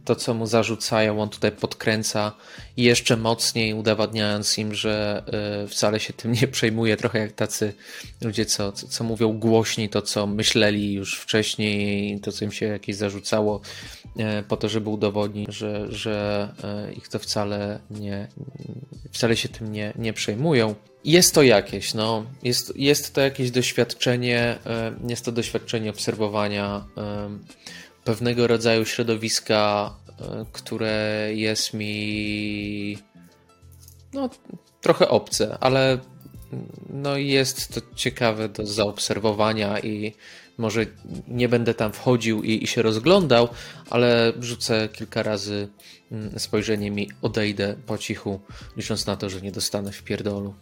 to, 0.05 0.15
co 0.15 0.33
mu 0.33 0.45
zarzucają, 0.45 1.21
on 1.21 1.29
tutaj 1.29 1.51
podkręca 1.51 2.31
jeszcze 2.77 3.17
mocniej, 3.17 3.73
udowadniając 3.73 4.57
im, 4.57 4.73
że 4.73 5.23
wcale 5.67 5.99
się 5.99 6.13
tym 6.13 6.31
nie 6.41 6.47
przejmuje. 6.47 6.97
Trochę 6.97 7.19
jak 7.19 7.31
tacy 7.31 7.73
ludzie, 8.21 8.45
co, 8.45 8.71
co 8.71 9.03
mówią 9.03 9.39
głośniej 9.39 9.89
to, 9.89 10.01
co 10.01 10.27
myśleli 10.27 10.93
już 10.93 11.19
wcześniej, 11.19 12.19
to, 12.19 12.31
co 12.31 12.45
im 12.45 12.51
się 12.51 12.65
jakieś 12.65 12.95
zarzucało, 12.95 13.61
po 14.47 14.57
to, 14.57 14.69
żeby 14.69 14.89
udowodnić, 14.89 15.53
że, 15.53 15.91
że 15.91 16.47
ich 16.97 17.07
to 17.07 17.19
wcale 17.19 17.79
nie, 17.91 18.27
wcale 19.11 19.37
się 19.37 19.49
tym 19.49 19.71
nie, 19.71 19.93
nie 19.95 20.13
przejmują. 20.13 20.75
Jest 21.05 21.35
to 21.35 21.43
jakieś, 21.43 21.93
no. 21.93 22.25
Jest, 22.43 22.73
jest 22.75 23.13
to 23.13 23.21
jakieś 23.21 23.51
doświadczenie, 23.51 24.59
jest 25.07 25.25
to 25.25 25.31
doświadczenie 25.31 25.89
obserwowania 25.89 26.85
pewnego 28.03 28.47
rodzaju 28.47 28.85
środowiska, 28.85 29.93
które 30.51 31.29
jest 31.33 31.73
mi 31.73 32.97
no, 34.13 34.29
trochę 34.81 35.09
obce, 35.09 35.57
ale 35.59 35.99
no 36.89 37.17
jest 37.17 37.73
to 37.73 37.81
ciekawe 37.95 38.49
do 38.49 38.65
zaobserwowania 38.65 39.79
i 39.79 40.13
może 40.57 40.85
nie 41.27 41.49
będę 41.49 41.73
tam 41.73 41.93
wchodził 41.93 42.43
i, 42.43 42.63
i 42.63 42.67
się 42.67 42.81
rozglądał, 42.81 43.49
ale 43.89 44.33
rzucę 44.39 44.89
kilka 44.93 45.23
razy 45.23 45.67
mm, 46.11 46.39
spojrzeniem 46.39 46.99
i 46.99 47.09
odejdę 47.21 47.75
po 47.85 47.97
cichu, 47.97 48.39
licząc 48.77 49.05
na 49.05 49.15
to, 49.15 49.29
że 49.29 49.41
nie 49.41 49.51
dostanę 49.51 49.91
w 49.91 50.03
pierdolu. 50.03 50.53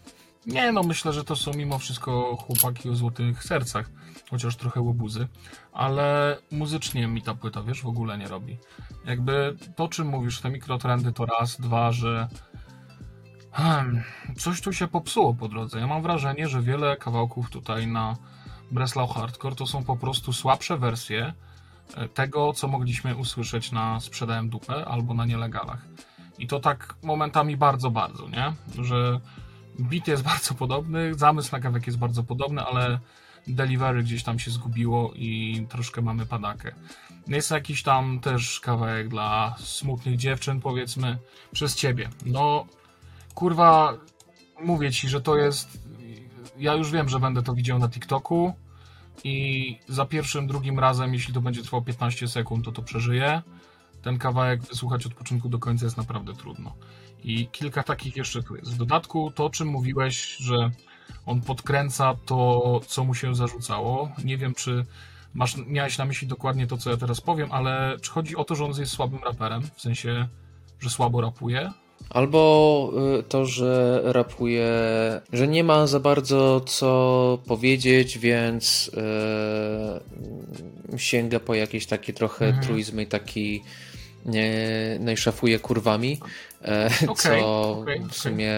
Nie, 0.46 0.72
no 0.72 0.84
myślę, 0.84 1.14
że 1.14 1.24
to 1.24 1.36
są 1.36 1.52
mimo 1.54 1.80
wszystko 1.80 2.36
chłopaki 2.36 2.90
o 2.90 2.96
złotych 2.96 3.44
sercach, 3.44 3.90
chociaż 4.30 4.56
trochę 4.56 4.82
łobuzy, 4.82 5.28
ale 5.74 6.38
muzycznie 6.52 7.08
mi 7.08 7.22
ta 7.22 7.36
płyta, 7.36 7.64
wiesz, 7.64 7.82
w 7.82 7.88
ogóle 7.88 8.18
nie 8.18 8.28
robi. 8.28 8.58
Jakby 9.06 9.56
to, 9.76 9.88
czym 9.88 10.08
mówisz, 10.08 10.42
te 10.42 10.50
mikrotrendy 10.50 11.14
to 11.14 11.26
raz, 11.26 11.62
dwa, 11.62 11.92
że 11.92 12.28
hmm, 13.52 14.04
coś 14.38 14.62
tu 14.62 14.74
się 14.74 14.88
popsuło 14.88 15.34
po 15.34 15.48
drodze. 15.48 15.80
Ja 15.80 15.88
mam 15.88 16.02
wrażenie, 16.02 16.48
że 16.48 16.62
wiele 16.62 16.98
kawałków 16.98 17.50
tutaj 17.50 17.88
na 17.88 18.16
Breslau 18.72 19.08
Hardcore 19.08 19.56
to 19.56 19.68
są 19.68 19.84
po 19.84 19.98
prostu 19.98 20.34
słabsze 20.34 20.78
wersje 20.78 21.34
e, 21.96 22.08
tego, 22.08 22.54
co 22.54 22.68
mogliśmy 22.68 23.16
usłyszeć 23.16 23.72
na 23.72 24.00
Sprzedałem 24.00 24.50
Dupę 24.50 24.86
albo 24.86 25.14
na 25.14 25.26
Nielegalach. 25.26 25.86
I 26.40 26.48
to 26.48 26.60
tak 26.60 26.96
momentami 27.04 27.58
bardzo, 27.58 27.92
bardzo, 27.92 28.30
nie? 28.30 28.54
Że 28.84 29.20
beat 29.80 30.08
jest 30.08 30.24
bardzo 30.24 30.54
podobny, 30.54 31.14
zamysł 31.16 31.50
na 31.52 31.60
kawałek 31.60 31.88
jest 31.88 32.00
bardzo 32.00 32.24
podobny, 32.24 32.62
ale 32.62 33.00
delivery 33.48 34.04
gdzieś 34.04 34.24
tam 34.24 34.40
się 34.40 34.52
zgubiło 34.52 35.14
i 35.16 35.66
troszkę 35.70 36.02
mamy 36.02 36.26
padakę. 36.26 36.72
Jest 37.28 37.52
jakiś 37.52 37.84
tam 37.84 38.20
też 38.20 38.60
kawałek 38.60 39.08
dla 39.08 39.56
smutnych 39.60 40.18
dziewczyn, 40.18 40.62
powiedzmy, 40.62 41.18
przez 41.52 41.76
ciebie. 41.76 42.10
No, 42.26 42.66
kurwa, 43.36 43.94
mówię 44.64 44.92
ci, 44.92 45.10
że 45.10 45.22
to 45.22 45.38
jest 45.38 45.90
ja 46.60 46.74
już 46.74 46.92
wiem, 46.92 47.10
że 47.10 47.20
będę 47.20 47.44
to 47.44 47.54
widział 47.54 47.80
na 47.80 47.90
TikToku 47.90 48.54
i 49.24 49.78
za 49.88 50.06
pierwszym, 50.06 50.48
drugim 50.48 50.80
razem, 50.80 51.14
jeśli 51.14 51.34
to 51.34 51.42
będzie 51.42 51.64
trwało 51.64 51.84
15 51.84 52.28
sekund, 52.28 52.66
to 52.66 52.72
to 52.72 52.82
przeżyję. 52.82 53.42
Ten 54.02 54.18
kawałek 54.18 54.62
wysłuchać 54.62 55.06
od 55.06 55.14
początku 55.14 55.50
do 55.50 55.60
końca 55.60 55.86
jest 55.86 55.98
naprawdę 55.98 56.34
trudno. 56.34 56.74
I 57.24 57.48
kilka 57.48 57.84
takich 57.84 58.16
jeszcze 58.16 58.44
tu 58.44 58.56
jest. 58.56 58.74
W 58.74 58.78
dodatku 58.78 59.32
to, 59.32 59.46
o 59.46 59.50
czym 59.50 59.68
mówiłeś, 59.68 60.36
że 60.38 60.72
on 61.26 61.42
podkręca 61.42 62.16
to, 62.26 62.82
co 62.88 63.04
mu 63.04 63.16
się 63.16 63.36
zarzucało. 63.36 64.12
Nie 64.24 64.38
wiem, 64.38 64.54
czy 64.54 64.86
masz, 65.34 65.58
miałeś 65.68 65.98
na 65.98 66.06
myśli 66.06 66.28
dokładnie 66.28 66.68
to, 66.68 66.78
co 66.78 66.90
ja 66.90 66.98
teraz 66.98 67.22
powiem, 67.22 67.52
ale 67.52 67.98
czy 68.02 68.12
chodzi 68.12 68.36
o 68.36 68.44
to, 68.44 68.56
że 68.56 68.66
on 68.66 68.74
jest 68.80 68.92
słabym 68.92 69.24
raperem, 69.24 69.62
w 69.76 69.82
sensie, 69.82 70.28
że 70.80 70.90
słabo 70.90 71.22
rapuje, 71.22 71.72
Albo 72.10 72.92
y, 73.20 73.24
to, 73.24 73.46
że 73.46 74.02
rapuje, 74.04 74.72
że 75.34 75.48
nie 75.48 75.64
ma 75.64 75.88
za 75.88 76.00
bardzo 76.00 76.62
co 76.62 77.38
powiedzieć, 77.48 78.18
więc 78.18 78.92
yy, 80.92 81.00
sięga 81.00 81.40
po 81.40 81.56
jakieś 81.56 81.86
takie 81.86 82.14
trochę 82.14 82.46
mhm. 82.46 82.66
truizmy, 82.66 83.06
taki 83.06 83.64
no 85.00 85.12
i 85.12 85.18
szafuje 85.18 85.60
kurwami, 85.60 86.20
okay, 87.08 87.42
co 87.42 87.72
okay, 87.72 88.00
w 88.10 88.16
sumie 88.16 88.54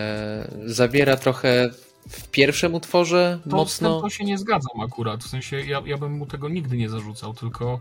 okay. 0.45 0.69
zawiera 0.69 1.17
trochę 1.17 1.69
w 2.09 2.27
pierwszym 2.27 2.73
utworze 2.73 3.39
to, 3.49 3.55
mocno. 3.55 3.99
Z 3.99 4.01
to 4.01 4.09
się 4.09 4.23
nie 4.23 4.37
zgadzam 4.37 4.81
akurat, 4.81 5.23
w 5.23 5.27
sensie 5.27 5.61
ja, 5.61 5.81
ja 5.85 5.97
bym 5.97 6.17
mu 6.17 6.25
tego 6.25 6.49
nigdy 6.49 6.77
nie 6.77 6.89
zarzucał, 6.89 7.33
tylko 7.33 7.79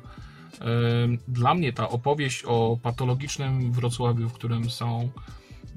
yy, 0.60 0.66
dla 1.28 1.54
mnie 1.54 1.72
ta 1.72 1.88
opowieść 1.88 2.44
o 2.46 2.78
patologicznym 2.82 3.72
Wrocławiu, 3.72 4.28
w 4.28 4.32
którym 4.32 4.70
są 4.70 5.10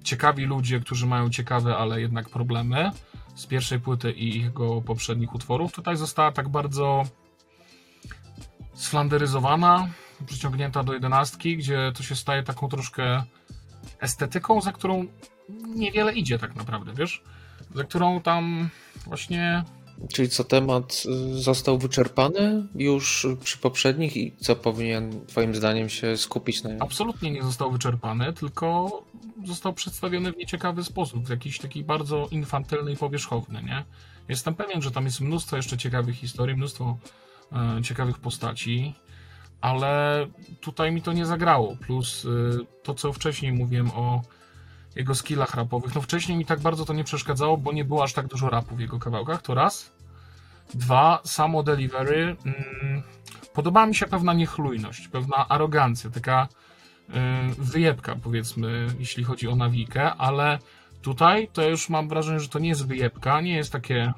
ciekawi 0.03 0.45
ludzie, 0.45 0.79
którzy 0.79 1.05
mają 1.05 1.29
ciekawe, 1.29 1.77
ale 1.77 2.01
jednak 2.01 2.29
problemy 2.29 2.91
z 3.35 3.45
pierwszej 3.45 3.79
płyty 3.79 4.11
i 4.11 4.41
jego 4.41 4.81
poprzednich 4.81 5.35
utworów, 5.35 5.71
tutaj 5.71 5.97
została 5.97 6.31
tak 6.31 6.49
bardzo 6.49 7.03
sflanderyzowana, 8.73 9.89
przyciągnięta 10.25 10.83
do 10.83 10.93
jedenastki, 10.93 11.57
gdzie 11.57 11.91
to 11.95 12.03
się 12.03 12.15
staje 12.15 12.43
taką 12.43 12.69
troszkę 12.69 13.23
estetyką, 13.99 14.61
za 14.61 14.71
którą 14.71 15.05
niewiele 15.75 16.13
idzie 16.13 16.39
tak 16.39 16.55
naprawdę, 16.55 16.93
wiesz? 16.93 17.23
Za 17.75 17.83
którą 17.83 18.21
tam 18.21 18.69
właśnie 19.05 19.63
Czyli 20.13 20.29
co 20.29 20.43
temat 20.43 21.03
y, 21.05 21.41
został 21.41 21.77
wyczerpany 21.77 22.67
już 22.75 23.27
przy 23.43 23.57
poprzednich 23.57 24.17
i 24.17 24.35
co 24.37 24.55
powinien 24.55 25.25
Twoim 25.25 25.55
zdaniem 25.55 25.89
się 25.89 26.17
skupić 26.17 26.63
na 26.63 26.69
nim? 26.69 26.81
Absolutnie 26.81 27.31
nie 27.31 27.43
został 27.43 27.71
wyczerpany, 27.71 28.33
tylko 28.33 28.89
został 29.45 29.73
przedstawiony 29.73 30.31
w 30.31 30.37
nieciekawy 30.37 30.83
sposób, 30.83 31.25
w 31.25 31.29
jakiś 31.29 31.59
taki 31.59 31.83
bardzo 31.83 32.27
infantylny 32.31 32.91
i 32.91 32.97
powierzchowny, 32.97 33.63
nie? 33.63 33.85
Jestem 34.29 34.55
pewien, 34.55 34.81
że 34.81 34.91
tam 34.91 35.05
jest 35.05 35.21
mnóstwo 35.21 35.55
jeszcze 35.55 35.77
ciekawych 35.77 36.15
historii, 36.15 36.55
mnóstwo 36.55 36.97
e, 37.51 37.81
ciekawych 37.83 38.19
postaci, 38.19 38.93
ale 39.63 40.25
tutaj 40.61 40.91
mi 40.91 41.01
to 41.01 41.13
nie 41.13 41.25
zagrało. 41.25 41.75
Plus 41.75 42.25
e, 42.25 42.29
to, 42.83 42.93
co 42.93 43.13
wcześniej 43.13 43.53
mówiłem 43.53 43.91
o 43.91 44.21
jego 44.95 45.15
skillach 45.15 45.55
rapowych. 45.55 45.95
No 45.95 46.01
wcześniej 46.01 46.37
mi 46.37 46.45
tak 46.45 46.59
bardzo 46.59 46.85
to 46.85 46.93
nie 46.93 47.03
przeszkadzało, 47.03 47.57
bo 47.57 47.71
nie 47.71 47.85
było 47.85 48.03
aż 48.03 48.13
tak 48.13 48.27
dużo 48.27 48.49
rapu 48.49 48.75
w 48.75 48.79
jego 48.79 48.99
kawałkach, 48.99 49.41
to 49.41 49.53
raz. 49.53 49.93
Dwa, 50.73 51.21
samo 51.23 51.63
delivery. 51.63 52.35
Mm, 52.45 53.03
podobała 53.53 53.85
mi 53.85 53.95
się 53.95 54.05
pewna 54.05 54.33
niechlujność, 54.33 55.07
pewna 55.07 55.49
arogancja, 55.49 56.09
taka 56.09 56.47
y, 57.09 57.13
wyjebka 57.57 58.15
powiedzmy, 58.15 58.87
jeśli 58.99 59.23
chodzi 59.23 59.47
o 59.47 59.55
nawikę, 59.55 60.13
ale 60.13 60.59
tutaj 61.01 61.49
to 61.53 61.69
już 61.69 61.89
mam 61.89 62.09
wrażenie, 62.09 62.39
że 62.39 62.49
to 62.49 62.59
nie 62.59 62.69
jest 62.69 62.87
wyjebka, 62.87 63.41
nie 63.41 63.55
jest 63.55 63.71
takie 63.71 64.13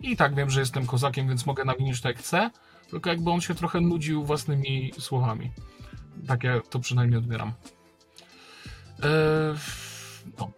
i 0.00 0.16
tak 0.16 0.34
wiem, 0.34 0.50
że 0.50 0.60
jestem 0.60 0.86
kozakiem, 0.86 1.28
więc 1.28 1.46
mogę 1.46 1.64
nawinić 1.64 2.00
tak 2.00 2.16
jak 2.16 2.24
chcę, 2.24 2.50
tylko 2.90 3.10
jakby 3.10 3.30
on 3.30 3.40
się 3.40 3.54
trochę 3.54 3.80
nudził 3.80 4.24
własnymi 4.24 4.92
słowami. 4.98 5.50
Tak 6.26 6.44
ja 6.44 6.60
to 6.60 6.78
przynajmniej 6.78 7.18
odbieram. 7.18 7.52
Yy 8.98 9.06
no. 10.38 10.50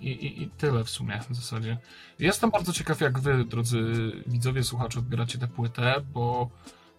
I, 0.00 0.10
i, 0.10 0.42
I, 0.42 0.50
tyle 0.50 0.84
w 0.84 0.90
sumie 0.90 1.20
w 1.30 1.34
zasadzie. 1.34 1.78
Jestem 2.18 2.50
bardzo 2.50 2.72
ciekaw, 2.72 3.00
jak 3.00 3.18
wy, 3.18 3.44
drodzy 3.44 4.12
widzowie, 4.26 4.64
słuchacze, 4.64 4.98
odbieracie 4.98 5.38
tę 5.38 5.48
płytę, 5.48 5.94
bo 6.12 6.50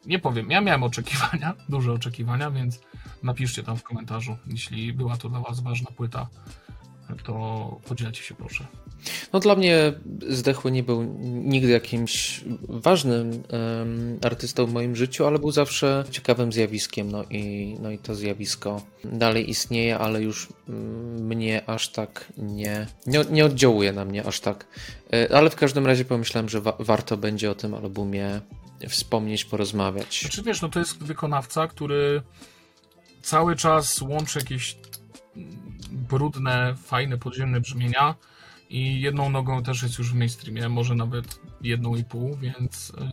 nie 0.06 0.20
powiem, 0.20 0.52
ja 0.52 0.62
miałem 0.62 0.84
oczekiwania, 0.84 1.54
duże 1.70 1.94
oczekiwania, 1.94 2.52
więc 2.52 2.82
napiszcie 3.24 3.64
tam 3.64 3.78
w 3.78 3.84
komentarzu, 3.84 4.38
jeśli 4.48 4.94
była 4.94 5.18
to 5.18 5.30
dla 5.30 5.40
was 5.40 5.60
ważna 5.60 5.92
płyta, 5.92 6.28
to 7.24 7.80
podzielcie 7.88 8.24
się 8.24 8.36
proszę. 8.36 8.68
No 9.34 9.40
dla 9.40 9.56
mnie 9.56 9.94
Zdechły 10.30 10.72
nie 10.72 10.84
był 10.84 11.04
nigdy 11.24 11.72
jakimś 11.72 12.42
ważnym 12.70 13.30
um, 13.30 14.20
artystą 14.24 14.66
w 14.66 14.74
moim 14.74 14.96
życiu, 14.96 15.26
ale 15.26 15.40
był 15.40 15.52
zawsze 15.52 16.04
ciekawym 16.12 16.54
zjawiskiem. 16.54 17.12
No 17.12 17.24
i, 17.24 17.76
no 17.82 17.92
i 17.92 17.98
to 17.98 18.16
zjawisko 18.16 18.82
dalej 19.04 19.50
istnieje, 19.50 19.98
ale 19.98 20.22
już 20.22 20.48
mnie 21.20 21.70
aż 21.70 21.90
tak 21.90 22.34
nie, 22.38 22.88
nie, 23.08 23.22
nie 23.30 23.46
oddziałuje 23.46 23.94
na 23.94 24.06
mnie 24.06 24.26
aż 24.26 24.40
tak. 24.40 24.68
E, 25.14 25.36
ale 25.36 25.50
w 25.50 25.56
każdym 25.56 25.86
razie 25.86 26.06
pomyślałem, 26.06 26.50
że 26.50 26.62
wa 26.62 26.74
warto 26.80 27.18
będzie 27.18 27.52
o 27.52 27.56
tym 27.56 27.74
albumie 27.74 28.42
wspomnieć, 28.90 29.46
porozmawiać. 29.46 30.22
Znaczy 30.22 30.44
wiesz, 30.44 30.62
no 30.62 30.70
to 30.70 30.80
jest 30.80 31.04
wykonawca, 31.04 31.68
który 31.68 32.22
cały 33.22 33.56
czas 33.56 34.02
łączy 34.02 34.40
jakieś 34.40 34.78
brudne, 35.92 36.76
fajne, 36.84 37.18
podziemne 37.18 37.62
brzmienia 37.62 38.16
i 38.70 39.02
jedną 39.02 39.30
nogą 39.30 39.64
też 39.64 39.84
jest 39.84 39.98
już 39.98 40.12
w 40.12 40.16
mainstreamie, 40.16 40.70
może 40.70 40.96
nawet 40.96 41.40
jedną 41.62 41.96
i 41.96 42.04
pół, 42.04 42.38
więc 42.38 42.94
e, 43.02 43.12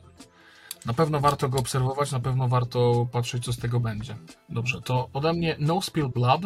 na 0.87 0.95
pewno 0.95 1.21
warto 1.21 1.49
go 1.49 1.59
obserwować, 1.59 2.13
na 2.13 2.21
pewno 2.21 2.49
warto 2.49 3.09
patrzeć, 3.13 3.45
co 3.45 3.53
z 3.53 3.59
tego 3.59 3.81
będzie. 3.81 4.17
Dobrze, 4.49 4.81
to 4.81 5.09
ode 5.13 5.33
mnie 5.33 5.57
No 5.59 5.83
Spill 5.83 6.09
Blood 6.09 6.43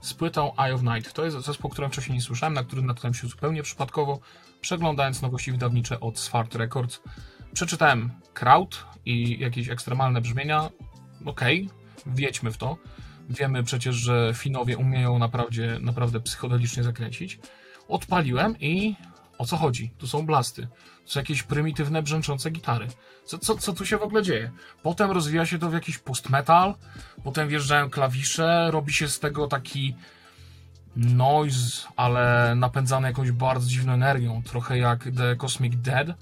z 0.00 0.14
płytą 0.14 0.56
Eye 0.56 0.74
of 0.74 0.82
Night. 0.82 1.12
To 1.12 1.24
jest 1.24 1.36
zespół, 1.40 1.70
którym 1.70 1.90
wcześniej 1.90 2.14
nie 2.14 2.22
słyszałem, 2.22 2.54
na 2.54 2.64
którym 2.64 2.86
natknąłem 2.86 3.14
się 3.14 3.28
zupełnie 3.28 3.62
przypadkowo, 3.62 4.20
przeglądając 4.60 5.22
nowości 5.22 5.52
wydawnicze 5.52 6.00
od 6.00 6.18
Swart 6.18 6.54
Records. 6.54 7.00
Przeczytałem 7.52 8.10
Kraut 8.34 8.86
i 9.06 9.38
jakieś 9.38 9.68
ekstremalne 9.68 10.20
brzmienia. 10.20 10.70
Okej, 11.24 11.68
okay, 11.68 12.14
wiedźmy 12.14 12.52
w 12.52 12.56
to. 12.56 12.76
Wiemy 13.30 13.62
przecież, 13.62 13.96
że 13.96 14.32
Finowie 14.36 14.76
umieją 14.76 15.18
naprawdę, 15.18 15.80
naprawdę 15.80 16.20
psychodelicznie 16.20 16.82
zakręcić. 16.82 17.40
Odpaliłem 17.92 18.60
i 18.60 18.96
o 19.38 19.46
co 19.46 19.56
chodzi? 19.56 19.90
Tu 19.98 20.06
są 20.06 20.26
blasty. 20.26 20.68
To 21.04 21.12
są 21.12 21.20
jakieś 21.20 21.42
prymitywne, 21.42 22.02
brzęczące 22.02 22.50
gitary. 22.50 22.86
Co, 23.24 23.38
co, 23.38 23.56
co 23.56 23.72
tu 23.72 23.86
się 23.86 23.98
w 23.98 24.02
ogóle 24.02 24.22
dzieje? 24.22 24.50
Potem 24.82 25.10
rozwija 25.10 25.46
się 25.46 25.58
to 25.58 25.70
w 25.70 25.72
jakiś 25.72 25.98
post-metal, 25.98 26.74
potem 27.24 27.48
wjeżdżają 27.48 27.90
klawisze, 27.90 28.68
robi 28.70 28.92
się 28.92 29.08
z 29.08 29.20
tego 29.20 29.46
taki 29.46 29.94
noise, 30.96 31.88
ale 31.96 32.54
napędzany 32.56 33.08
jakąś 33.08 33.30
bardzo 33.30 33.68
dziwną 33.70 33.92
energią, 33.92 34.42
trochę 34.42 34.78
jak 34.78 35.04
The 35.16 35.36
Cosmic 35.36 35.76
Dead 35.76 36.08
e, 36.08 36.14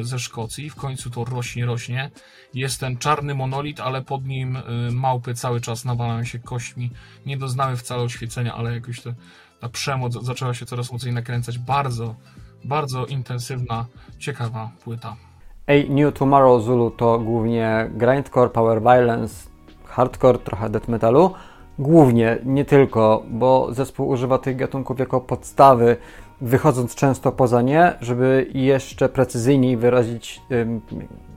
ze 0.00 0.18
Szkocji. 0.18 0.70
W 0.70 0.74
końcu 0.74 1.10
to 1.10 1.24
rośnie, 1.24 1.66
rośnie. 1.66 2.10
Jest 2.54 2.80
ten 2.80 2.98
czarny 2.98 3.34
monolit, 3.34 3.80
ale 3.80 4.02
pod 4.02 4.24
nim 4.24 4.56
e, 4.56 4.62
małpy 4.90 5.34
cały 5.34 5.60
czas 5.60 5.84
nawalają 5.84 6.24
się 6.24 6.38
kośćmi. 6.38 6.90
Nie 7.26 7.36
doznały 7.36 7.76
wcale 7.76 8.02
oświecenia, 8.02 8.54
ale 8.54 8.74
jakoś 8.74 9.00
te 9.00 9.14
ta 9.62 9.68
przemoc 9.68 10.24
zaczęła 10.24 10.54
się 10.54 10.66
coraz 10.66 10.92
mocniej 10.92 11.14
nakręcać. 11.14 11.58
Bardzo, 11.58 12.14
bardzo 12.64 13.06
intensywna, 13.06 13.86
ciekawa 14.18 14.70
płyta. 14.84 15.16
A 15.66 15.72
New 15.92 16.14
Tomorrow 16.14 16.62
Zulu 16.62 16.90
to 16.90 17.18
głównie 17.18 17.90
grindcore, 17.94 18.50
power 18.50 18.80
violence, 18.80 19.50
hardcore, 19.84 20.38
trochę 20.38 20.70
death 20.70 20.88
metalu. 20.88 21.34
Głównie, 21.78 22.38
nie 22.44 22.64
tylko, 22.64 23.22
bo 23.30 23.68
zespół 23.74 24.08
używa 24.08 24.38
tych 24.38 24.56
gatunków 24.56 24.98
jako 24.98 25.20
podstawy, 25.20 25.96
wychodząc 26.40 26.94
często 26.94 27.32
poza 27.32 27.62
nie, 27.62 27.92
żeby 28.00 28.50
jeszcze 28.54 29.08
precyzyjniej 29.08 29.76
wyrazić 29.76 30.40
ym, 30.52 30.80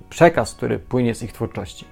przekaz, 0.09 0.53
który 0.55 0.79
płynie 0.79 1.15
z 1.15 1.23
ich 1.23 1.33
twórczości. 1.33 1.85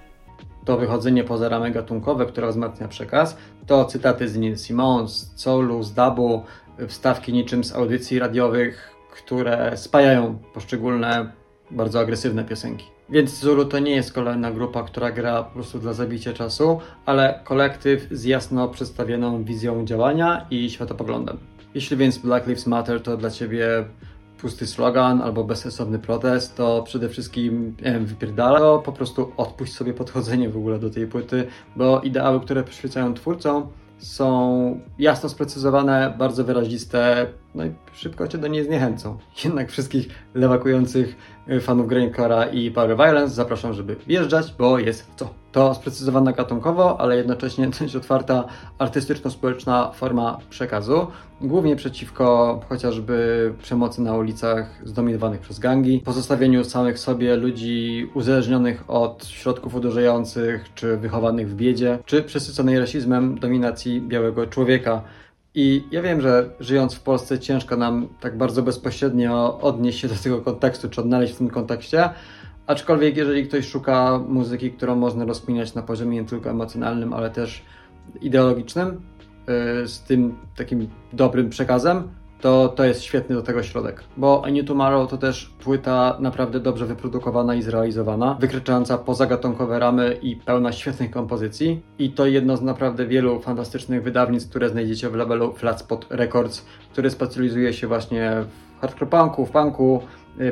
To 0.65 0.77
wychodzenie 0.77 1.23
poza 1.23 1.49
ramy 1.49 1.71
gatunkowe, 1.71 2.25
które 2.25 2.47
wzmacnia 2.47 2.87
przekaz, 2.87 3.37
to 3.67 3.85
cytaty 3.85 4.27
z 4.27 4.37
Neil 4.37 4.57
Simons, 4.57 5.31
Soulu, 5.35 5.83
z 5.83 5.93
Dabu, 5.93 6.43
wstawki 6.87 7.33
niczym 7.33 7.63
z 7.63 7.75
audycji 7.75 8.19
radiowych, 8.19 8.91
które 9.11 9.77
spajają 9.77 10.37
poszczególne 10.53 11.31
bardzo 11.71 11.99
agresywne 11.99 12.43
piosenki. 12.43 12.85
Więc 13.09 13.39
Zulu 13.39 13.65
to 13.65 13.79
nie 13.79 13.91
jest 13.91 14.13
kolejna 14.13 14.51
grupa, 14.51 14.83
która 14.83 15.11
gra 15.11 15.43
po 15.43 15.53
prostu 15.53 15.79
dla 15.79 15.93
zabicia 15.93 16.33
czasu, 16.33 16.79
ale 17.05 17.39
kolektyw 17.43 18.07
z 18.11 18.23
jasno 18.23 18.67
przedstawioną 18.67 19.43
wizją 19.43 19.85
działania 19.85 20.45
i 20.49 20.69
światopoglądem. 20.69 21.37
Jeśli 21.75 21.97
więc 21.97 22.17
Black 22.17 22.47
Lives 22.47 22.67
Matter 22.67 23.03
to 23.03 23.17
dla 23.17 23.29
Ciebie 23.31 23.67
pusty 24.43 24.67
slogan 24.67 25.21
albo 25.21 25.43
bezsensowny 25.43 25.99
protest, 25.99 26.55
to 26.55 26.83
przede 26.83 27.09
wszystkim 27.09 27.75
wypierdala, 27.99 28.59
to 28.59 28.79
po 28.79 28.91
prostu 28.91 29.31
odpuść 29.37 29.73
sobie 29.73 29.93
podchodzenie 29.93 30.49
w 30.49 30.57
ogóle 30.57 30.79
do 30.79 30.89
tej 30.89 31.07
płyty, 31.07 31.47
bo 31.75 32.01
ideały, 32.01 32.39
które 32.39 32.63
przyświecają 32.63 33.13
twórcom 33.13 33.67
są 33.97 34.79
jasno 34.99 35.29
sprecyzowane, 35.29 36.15
bardzo 36.17 36.43
wyraziste, 36.43 37.27
no 37.55 37.65
i 37.65 37.71
szybko 37.93 38.27
Cię 38.27 38.37
do 38.37 38.47
niej 38.47 38.63
zniechęcą. 38.63 39.17
Jednak 39.43 39.71
wszystkich 39.71 40.07
lewakujących 40.33 41.15
fanów 41.61 41.87
Grindcore'a 41.87 42.53
i 42.53 42.71
Power 42.71 42.97
Violence 42.97 43.35
zapraszam, 43.35 43.73
żeby 43.73 43.95
wjeżdżać, 44.07 44.53
bo 44.57 44.79
jest 44.79 45.11
co. 45.15 45.29
To 45.51 45.73
sprecyzowana 45.73 46.31
gatunkowo, 46.31 47.01
ale 47.01 47.17
jednocześnie 47.17 47.67
dość 47.79 47.95
otwarta 47.95 48.45
artystyczno-społeczna 48.79 49.91
forma 49.91 50.37
przekazu, 50.49 51.07
głównie 51.41 51.75
przeciwko 51.75 52.59
chociażby 52.69 53.53
przemocy 53.61 54.01
na 54.01 54.15
ulicach 54.15 54.81
zdominowanych 54.83 55.41
przez 55.41 55.59
gangi, 55.59 55.99
pozostawieniu 55.99 56.63
samych 56.63 56.99
sobie 56.99 57.35
ludzi 57.35 58.09
uzależnionych 58.13 58.83
od 58.87 59.25
środków 59.25 59.75
uderzających, 59.75 60.73
czy 60.73 60.97
wychowanych 60.97 61.49
w 61.49 61.55
biedzie, 61.55 61.99
czy 62.05 62.23
przesyconej 62.23 62.79
rasizmem 62.79 63.39
dominacji 63.39 64.01
białego 64.01 64.47
człowieka. 64.47 65.01
I 65.55 65.83
ja 65.91 66.01
wiem, 66.01 66.21
że 66.21 66.49
żyjąc 66.59 66.93
w 66.93 66.99
Polsce 66.99 67.39
ciężko 67.39 67.77
nam 67.77 68.07
tak 68.19 68.37
bardzo 68.37 68.63
bezpośrednio 68.63 69.59
odnieść 69.61 69.99
się 69.99 70.07
do 70.07 70.15
tego 70.15 70.41
kontekstu, 70.41 70.89
czy 70.89 71.01
odnaleźć 71.01 71.33
w 71.33 71.37
tym 71.37 71.49
kontekście, 71.49 72.09
aczkolwiek 72.67 73.17
jeżeli 73.17 73.47
ktoś 73.47 73.67
szuka 73.67 74.19
muzyki, 74.27 74.71
którą 74.71 74.95
można 74.95 75.25
rozkminiać 75.25 75.73
na 75.73 75.81
poziomie 75.81 76.21
nie 76.21 76.27
tylko 76.27 76.49
emocjonalnym, 76.49 77.13
ale 77.13 77.29
też 77.29 77.61
ideologicznym, 78.21 79.01
yy, 79.47 79.87
z 79.87 80.01
tym 80.01 80.35
takim 80.55 80.87
dobrym 81.13 81.49
przekazem, 81.49 82.09
to 82.43 82.69
to 82.69 82.83
jest 82.83 83.03
świetny 83.03 83.35
do 83.35 83.41
tego 83.41 83.63
środek. 83.63 84.03
Bo 84.17 84.41
A 84.45 84.49
New 84.49 84.65
Tomorrow 84.65 85.09
to 85.09 85.17
też 85.17 85.53
płyta 85.59 86.17
naprawdę 86.19 86.59
dobrze 86.59 86.85
wyprodukowana 86.85 87.55
i 87.55 87.61
zrealizowana, 87.61 88.37
wykraczająca 88.39 88.97
poza 88.97 89.25
gatunkowe 89.25 89.79
ramy 89.79 90.17
i 90.21 90.35
pełna 90.35 90.71
świetnych 90.71 91.11
kompozycji. 91.11 91.81
I 91.99 92.11
to 92.11 92.25
jedno 92.25 92.57
z 92.57 92.61
naprawdę 92.61 93.07
wielu 93.07 93.39
fantastycznych 93.39 94.03
wydawnictw, 94.03 94.49
które 94.49 94.69
znajdziecie 94.69 95.09
w 95.09 95.15
labelu 95.15 95.53
Flatspot 95.53 96.05
Records, 96.09 96.65
który 96.91 97.09
specjalizuje 97.09 97.73
się 97.73 97.87
właśnie 97.87 98.31
w 98.77 98.81
hardcore 98.81 99.11
punku, 99.11 99.45
w 99.45 99.51
punku, 99.51 100.01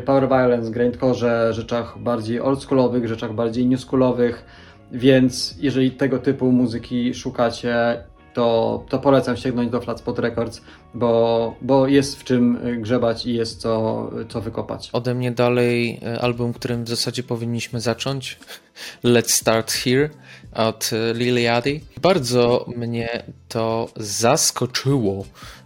power 0.05 0.27
violence, 0.27 0.71
grindcore, 0.71 1.53
rzeczach 1.53 1.99
bardziej 1.99 2.41
oldschoolowych, 2.41 3.07
rzeczach 3.07 3.33
bardziej 3.33 3.67
newschoolowych. 3.67 4.45
Więc 4.91 5.55
jeżeli 5.59 5.91
tego 5.91 6.19
typu 6.19 6.51
muzyki 6.51 7.13
szukacie 7.13 8.03
to, 8.33 8.83
to 8.89 8.99
polecam 8.99 9.37
sięgnąć 9.37 9.71
do 9.71 9.81
Flatspot 9.81 10.19
Records, 10.19 10.61
bo, 10.93 11.55
bo 11.61 11.87
jest 11.87 12.19
w 12.19 12.23
czym 12.23 12.57
grzebać 12.81 13.25
i 13.25 13.33
jest 13.33 13.61
co, 13.61 14.09
co 14.29 14.41
wykopać. 14.41 14.89
Ode 14.93 15.13
mnie 15.13 15.31
dalej 15.31 15.99
e, 16.05 16.21
album, 16.21 16.53
którym 16.53 16.83
w 16.83 16.89
zasadzie 16.89 17.23
powinniśmy 17.23 17.81
zacząć. 17.81 18.39
Let's 19.03 19.29
Start 19.29 19.71
Here 19.71 20.09
od 20.53 20.89
e, 20.93 21.13
Liliady. 21.13 21.79
Bardzo 22.01 22.65
mnie 22.75 23.23
to 23.47 23.89
zaskoczyło, 23.95 25.25
e, 25.25 25.60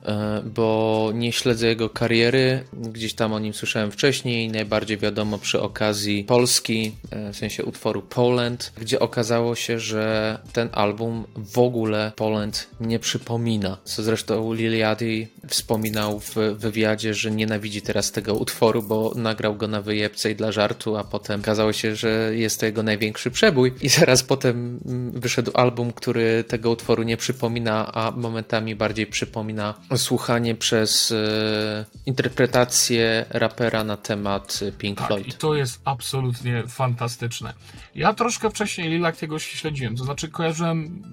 bo 0.46 1.12
nie 1.14 1.32
śledzę 1.32 1.68
jego 1.68 1.90
kariery. 1.90 2.64
Gdzieś 2.74 3.14
tam 3.14 3.34
o 3.34 3.40
nim 3.40 3.54
słyszałem 3.54 3.92
wcześniej, 3.92 4.50
najbardziej 4.50 4.98
wiadomo 4.98 5.38
przy 5.38 5.62
okazji 5.62 6.24
Polski, 6.24 6.92
e, 7.12 7.34
w 7.34 7.38
sensie 7.38 7.66
utworu 7.66 8.02
Poland, 8.02 8.74
gdzie 8.78 9.00
okazało 9.00 9.56
się, 9.56 9.80
że 9.80 10.38
ten 10.54 10.70
album 10.72 11.24
w 11.36 11.60
ogóle 11.60 12.12
Poland 12.16 12.68
nie 12.80 13.00
przypomina. 13.00 13.78
Co 13.84 14.04
zresztą 14.04 14.54
Liliady 14.54 15.28
wspominał 15.48 16.20
w 16.20 16.36
wywiadzie, 16.58 17.14
że 17.14 17.32
nienawidzi 17.32 17.82
teraz 17.82 18.12
tego 18.12 18.36
utworu, 18.36 18.84
bo 18.84 19.12
nagrał 19.16 19.56
go 19.56 19.68
na 19.68 19.82
wyjebce 19.82 20.32
i 20.32 20.36
dla 20.36 20.52
żartu, 20.52 20.98
a 20.98 21.04
potem 21.04 21.40
okazało 21.40 21.74
się, 21.74 21.96
że 21.96 22.32
jest 22.36 22.60
to 22.60 22.66
jego 22.66 22.84
największy 22.84 23.32
przebój 23.32 23.74
i 23.82 23.90
zaraz 23.90 24.24
potem 24.24 24.80
mm, 24.86 25.12
wyszedł 25.12 25.52
album, 25.54 25.94
który 25.94 26.44
tego 26.44 26.72
utworu 26.72 27.04
nie 27.04 27.18
przypomina, 27.18 27.94
a 27.94 28.12
momentami 28.12 28.76
bardziej 28.76 29.08
przypomina 29.08 29.74
słuchanie 29.98 30.56
przez 30.56 31.12
e, 31.12 31.86
interpretację 32.06 33.26
rapera 33.30 33.84
na 33.84 33.98
temat 33.98 34.60
Pink 34.78 34.98
Tak, 34.98 35.08
Floyd. 35.08 35.28
i 35.28 35.34
to 35.34 35.56
jest 35.56 35.82
absolutnie 35.86 36.64
fantastyczne. 36.68 37.54
Ja 37.96 38.14
troszkę 38.14 38.50
wcześniej 38.50 38.90
Lilaktiego 38.90 39.40
śledziłem, 39.40 39.96
to 39.96 40.04
znaczy 40.04 40.30
kojarzyłem, 40.30 41.04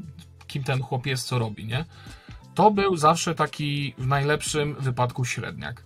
kim 0.47 0.65
ten 0.65 0.83
chłop 0.83 1.07
jest, 1.07 1.27
co 1.27 1.39
robi, 1.39 1.65
nie? 1.65 1.85
To 2.55 2.71
był 2.71 2.97
zawsze 2.97 3.35
taki 3.35 3.95
w 3.99 4.07
najlepszym 4.07 4.77
wypadku 4.81 5.25
średniak. 5.25 5.83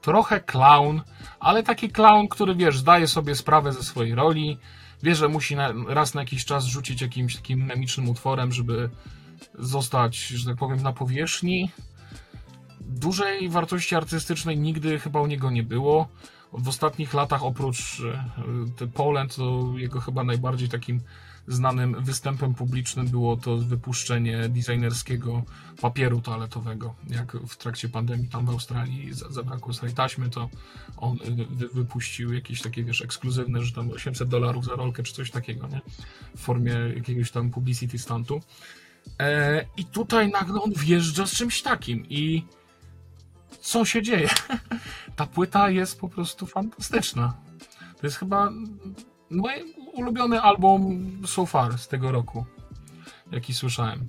Trochę 0.00 0.40
clown, 0.40 1.00
ale 1.40 1.62
taki 1.62 1.88
clown, 1.90 2.28
który 2.28 2.54
wiesz, 2.54 2.78
zdaje 2.78 3.08
sobie 3.08 3.34
sprawę 3.34 3.72
ze 3.72 3.82
swojej 3.82 4.14
roli, 4.14 4.58
wie, 5.02 5.14
że 5.14 5.28
musi 5.28 5.56
na, 5.56 5.72
raz 5.88 6.14
na 6.14 6.20
jakiś 6.20 6.44
czas 6.44 6.64
rzucić 6.64 7.00
jakimś 7.00 7.36
takim 7.36 7.64
memicznym 7.66 8.08
utworem, 8.08 8.52
żeby 8.52 8.90
zostać, 9.58 10.26
że 10.26 10.46
tak 10.46 10.56
powiem, 10.56 10.82
na 10.82 10.92
powierzchni. 10.92 11.70
Dużej 12.90 13.48
wartości 13.48 13.94
artystycznej 13.94 14.58
nigdy 14.58 14.98
chyba 14.98 15.20
u 15.20 15.26
niego 15.26 15.50
nie 15.50 15.62
było. 15.62 16.08
W 16.52 16.68
ostatnich 16.68 17.14
latach, 17.14 17.44
oprócz 17.44 18.02
e, 18.80 18.86
Poland, 18.86 19.36
to 19.36 19.72
jego 19.76 20.00
chyba 20.00 20.24
najbardziej 20.24 20.68
takim 20.68 21.00
znanym 21.48 21.96
występem 22.04 22.54
publicznym 22.54 23.08
było 23.08 23.36
to 23.36 23.56
wypuszczenie 23.56 24.48
designerskiego 24.48 25.42
papieru 25.80 26.20
toaletowego. 26.20 26.94
Jak 27.10 27.32
w 27.32 27.56
trakcie 27.56 27.88
pandemii 27.88 28.28
tam 28.28 28.46
w 28.46 28.50
Australii 28.50 29.12
za- 29.14 29.28
zabrakło 29.30 29.72
swojej 29.74 29.94
taśmy, 29.94 30.30
to 30.30 30.48
on 30.96 31.18
wy- 31.50 31.68
wypuścił 31.68 32.32
jakieś 32.32 32.62
takie, 32.62 32.84
wiesz, 32.84 33.02
ekskluzywne, 33.02 33.62
że 33.62 33.72
tam 33.72 33.90
800 33.90 34.28
dolarów 34.28 34.64
za 34.64 34.74
rolkę 34.74 35.02
czy 35.02 35.14
coś 35.14 35.30
takiego, 35.30 35.68
nie? 35.68 35.80
W 36.36 36.40
formie 36.40 36.72
jakiegoś 36.96 37.30
tam 37.30 37.50
publicity 37.50 37.98
stuntu. 37.98 38.40
E, 39.20 39.64
I 39.76 39.84
tutaj 39.84 40.30
nagle 40.30 40.60
on 40.62 40.72
wjeżdża 40.72 41.26
z 41.26 41.32
czymś 41.32 41.62
takim 41.62 42.06
i 42.08 42.44
co 43.60 43.84
się 43.84 44.02
dzieje? 44.02 44.28
Ta 45.16 45.26
płyta 45.26 45.70
jest 45.70 46.00
po 46.00 46.08
prostu 46.08 46.46
fantastyczna. 46.46 47.34
To 48.00 48.06
jest 48.06 48.16
chyba 48.16 48.50
mój 49.30 49.52
ulubiony 49.92 50.40
album 50.40 51.12
so 51.26 51.46
far 51.46 51.78
z 51.78 51.88
tego 51.88 52.12
roku, 52.12 52.44
jaki 53.32 53.54
słyszałem. 53.54 54.08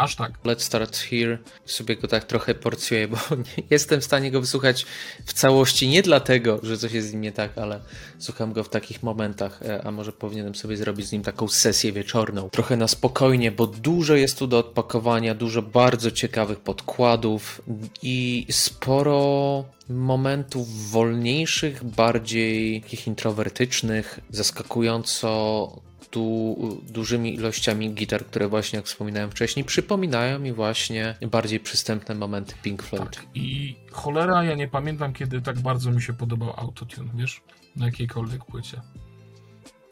Aż 0.00 0.16
tak. 0.16 0.32
Let's 0.44 0.60
Start 0.60 0.96
Here 0.96 1.38
sobie 1.64 1.96
go 1.96 2.08
tak 2.08 2.24
trochę 2.24 2.54
porcjuję, 2.54 3.08
bo 3.08 3.16
nie 3.56 3.62
jestem 3.70 4.00
w 4.00 4.04
stanie 4.04 4.30
go 4.30 4.40
wysłuchać 4.40 4.86
w 5.26 5.32
całości, 5.32 5.88
nie 5.88 6.02
dlatego, 6.02 6.60
że 6.62 6.78
coś 6.78 6.92
jest 6.92 7.08
z 7.08 7.12
nim 7.12 7.20
nie 7.20 7.32
tak, 7.32 7.58
ale 7.58 7.80
słucham 8.18 8.52
go 8.52 8.64
w 8.64 8.68
takich 8.68 9.02
momentach, 9.02 9.62
e, 9.62 9.82
a 9.84 9.90
może 9.90 10.12
powinienem 10.12 10.54
sobie 10.54 10.76
zrobić 10.76 11.06
z 11.06 11.12
nim 11.12 11.22
taką 11.22 11.48
sesję 11.48 11.92
wieczorną. 11.92 12.50
Trochę 12.50 12.76
na 12.76 12.88
spokojnie, 12.88 13.52
bo 13.52 13.66
dużo 13.66 14.14
jest 14.14 14.38
tu 14.38 14.46
do 14.46 14.58
odpakowania, 14.58 15.34
dużo 15.34 15.62
bardzo 15.62 16.10
ciekawych 16.10 16.60
podkładów 16.60 17.62
i 18.02 18.46
sporo 18.50 19.64
momentów 19.88 20.90
wolniejszych, 20.90 21.84
bardziej 21.84 22.82
takich 22.82 23.06
introwertycznych, 23.06 24.20
zaskakująco 24.30 25.89
tu 26.10 26.56
dużymi 26.88 27.34
ilościami 27.34 27.94
gitar, 27.94 28.26
które 28.26 28.48
właśnie 28.48 28.76
jak 28.76 28.86
wspominałem 28.86 29.30
wcześniej, 29.30 29.64
przypominają 29.64 30.38
mi 30.38 30.52
właśnie 30.52 31.14
bardziej 31.30 31.60
przystępne 31.60 32.14
momenty 32.14 32.54
Pink 32.62 32.82
Floyd. 32.82 33.16
Tak. 33.16 33.26
I 33.34 33.76
cholera, 33.90 34.44
ja 34.44 34.54
nie 34.54 34.68
pamiętam, 34.68 35.12
kiedy 35.12 35.42
tak 35.42 35.60
bardzo 35.60 35.90
mi 35.90 36.02
się 36.02 36.12
podobał 36.12 36.54
autotune, 36.56 37.10
wiesz? 37.14 37.42
Na 37.76 37.86
jakiejkolwiek 37.86 38.44
płycie. 38.44 38.80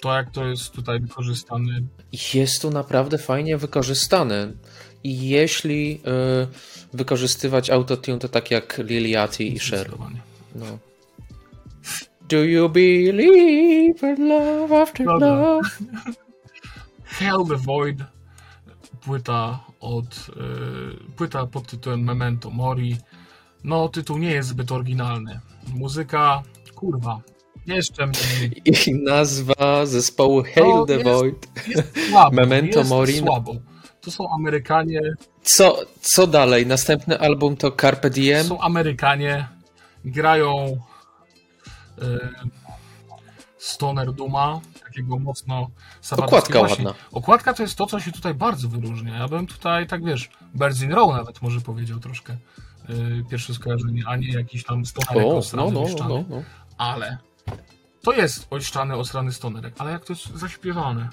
To 0.00 0.14
jak 0.14 0.30
to 0.30 0.44
jest 0.44 0.70
tutaj 0.70 1.00
wykorzystane. 1.00 1.80
Jest 2.34 2.62
tu 2.62 2.70
naprawdę 2.70 3.18
fajnie 3.18 3.58
wykorzystane. 3.58 4.52
I 5.04 5.28
jeśli 5.28 6.00
y, 6.92 6.96
wykorzystywać 6.96 7.70
autotune, 7.70 8.18
to 8.18 8.28
tak 8.28 8.50
jak 8.50 8.78
Liliati 8.78 9.54
i 9.54 9.58
Cher. 9.58 9.90
No. 10.54 10.78
Do 12.28 12.44
you 12.44 12.68
believe 12.68 14.02
in 14.02 14.28
love 14.28 14.72
after 14.72 15.06
Dobra. 15.06 15.28
love? 15.28 15.78
Hell 17.18 17.44
the 17.44 17.56
Void, 17.56 17.98
płyta 19.00 19.60
od 19.80 20.04
y, 20.06 21.14
płyta 21.16 21.46
pod 21.46 21.66
tytułem 21.66 22.04
Memento 22.04 22.50
Mori. 22.50 22.96
No, 23.64 23.88
tytuł 23.88 24.18
nie 24.18 24.30
jest 24.30 24.48
zbyt 24.48 24.72
oryginalny. 24.72 25.40
Muzyka, 25.74 26.42
kurwa, 26.74 27.20
jeszcze 27.66 28.06
mniej. 28.06 28.62
I 28.86 28.94
nazwa 28.94 29.86
zespołu 29.86 30.42
Hail 30.42 30.66
no, 30.66 30.86
the 30.86 30.92
jest, 30.92 31.04
Void. 31.04 31.48
Jest 31.68 32.08
słabo, 32.10 32.36
Memento 32.36 32.78
jest 32.78 32.90
Mori. 32.90 33.18
Słabo. 33.18 33.54
To 34.00 34.10
są 34.10 34.24
Amerykanie. 34.34 35.00
Co, 35.42 35.78
co 36.00 36.26
dalej? 36.26 36.66
Następny 36.66 37.18
album 37.20 37.56
to 37.56 37.72
Carpe 37.72 38.10
Diem? 38.10 38.42
To 38.42 38.48
są 38.48 38.60
Amerykanie. 38.60 39.48
Grają 40.04 40.78
Stoner 43.58 44.12
Duma, 44.12 44.60
takiego 44.84 45.18
mocno 45.18 45.70
Okładka 46.10 46.58
Właśnie, 46.58 46.84
ładna. 46.84 47.02
Okładka 47.12 47.54
to 47.54 47.62
jest 47.62 47.76
to, 47.76 47.86
co 47.86 48.00
się 48.00 48.12
tutaj 48.12 48.34
bardzo 48.34 48.68
wyróżnia. 48.68 49.18
Ja 49.18 49.28
bym 49.28 49.46
tutaj, 49.46 49.86
tak 49.86 50.04
wiesz, 50.04 50.30
Birds 50.54 50.82
in 50.82 50.92
Row 50.92 51.12
nawet 51.12 51.42
może 51.42 51.60
powiedział 51.60 51.98
troszkę 51.98 52.36
yy, 52.88 53.24
pierwsze 53.30 53.54
skojarzenie, 53.54 54.02
a 54.06 54.16
nie 54.16 54.28
jakiś 54.28 54.64
tam 54.64 54.86
stonerek 54.86 55.26
o, 55.26 55.40
no, 55.56 55.70
no, 55.70 55.84
no, 56.08 56.24
no, 56.28 56.42
Ale 56.78 57.18
to 58.02 58.12
jest 58.12 58.46
ościany, 58.50 58.96
osrany 58.96 59.32
stonerek, 59.32 59.74
ale 59.78 59.90
jak 59.90 60.04
to 60.04 60.12
jest 60.12 60.26
zaśpiewane. 60.26 61.08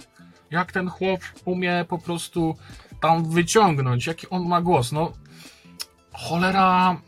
Jak 0.52 0.72
ten 0.72 0.90
chłop 0.90 1.20
umie 1.46 1.86
po 1.90 1.98
prostu 1.98 2.56
tam 3.02 3.32
wyciągnąć, 3.32 4.08
jaki 4.08 4.30
on 4.30 4.48
ma 4.48 4.62
głos. 4.62 4.92
No, 4.92 5.12
cholera, 6.14 7.02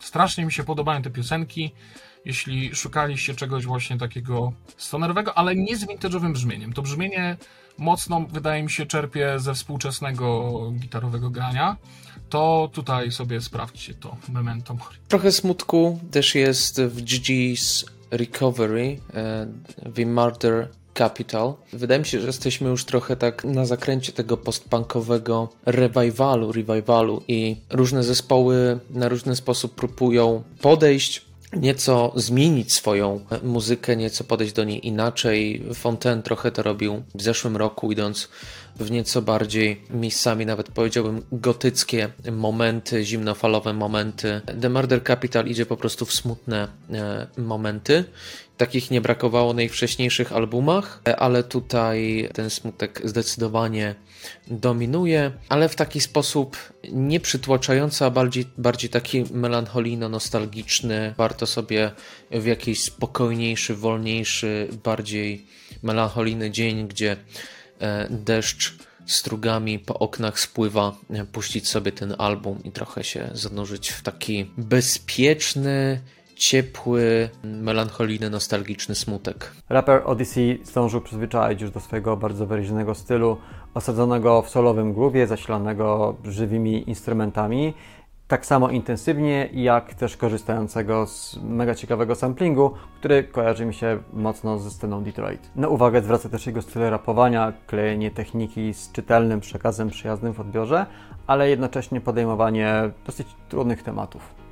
strasznie 0.00 0.44
mi 0.44 0.52
się 0.52 0.64
podobają 0.64 1.02
te 1.02 1.10
piosenki 1.10 1.72
jeśli 2.26 2.74
szukaliście 2.74 3.34
czegoś 3.34 3.66
właśnie 3.66 3.98
takiego 3.98 4.52
stonerowego, 4.76 5.38
ale 5.38 5.56
nie 5.56 5.76
z 5.76 5.86
vintage'owym 5.86 6.32
brzmieniem. 6.32 6.72
To 6.72 6.82
brzmienie 6.82 7.36
mocno, 7.78 8.26
wydaje 8.32 8.62
mi 8.62 8.70
się, 8.70 8.86
czerpie 8.86 9.34
ze 9.38 9.54
współczesnego 9.54 10.52
gitarowego 10.72 11.30
grania, 11.30 11.76
to 12.28 12.70
tutaj 12.72 13.12
sobie 13.12 13.40
sprawdźcie 13.40 13.94
to 13.94 14.16
Memento. 14.28 14.76
Trochę 15.08 15.32
smutku 15.32 16.00
też 16.10 16.34
jest 16.34 16.80
w 16.82 17.02
GG's 17.02 17.84
Recovery, 18.10 19.00
e, 19.14 19.46
The 19.94 20.06
Murder 20.06 20.68
Capital. 20.94 21.54
Wydaje 21.72 22.00
mi 22.00 22.06
się, 22.06 22.20
że 22.20 22.26
jesteśmy 22.26 22.68
już 22.68 22.84
trochę 22.84 23.16
tak 23.16 23.44
na 23.44 23.66
zakręcie 23.66 24.12
tego 24.12 24.36
postpunkowego 24.36 25.48
revivalu, 25.66 26.52
revivalu 26.52 27.22
i 27.28 27.56
różne 27.70 28.02
zespoły 28.02 28.78
na 28.90 29.08
różny 29.08 29.36
sposób 29.36 29.74
próbują 29.74 30.42
podejść 30.60 31.25
nieco 31.52 32.12
zmienić 32.16 32.72
swoją 32.72 33.20
muzykę, 33.42 33.96
nieco 33.96 34.24
podejść 34.24 34.52
do 34.52 34.64
niej 34.64 34.86
inaczej. 34.86 35.64
Fontaine 35.74 36.22
trochę 36.22 36.52
to 36.52 36.62
robił 36.62 37.02
w 37.14 37.22
zeszłym 37.22 37.56
roku, 37.56 37.92
idąc 37.92 38.28
w 38.76 38.90
nieco 38.90 39.22
bardziej 39.22 39.82
miejscami, 39.90 40.46
nawet 40.46 40.68
powiedziałbym, 40.68 41.22
gotyckie 41.32 42.08
momenty, 42.32 43.04
zimnofalowe 43.04 43.72
momenty. 43.72 44.40
The 44.60 44.68
Murder 44.68 45.04
Capital 45.04 45.46
idzie 45.46 45.66
po 45.66 45.76
prostu 45.76 46.06
w 46.06 46.12
smutne 46.12 46.68
e, 46.92 47.26
momenty. 47.36 48.04
Takich 48.56 48.90
nie 48.90 49.00
brakowało 49.00 49.52
na 49.52 49.62
ich 49.62 49.72
wcześniejszych 49.72 50.32
albumach, 50.32 51.02
ale 51.18 51.44
tutaj 51.44 52.28
ten 52.34 52.50
smutek 52.50 53.00
zdecydowanie 53.04 53.94
dominuje, 54.46 55.32
ale 55.48 55.68
w 55.68 55.76
taki 55.76 56.00
sposób 56.00 56.56
nie 56.92 57.20
przytłaczający, 57.20 58.04
a 58.04 58.10
bardziej, 58.10 58.44
bardziej 58.58 58.90
taki 58.90 59.24
melancholijno-nostalgiczny. 59.24 61.14
Warto 61.16 61.46
sobie 61.46 61.90
w 62.30 62.46
jakiś 62.46 62.82
spokojniejszy, 62.82 63.74
wolniejszy, 63.74 64.68
bardziej 64.84 65.46
melancholijny 65.82 66.50
dzień, 66.50 66.88
gdzie 66.88 67.16
e, 67.80 68.06
deszcz 68.10 68.74
strugami 69.06 69.78
po 69.78 69.98
oknach 69.98 70.40
spływa, 70.40 70.96
e, 71.10 71.24
puścić 71.24 71.68
sobie 71.68 71.92
ten 71.92 72.14
album 72.18 72.62
i 72.64 72.72
trochę 72.72 73.04
się 73.04 73.30
zanurzyć 73.32 73.90
w 73.90 74.02
taki 74.02 74.50
bezpieczny, 74.56 76.00
ciepły, 76.36 77.28
melancholijny, 77.44 78.30
nostalgiczny 78.30 78.94
smutek. 78.94 79.52
Rapper 79.68 80.02
Odyssey 80.04 80.60
zdążył 80.64 81.00
przyzwyczaić 81.00 81.60
już 81.60 81.70
do 81.70 81.80
swojego 81.80 82.16
bardzo 82.16 82.46
wyraźnego 82.46 82.94
stylu, 82.94 83.36
osadzonego 83.74 84.42
w 84.42 84.50
solowym 84.50 84.94
groove'ie, 84.94 85.26
zasilanego 85.26 86.16
żywymi 86.24 86.88
instrumentami, 86.88 87.74
tak 88.28 88.46
samo 88.46 88.70
intensywnie, 88.70 89.48
jak 89.52 89.94
też 89.94 90.16
korzystającego 90.16 91.06
z 91.06 91.38
mega 91.42 91.74
ciekawego 91.74 92.14
samplingu, 92.14 92.70
który 92.98 93.24
kojarzy 93.24 93.66
mi 93.66 93.74
się 93.74 93.98
mocno 94.12 94.58
ze 94.58 94.70
sceną 94.70 95.04
Detroit. 95.04 95.50
Na 95.56 95.68
uwagę 95.68 96.02
zwraca 96.02 96.28
też 96.28 96.46
jego 96.46 96.62
styl 96.62 96.82
rapowania, 96.82 97.52
klejenie 97.66 98.10
techniki 98.10 98.74
z 98.74 98.92
czytelnym 98.92 99.40
przekazem 99.40 99.90
przyjaznym 99.90 100.34
w 100.34 100.40
odbiorze, 100.40 100.86
ale 101.26 101.48
jednocześnie 101.50 102.00
podejmowanie 102.00 102.90
dosyć 103.06 103.26
trudnych 103.48 103.82
tematów. 103.82 104.45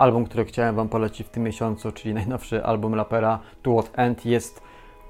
Album, 0.00 0.24
który 0.24 0.44
chciałem 0.44 0.74
Wam 0.74 0.88
polecić 0.88 1.26
w 1.26 1.30
tym 1.30 1.42
miesiącu, 1.42 1.92
czyli 1.92 2.14
najnowszy 2.14 2.64
album 2.64 2.94
rapera 2.94 3.38
To 3.62 3.72
What 3.72 3.98
End 3.98 4.26
jest 4.26 4.60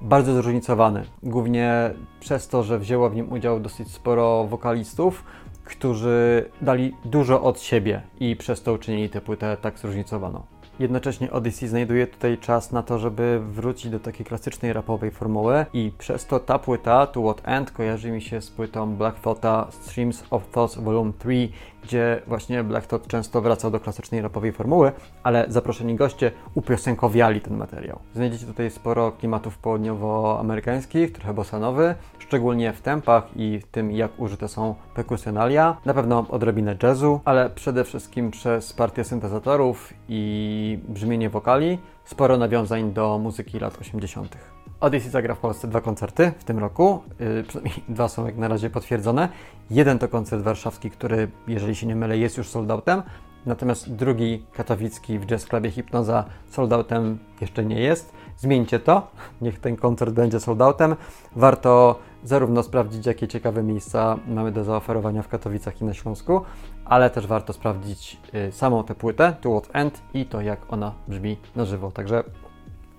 bardzo 0.01 0.33
zróżnicowany. 0.33 1.03
Głównie 1.23 1.93
przez 2.19 2.47
to, 2.47 2.63
że 2.63 2.79
wzięło 2.79 3.09
w 3.09 3.15
nim 3.15 3.31
udział 3.31 3.59
dosyć 3.59 3.91
sporo 3.91 4.43
wokalistów, 4.43 5.23
którzy 5.63 6.45
dali 6.61 6.93
dużo 7.05 7.43
od 7.43 7.61
siebie 7.61 8.01
i 8.19 8.35
przez 8.35 8.63
to 8.63 8.73
uczynili 8.73 9.09
tę 9.09 9.21
płytę 9.21 9.57
tak 9.61 9.79
zróżnicowaną. 9.79 10.43
Jednocześnie 10.79 11.31
Odyssey 11.31 11.67
znajduje 11.67 12.07
tutaj 12.07 12.37
czas 12.37 12.71
na 12.71 12.83
to, 12.83 12.99
żeby 12.99 13.39
wrócić 13.51 13.91
do 13.91 13.99
takiej 13.99 14.25
klasycznej 14.25 14.73
rapowej 14.73 15.11
formuły 15.11 15.65
i 15.73 15.91
przez 15.97 16.25
to 16.25 16.39
ta 16.39 16.59
płyta, 16.59 17.07
To 17.07 17.21
What 17.21 17.47
End, 17.47 17.71
kojarzy 17.71 18.11
mi 18.11 18.21
się 18.21 18.41
z 18.41 18.51
płytą 18.51 18.95
Black 18.95 19.19
Thoughta 19.19 19.67
Streams 19.69 20.23
of 20.29 20.47
Thoughts 20.47 20.77
Volume 20.77 21.11
3, 21.19 21.49
gdzie 21.83 22.21
właśnie 22.27 22.63
Black 22.63 22.87
Thought 22.87 23.07
często 23.07 23.41
wracał 23.41 23.71
do 23.71 23.79
klasycznej 23.79 24.21
rapowej 24.21 24.51
formuły, 24.51 24.91
ale 25.23 25.45
zaproszeni 25.47 25.95
goście 25.95 26.31
upiosenkowiali 26.53 27.41
ten 27.41 27.57
materiał. 27.57 27.99
Znajdziecie 28.15 28.45
tutaj 28.45 28.71
sporo 28.71 29.11
klimatów 29.11 29.57
południowoamerykańskich, 29.57 31.13
trochę 31.13 31.33
bossanowy, 31.33 31.95
szczególnie 32.19 32.73
w 32.73 32.81
tempach 32.81 33.27
i 33.35 33.59
w 33.59 33.65
tym, 33.65 33.91
jak 33.91 34.19
użyte 34.19 34.47
są 34.47 34.75
perkusjonalia. 34.95 35.77
Na 35.85 35.93
pewno 35.93 36.25
odrobinę 36.29 36.75
jazzu, 36.83 37.19
ale 37.25 37.49
przede 37.49 37.83
wszystkim 37.83 38.31
przez 38.31 38.73
partię 38.73 39.03
syntezatorów 39.03 39.93
i 40.09 40.79
brzmienie 40.87 41.29
wokali, 41.29 41.77
sporo 42.05 42.37
nawiązań 42.37 42.93
do 42.93 43.17
muzyki 43.17 43.59
lat 43.59 43.77
80. 43.81 44.60
Odyssey 44.81 45.09
zagra 45.09 45.35
w 45.35 45.39
Polsce 45.39 45.67
dwa 45.67 45.81
koncerty 45.81 46.31
w 46.39 46.43
tym 46.43 46.59
roku, 46.59 47.03
yy, 47.19 47.43
przynajmniej 47.43 47.83
dwa 47.89 48.07
są 48.07 48.25
jak 48.25 48.37
na 48.37 48.47
razie 48.47 48.69
potwierdzone. 48.69 49.29
Jeden 49.69 49.99
to 49.99 50.07
koncert 50.07 50.43
warszawski, 50.43 50.91
który, 50.91 51.27
jeżeli 51.47 51.75
się 51.75 51.87
nie 51.87 51.95
mylę, 51.95 52.17
jest 52.17 52.37
już 52.37 52.49
sold 52.49 52.71
outem, 52.71 53.03
natomiast 53.45 53.95
drugi 53.95 54.45
katowicki 54.53 55.19
w 55.19 55.25
Jazz 55.25 55.45
Clubie 55.45 55.71
Hipnoza 55.71 56.25
sold 56.49 56.73
outem 56.73 57.19
jeszcze 57.41 57.65
nie 57.65 57.79
jest. 57.79 58.13
Zmieńcie 58.37 58.79
to, 58.79 59.07
niech 59.41 59.59
ten 59.59 59.75
koncert 59.75 60.13
będzie 60.13 60.39
sold 60.39 60.61
outem. 60.61 60.95
Warto 61.35 61.99
zarówno 62.23 62.63
sprawdzić, 62.63 63.05
jakie 63.05 63.27
ciekawe 63.27 63.63
miejsca 63.63 64.17
mamy 64.27 64.51
do 64.51 64.63
zaoferowania 64.63 65.21
w 65.21 65.27
Katowicach 65.27 65.81
i 65.81 65.85
na 65.85 65.93
Śląsku, 65.93 66.41
ale 66.85 67.09
też 67.09 67.27
warto 67.27 67.53
sprawdzić 67.53 68.17
yy, 68.33 68.51
samą 68.51 68.83
tę 68.83 68.95
płytę, 68.95 69.35
To 69.41 69.59
What 69.59 69.75
End 69.75 70.01
i 70.13 70.25
to, 70.25 70.41
jak 70.41 70.73
ona 70.73 70.93
brzmi 71.07 71.37
na 71.55 71.65
żywo. 71.65 71.91
Także 71.91 72.23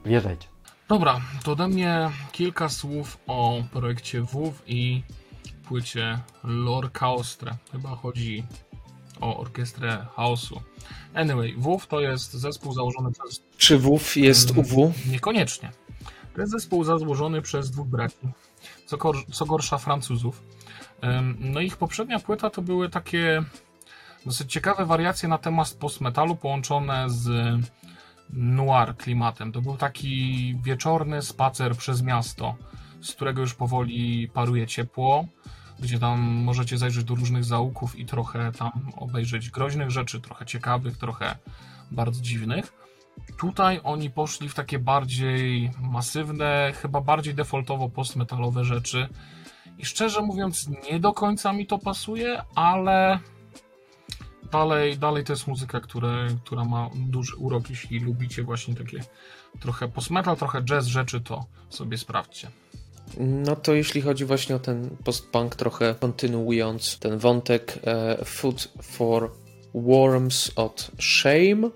wjeżdżajcie. 0.04 0.51
Dobra, 0.92 1.20
to 1.44 1.52
ode 1.52 1.68
mnie 1.68 2.10
kilka 2.32 2.68
słów 2.68 3.18
o 3.26 3.62
projekcie 3.72 4.22
WW 4.22 4.54
i 4.66 5.02
płycie 5.64 6.18
Lorca 6.44 7.10
Ostre. 7.10 7.56
Chyba 7.72 7.96
chodzi 7.96 8.44
o 9.20 9.38
orkiestrę 9.40 10.06
chaosu. 10.16 10.62
Anyway, 11.14 11.54
WW 11.56 11.80
to 11.88 12.00
jest 12.00 12.32
zespół 12.32 12.72
założony 12.72 13.12
przez... 13.12 13.42
Czy 13.56 13.78
WW 13.78 14.00
jest 14.16 14.50
UW? 14.50 14.92
Niekoniecznie. 15.10 15.72
To 16.34 16.40
jest 16.40 16.52
zespół 16.52 16.84
założony 16.84 17.42
przez 17.42 17.70
dwóch 17.70 17.88
braci, 17.88 18.28
co, 18.86 18.96
co 19.32 19.46
gorsza 19.46 19.78
Francuzów. 19.78 20.42
No 21.38 21.60
ich 21.60 21.76
poprzednia 21.76 22.18
płyta 22.18 22.50
to 22.50 22.62
były 22.62 22.88
takie 22.88 23.42
dosyć 24.26 24.52
ciekawe 24.52 24.86
wariacje 24.86 25.28
na 25.28 25.38
temat 25.38 25.74
postmetalu 25.74 26.36
połączone 26.36 27.10
z 27.10 27.30
noir 28.32 28.96
klimatem. 28.96 29.52
To 29.52 29.62
był 29.62 29.76
taki 29.76 30.56
wieczorny 30.62 31.22
spacer 31.22 31.76
przez 31.76 32.02
miasto, 32.02 32.54
z 33.00 33.12
którego 33.12 33.40
już 33.40 33.54
powoli 33.54 34.28
paruje 34.28 34.66
ciepło, 34.66 35.24
gdzie 35.80 35.98
tam 35.98 36.20
możecie 36.20 36.78
zajrzeć 36.78 37.04
do 37.04 37.14
różnych 37.14 37.44
zaułków 37.44 37.98
i 37.98 38.06
trochę 38.06 38.52
tam 38.52 38.70
obejrzeć 38.96 39.50
groźnych 39.50 39.90
rzeczy, 39.90 40.20
trochę 40.20 40.46
ciekawych, 40.46 40.98
trochę 40.98 41.36
bardzo 41.90 42.22
dziwnych. 42.22 42.72
Tutaj 43.38 43.80
oni 43.84 44.10
poszli 44.10 44.48
w 44.48 44.54
takie 44.54 44.78
bardziej 44.78 45.70
masywne, 45.80 46.72
chyba 46.82 47.00
bardziej 47.00 47.34
defaultowo 47.34 47.88
postmetalowe 47.88 48.64
rzeczy. 48.64 49.08
I 49.78 49.84
szczerze 49.84 50.22
mówiąc, 50.22 50.68
nie 50.90 51.00
do 51.00 51.12
końca 51.12 51.52
mi 51.52 51.66
to 51.66 51.78
pasuje, 51.78 52.42
ale 52.54 53.18
dalej, 54.52 54.98
dalej 54.98 55.24
to 55.24 55.32
jest 55.32 55.46
muzyka, 55.46 55.80
które, 55.80 56.28
która 56.44 56.64
ma 56.64 56.90
duży 56.94 57.36
urok. 57.36 57.70
Jeśli 57.70 58.00
lubicie 58.00 58.42
właśnie 58.42 58.74
takie 58.74 58.98
trochę 59.60 59.88
postmetal, 59.88 60.36
trochę 60.36 60.62
jazz 60.62 60.86
rzeczy, 60.86 61.20
to 61.20 61.46
sobie 61.70 61.98
sprawdźcie. 61.98 62.50
No 63.18 63.56
to 63.56 63.74
jeśli 63.74 64.00
chodzi 64.00 64.24
właśnie 64.24 64.56
o 64.56 64.58
ten 64.58 64.96
postpunk, 65.04 65.56
trochę 65.56 65.94
kontynuując 66.00 66.98
ten 66.98 67.18
wątek 67.18 67.78
e, 67.84 68.24
Food 68.24 68.68
for 68.82 69.30
Worms 69.74 70.52
od 70.56 70.90
Shame. 71.00 71.70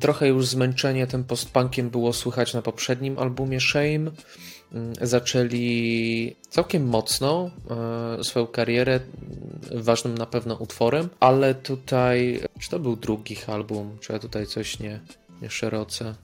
Trochę 0.00 0.28
już 0.28 0.46
zmęczenie 0.46 1.06
tym 1.06 1.24
postpunkiem 1.24 1.90
było 1.90 2.12
słychać 2.12 2.54
na 2.54 2.62
poprzednim 2.62 3.18
albumie 3.18 3.60
Shame. 3.60 4.10
Zaczęli 5.02 6.36
całkiem 6.48 6.86
mocno 6.86 7.50
e, 8.20 8.24
swoją 8.24 8.46
karierę, 8.46 9.00
ważnym 9.74 10.18
na 10.18 10.26
pewno 10.26 10.54
utworem, 10.54 11.08
ale 11.20 11.54
tutaj, 11.54 12.40
czy 12.60 12.70
to 12.70 12.78
był 12.78 12.96
drugi 12.96 13.36
album, 13.46 13.98
czy 14.00 14.12
ja 14.12 14.18
tutaj 14.18 14.46
coś 14.46 14.78
nie, 14.78 15.00
nie 15.42 15.50
szeroce? 15.50 16.14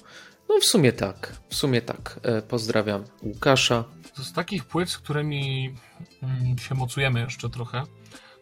No 0.49 0.59
w 0.61 0.65
sumie 0.65 0.93
tak, 0.93 1.35
w 1.49 1.55
sumie 1.55 1.81
tak. 1.81 2.19
E, 2.23 2.41
pozdrawiam 2.41 3.03
Łukasza. 3.23 3.83
Z 4.17 4.33
takich 4.33 4.65
płyt, 4.65 4.89
z 4.89 4.97
którymi 4.97 5.75
mm, 6.23 6.57
się 6.57 6.75
mocujemy 6.75 7.19
jeszcze 7.19 7.49
trochę, 7.49 7.83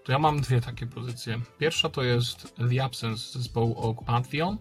to 0.04 0.12
ja 0.12 0.20
mam 0.20 0.42
dwie 0.42 0.62
takie 0.62 0.88
pozycje. 0.88 1.40
Pierwsza 1.58 1.90
to 1.90 2.04
jest 2.04 2.56
The 2.70 2.84
Absence 2.84 3.40
zespołu 3.40 3.90
Oak 3.90 4.06
Pantheon, 4.06 4.58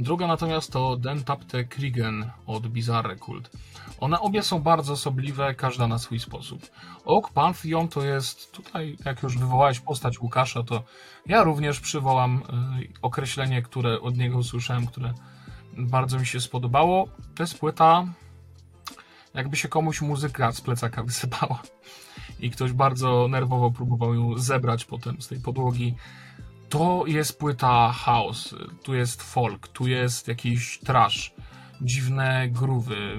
Druga 0.00 0.26
natomiast 0.26 0.72
to 0.72 0.96
Den 0.96 1.24
Tapte 1.24 1.64
Kriegen 1.64 2.30
od 2.46 2.68
Bizarre 2.68 3.16
Kult. 3.16 3.50
One 4.00 4.20
obie 4.20 4.42
są 4.42 4.58
bardzo 4.58 4.92
osobliwe, 4.92 5.54
każda 5.54 5.86
na 5.86 5.98
swój 5.98 6.20
sposób. 6.20 6.70
Oak 7.04 7.32
Pantheon 7.32 7.88
to 7.88 8.04
jest, 8.04 8.52
tutaj 8.52 8.96
jak 9.04 9.22
już 9.22 9.38
wywołałeś 9.38 9.80
postać 9.80 10.20
Łukasza, 10.20 10.62
to 10.62 10.84
ja 11.26 11.42
również 11.42 11.80
przywołam 11.80 12.42
y, 12.82 12.88
określenie, 13.02 13.62
które 13.62 14.00
od 14.00 14.16
niego 14.16 14.38
usłyszałem, 14.38 14.86
które 14.86 15.14
bardzo 15.76 16.18
mi 16.18 16.26
się 16.26 16.40
spodobało. 16.40 17.08
To 17.34 17.42
jest 17.42 17.58
płyta, 17.58 18.04
jakby 19.34 19.56
się 19.56 19.68
komuś 19.68 20.00
muzyka 20.00 20.52
z 20.52 20.60
plecaka 20.60 21.02
wysypała 21.10 21.62
i 22.38 22.50
ktoś 22.50 22.72
bardzo 22.72 23.28
nerwowo 23.28 23.70
próbował 23.70 24.14
ją 24.14 24.38
zebrać 24.38 24.84
potem 24.84 25.22
z 25.22 25.28
tej 25.28 25.40
podłogi 25.40 25.94
to 26.70 27.04
jest 27.06 27.38
płyta 27.38 27.92
house, 27.92 28.54
tu 28.82 28.94
jest 28.94 29.22
folk, 29.22 29.68
tu 29.68 29.86
jest 29.86 30.28
jakiś 30.28 30.78
trash, 30.78 31.34
dziwne 31.80 32.48
gruwy, 32.48 33.18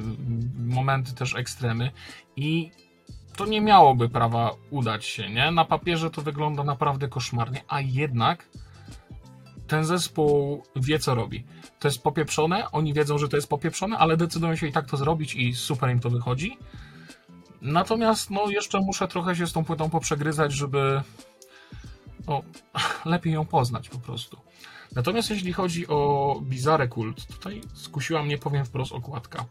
momenty 0.68 1.16
też 1.16 1.36
ekstremy 1.36 1.92
i 2.36 2.72
to 3.36 3.46
nie 3.46 3.62
miałoby 3.62 4.10
prawa 4.10 4.52
udać 4.70 5.06
się, 5.06 5.30
nie? 5.30 5.52
Na 5.52 5.66
papierze 5.66 6.10
to 6.10 6.22
wygląda 6.22 6.64
naprawdę 6.64 7.08
koszmarnie, 7.08 7.64
a 7.68 7.82
jednak 7.82 8.48
ten 9.68 9.86
zespół 9.86 10.64
wie 10.76 11.00
co 11.00 11.16
robi. 11.16 11.44
To 11.80 11.88
jest 11.88 12.04
popieprzone, 12.04 12.72
oni 12.72 12.94
wiedzą, 12.94 13.18
że 13.18 13.30
to 13.30 13.38
jest 13.38 13.50
popieprzone, 13.50 13.98
ale 13.98 14.18
decydują 14.18 14.56
się 14.56 14.68
i 14.68 14.72
tak 14.72 14.90
to 14.90 14.98
zrobić 14.98 15.36
i 15.36 15.54
super 15.56 15.92
im 15.92 16.00
to 16.00 16.10
wychodzi. 16.10 16.58
Natomiast 17.62 18.30
no 18.30 18.50
jeszcze 18.50 18.80
muszę 18.80 19.08
trochę 19.08 19.36
się 19.36 19.48
z 19.48 19.54
tą 19.54 19.66
płytą 19.66 19.90
poprzegryzać, 19.90 20.54
żeby 20.54 21.02
no, 22.28 22.42
lepiej 23.12 23.34
ją 23.34 23.46
poznać 23.46 23.90
po 23.90 24.00
prostu. 24.00 24.38
Natomiast 24.96 25.30
jeśli 25.30 25.54
chodzi 25.54 25.88
o 25.88 26.40
Bizarre 26.44 26.88
Kult, 26.88 27.26
tutaj 27.26 27.62
skusiła 27.74 28.24
mnie, 28.24 28.38
powiem 28.38 28.66
wprost, 28.66 28.92
okładka. 28.92 29.46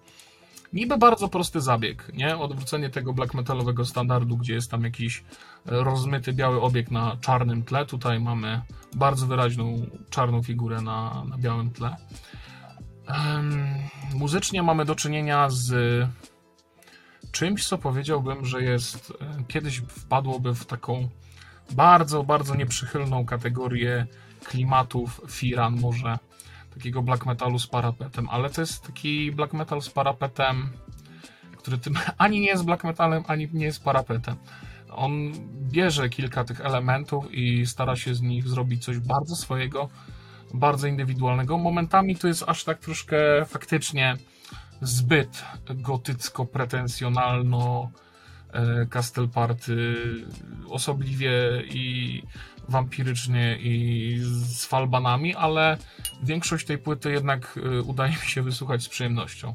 Niby 0.73 0.99
bardzo 0.99 1.29
prosty 1.29 1.61
zabieg, 1.61 2.11
nie? 2.15 2.39
Odwrócenie 2.39 2.91
tego 2.91 3.13
black 3.13 3.35
metalowego 3.35 3.85
standardu, 3.85 4.37
gdzie 4.37 4.55
jest 4.55 4.71
tam 4.71 4.85
jakiś 4.85 5.25
rozmyty 5.67 6.33
biały 6.33 6.61
obiekt 6.61 6.91
na 6.91 7.17
czarnym 7.21 7.65
tle. 7.65 7.87
Tutaj 7.87 8.21
mamy 8.21 8.63
bardzo 8.95 9.27
wyraźną 9.27 9.87
czarną 10.11 10.43
figurę 10.43 10.81
na, 10.81 11.25
na 11.25 11.39
białym 11.39 11.71
tle. 11.71 11.97
Um, 13.09 13.65
muzycznie 14.15 14.63
mamy 14.63 14.85
do 14.85 14.95
czynienia 14.95 15.49
z 15.51 15.73
czymś, 17.33 17.69
co 17.69 17.79
powiedziałbym, 17.79 18.45
że 18.45 18.63
jest 18.63 19.13
kiedyś 19.49 19.77
wpadłoby 19.77 20.55
w 20.55 20.67
taką 20.67 21.09
bardzo, 21.73 22.23
bardzo 22.23 22.55
nieprzychylną 22.55 23.25
kategorię 23.25 24.07
klimatów 24.45 25.21
Firan, 25.29 25.81
może 25.81 26.19
takiego 26.75 27.03
black 27.03 27.27
metalu 27.27 27.59
z 27.59 27.67
parapetem, 27.67 28.29
ale 28.29 28.51
to 28.51 28.61
jest 28.61 28.87
taki 28.87 29.33
black 29.33 29.53
metal 29.53 29.83
z 29.83 29.91
parapetem, 29.91 30.71
który 31.57 31.79
tym 31.79 31.95
ani 32.19 32.41
nie 32.41 32.49
jest 32.49 32.65
black 32.65 32.85
metalem, 32.85 33.25
ani 33.27 33.49
nie 33.53 33.65
jest 33.65 33.85
parapetem. 33.85 34.37
On 34.91 35.33
bierze 35.71 36.09
kilka 36.09 36.45
tych 36.45 36.61
elementów 36.61 37.33
i 37.33 37.67
stara 37.67 37.97
się 37.97 38.15
z 38.15 38.23
nich 38.23 38.49
zrobić 38.49 38.85
coś 38.85 38.99
bardzo 38.99 39.37
swojego, 39.37 39.89
bardzo 40.55 40.87
indywidualnego. 40.87 41.59
Momentami 41.59 42.17
to 42.17 42.29
jest 42.29 42.45
aż 42.47 42.65
tak 42.65 42.79
troszkę 42.79 43.17
faktycznie 43.47 44.17
zbyt 44.81 45.45
gotycko-pretensjonalno 45.75 47.89
E, 48.53 48.87
Castelparty 48.87 49.97
osobliwie 50.69 51.33
i 51.65 52.23
wampirycznie 52.69 53.59
i 53.61 54.19
z 54.23 54.65
falbanami, 54.67 55.35
ale 55.35 55.77
większość 56.23 56.67
tej 56.67 56.79
płyty 56.79 57.13
jednak 57.13 57.59
e, 57.65 57.83
udaje 57.83 58.13
mi 58.13 58.29
się 58.29 58.43
wysłuchać 58.43 58.83
z 58.83 58.89
przyjemnością. 58.89 59.49
E, 59.49 59.55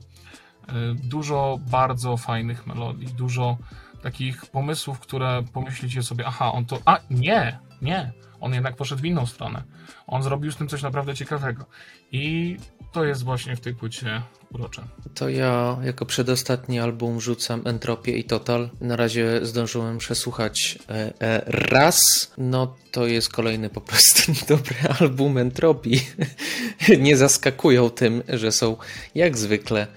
dużo 0.94 1.60
bardzo 1.72 2.18
fajnych 2.18 2.68
melodii, 2.68 3.08
dużo 3.08 3.58
takich 4.02 4.46
pomysłów, 4.46 5.00
które 5.00 5.44
pomyślicie 5.54 6.04
sobie, 6.04 6.26
aha, 6.28 6.52
on 6.52 6.66
to, 6.66 6.80
a 6.86 7.00
nie, 7.10 7.60
nie, 7.82 8.12
on 8.40 8.54
jednak 8.54 8.76
poszedł 8.76 9.02
w 9.02 9.06
inną 9.06 9.26
stronę. 9.26 9.64
On 10.08 10.24
zrobił 10.24 10.52
z 10.52 10.58
tym 10.58 10.68
coś 10.68 10.82
naprawdę 10.82 11.16
ciekawego. 11.16 11.66
I 12.12 12.58
to 12.96 13.06
jest 13.06 13.24
właśnie 13.24 13.56
w 13.56 13.60
tej 13.60 13.74
płycie 13.74 14.22
urocze. 14.54 14.84
To 15.14 15.30
ja 15.30 15.78
jako 15.84 16.06
przedostatni 16.06 16.80
album 16.80 17.22
rzucam 17.22 17.62
Entropię 17.66 18.18
i 18.18 18.24
Total. 18.24 18.70
Na 18.82 18.96
razie 18.96 19.40
zdążyłem 19.44 19.98
przesłuchać 19.98 20.80
e, 20.90 21.14
e, 21.22 21.42
raz. 21.46 22.32
No 22.38 22.76
to 22.92 23.08
jest 23.08 23.30
kolejny 23.30 23.70
po 23.70 23.82
prostu 23.82 24.32
niedobry 24.42 24.76
album 25.00 25.38
Entropii. 25.38 26.02
Nie 27.00 27.18
zaskakują 27.18 27.90
tym, 27.90 28.24
że 28.28 28.52
są 28.52 28.78
jak 29.16 29.38
zwykle 29.38 29.88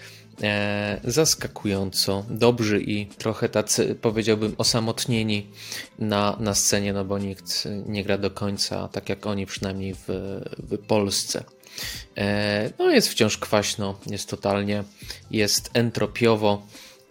e, 0.42 1.00
zaskakująco 1.04 2.24
dobrzy 2.30 2.80
i 2.80 3.06
trochę 3.06 3.48
tacy, 3.48 3.94
powiedziałbym, 3.94 4.54
osamotnieni 4.58 5.46
na, 5.98 6.36
na 6.40 6.54
scenie, 6.54 6.92
no 6.92 7.04
bo 7.04 7.18
nikt 7.18 7.68
nie 7.86 8.04
gra 8.04 8.18
do 8.18 8.30
końca, 8.30 8.88
tak 8.88 9.08
jak 9.08 9.26
oni 9.26 9.46
przynajmniej 9.46 9.94
w, 9.94 10.06
w 10.58 10.78
Polsce. 10.86 11.44
E, 12.16 12.70
no 12.78 12.90
jest 12.90 13.08
wciąż 13.08 13.38
kwaśno, 13.38 13.98
jest 14.06 14.30
totalnie, 14.30 14.84
jest 15.30 15.70
entropiowo. 15.74 16.62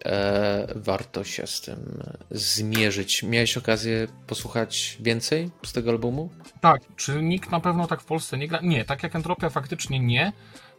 E, 0.06 0.68
warto 0.76 1.24
się 1.24 1.48
z 1.48 1.62
tym 1.62 2.04
zmierzyć. 2.32 3.24
Miałeś 3.24 3.58
okazję 3.58 4.08
posłuchać 4.28 4.98
więcej 5.00 5.50
z 5.66 5.74
tego 5.74 5.90
albumu? 5.90 6.30
Tak. 6.62 6.82
Czy 6.96 7.22
nikt 7.22 7.52
na 7.52 7.60
pewno 7.60 7.88
tak 7.88 8.02
w 8.02 8.06
Polsce 8.06 8.38
nie 8.38 8.48
gra? 8.48 8.60
Nie, 8.64 8.86
tak 8.86 9.04
jak 9.04 9.16
Entropia 9.16 9.50
faktycznie 9.50 10.00
nie. 10.00 10.34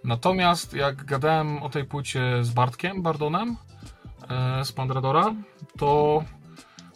Natomiast 0.05 0.75
jak 0.75 1.05
gadałem 1.05 1.63
o 1.63 1.69
tej 1.69 1.85
płycie 1.85 2.21
z 2.45 2.51
Bartkiem 2.51 3.03
Bardonem, 3.03 3.57
e, 4.31 4.65
z 4.65 4.73
Pandradora, 4.73 5.35
to 5.79 6.25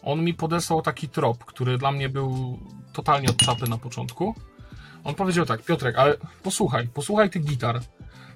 on 0.03 0.25
mi 0.25 0.35
podesłał 0.35 0.83
taki 0.83 1.09
trop, 1.09 1.45
który 1.45 1.79
dla 1.79 1.93
mnie 1.93 2.09
był 2.09 2.59
totalnie 2.93 3.29
od 3.29 3.37
czapy 3.37 3.69
na 3.69 3.79
początku. 3.79 4.35
On 5.05 5.15
powiedział 5.15 5.47
tak, 5.47 5.63
Piotrek, 5.63 5.99
ale 5.99 6.17
posłuchaj, 6.43 6.89
posłuchaj 6.89 7.31
tych 7.31 7.45
gitar. 7.45 7.81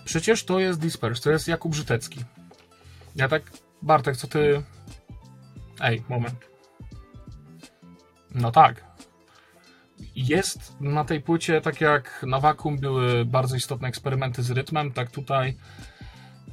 Przecież 0.05 0.45
to 0.45 0.61
jest 0.61 0.81
Disperse, 0.81 1.23
to 1.23 1.31
jest 1.31 1.49
Jakub 1.49 1.75
Żytecki. 1.75 2.25
Ja 3.17 3.29
tak, 3.29 3.43
Bartek, 3.83 4.17
co 4.17 4.27
ty... 4.27 4.62
Ej, 5.81 6.03
moment. 6.09 6.49
No 8.35 8.53
tak. 8.53 8.85
Jest 10.17 10.81
na 10.81 11.05
tej 11.05 11.21
płycie, 11.21 11.61
tak 11.61 11.81
jak 11.81 12.25
na 12.27 12.41
Vacuum 12.41 12.79
były 12.79 13.25
bardzo 13.25 13.57
istotne 13.57 13.89
eksperymenty 13.89 14.43
z 14.43 14.51
rytmem, 14.51 14.93
tak 14.93 15.11
tutaj 15.11 15.57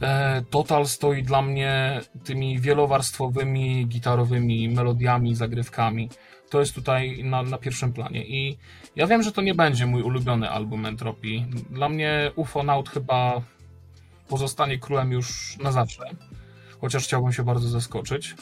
e, 0.02 0.44
Total 0.50 0.88
stoi 0.88 1.24
dla 1.24 1.42
mnie 1.42 2.02
tymi 2.24 2.60
wielowarstwowymi, 2.60 3.88
gitarowymi 3.88 4.70
melodiami, 4.70 5.36
zagrywkami. 5.36 6.10
To 6.54 6.60
jest 6.60 6.76
tutaj 6.76 7.24
na, 7.24 7.44
na 7.44 7.58
pierwszym 7.58 7.94
planie. 7.94 8.26
I 8.26 8.58
ja 8.96 9.08
wiem, 9.08 9.24
że 9.24 9.32
to 9.32 9.42
nie 9.42 9.56
będzie 9.56 9.86
mój 9.86 10.02
ulubiony 10.02 10.50
album 10.50 10.86
Entropii. 10.86 11.46
Dla 11.70 11.90
mnie 11.90 12.32
Ufonaut 12.36 12.90
chyba 12.90 13.42
pozostanie 14.28 14.80
królem 14.80 15.12
już 15.12 15.58
na 15.58 15.72
zawsze. 15.72 16.04
Chociaż 16.82 17.04
chciałbym 17.04 17.34
się 17.34 17.44
bardzo 17.44 17.70
zaskoczyć. 17.70 18.36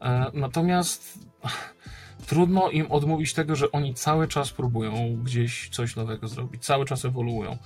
E, 0.00 0.30
natomiast 0.34 1.18
trudno 2.28 2.70
im 2.70 2.92
odmówić 2.92 3.34
tego, 3.34 3.56
że 3.56 3.72
oni 3.72 3.94
cały 3.94 4.28
czas 4.28 4.50
próbują 4.50 5.16
gdzieś 5.22 5.68
coś 5.68 5.96
nowego 5.96 6.28
zrobić, 6.28 6.64
cały 6.64 6.84
czas 6.84 7.04
ewoluują. 7.04 7.58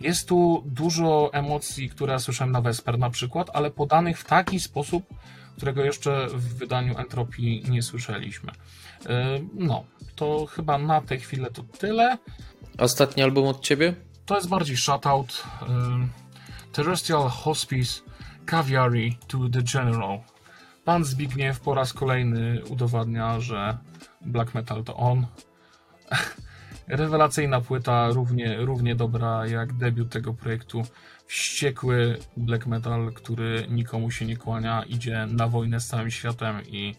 Jest 0.00 0.28
tu 0.28 0.62
dużo 0.66 1.30
emocji, 1.32 1.88
które 1.88 2.20
słyszałem 2.20 2.52
na 2.52 2.60
Vesper 2.60 2.98
na 2.98 3.10
przykład, 3.10 3.50
ale 3.54 3.70
podanych 3.70 4.18
w 4.18 4.24
taki 4.24 4.60
sposób, 4.60 5.04
którego 5.56 5.84
jeszcze 5.84 6.26
w 6.26 6.54
wydaniu 6.54 6.98
Entropii 6.98 7.64
nie 7.68 7.82
słyszeliśmy. 7.82 8.52
E, 9.06 9.40
no, 9.54 9.84
to 10.16 10.46
chyba 10.46 10.78
na 10.78 11.00
tę 11.00 11.16
chwilę 11.16 11.50
to 11.50 11.62
tyle. 11.62 12.18
Ostatni 12.78 13.22
album 13.22 13.46
od 13.46 13.60
ciebie? 13.60 13.94
To 14.26 14.36
jest 14.36 14.48
bardziej 14.48 14.76
shutout. 14.76 15.42
E, 15.62 16.08
Terrestrial 16.72 17.28
Hospice 17.28 18.02
Caviari 18.46 19.18
to 19.26 19.38
the 19.48 19.62
General. 19.62 20.20
Pan 20.84 21.04
Zbigniew 21.04 21.60
po 21.60 21.74
raz 21.74 21.92
kolejny 21.92 22.64
udowadnia, 22.64 23.40
że 23.40 23.78
black 24.20 24.54
metal 24.54 24.84
to 24.84 24.96
on. 24.96 25.26
Rewelacyjna 26.88 27.60
płyta, 27.60 28.08
równie, 28.10 28.56
równie 28.56 28.94
dobra 28.94 29.46
jak 29.46 29.72
debiut 29.72 30.10
tego 30.10 30.34
projektu. 30.34 30.82
Wściekły 31.26 32.18
black 32.36 32.66
metal, 32.66 33.12
który 33.12 33.66
nikomu 33.70 34.10
się 34.10 34.26
nie 34.26 34.36
kłania, 34.36 34.82
idzie 34.82 35.26
na 35.26 35.48
wojnę 35.48 35.80
z 35.80 35.86
całym 35.86 36.10
światem 36.10 36.62
i 36.66 36.94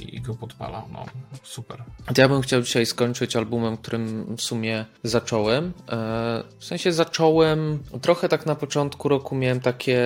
i 0.00 0.20
go 0.20 0.34
podpala. 0.34 0.84
No, 0.92 1.06
super. 1.42 1.82
Ja 2.18 2.28
bym 2.28 2.42
chciał 2.42 2.62
dzisiaj 2.62 2.86
skończyć 2.86 3.36
albumem, 3.36 3.76
którym 3.76 4.36
w 4.36 4.42
sumie 4.42 4.84
zacząłem. 5.02 5.72
E, 5.88 6.44
w 6.58 6.64
sensie 6.64 6.92
zacząłem 6.92 7.78
trochę 8.02 8.28
tak 8.28 8.46
na 8.46 8.54
początku 8.54 9.08
roku 9.08 9.34
miałem 9.34 9.60
takie, 9.60 10.00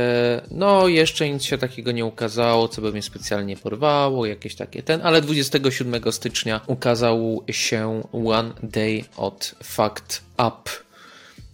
no 0.51 0.89
jeszcze 0.89 1.31
nic 1.31 1.43
się 1.43 1.59
takiego 1.59 1.93
nie 1.93 2.05
ukazało, 2.05 2.69
co 2.69 2.83
by 2.83 2.93
mnie 2.93 3.03
specjalnie 3.03 3.57
porwało, 3.57 4.27
jakieś 4.27 4.55
takie 4.55 4.83
ten, 4.83 5.01
ale 5.05 5.23
27 5.23 6.13
stycznia 6.13 6.61
ukazał 6.67 7.45
się 7.51 8.03
One 8.13 8.53
Day 8.63 9.05
od 9.17 9.55
Fact 9.63 10.23
Up 10.35 10.88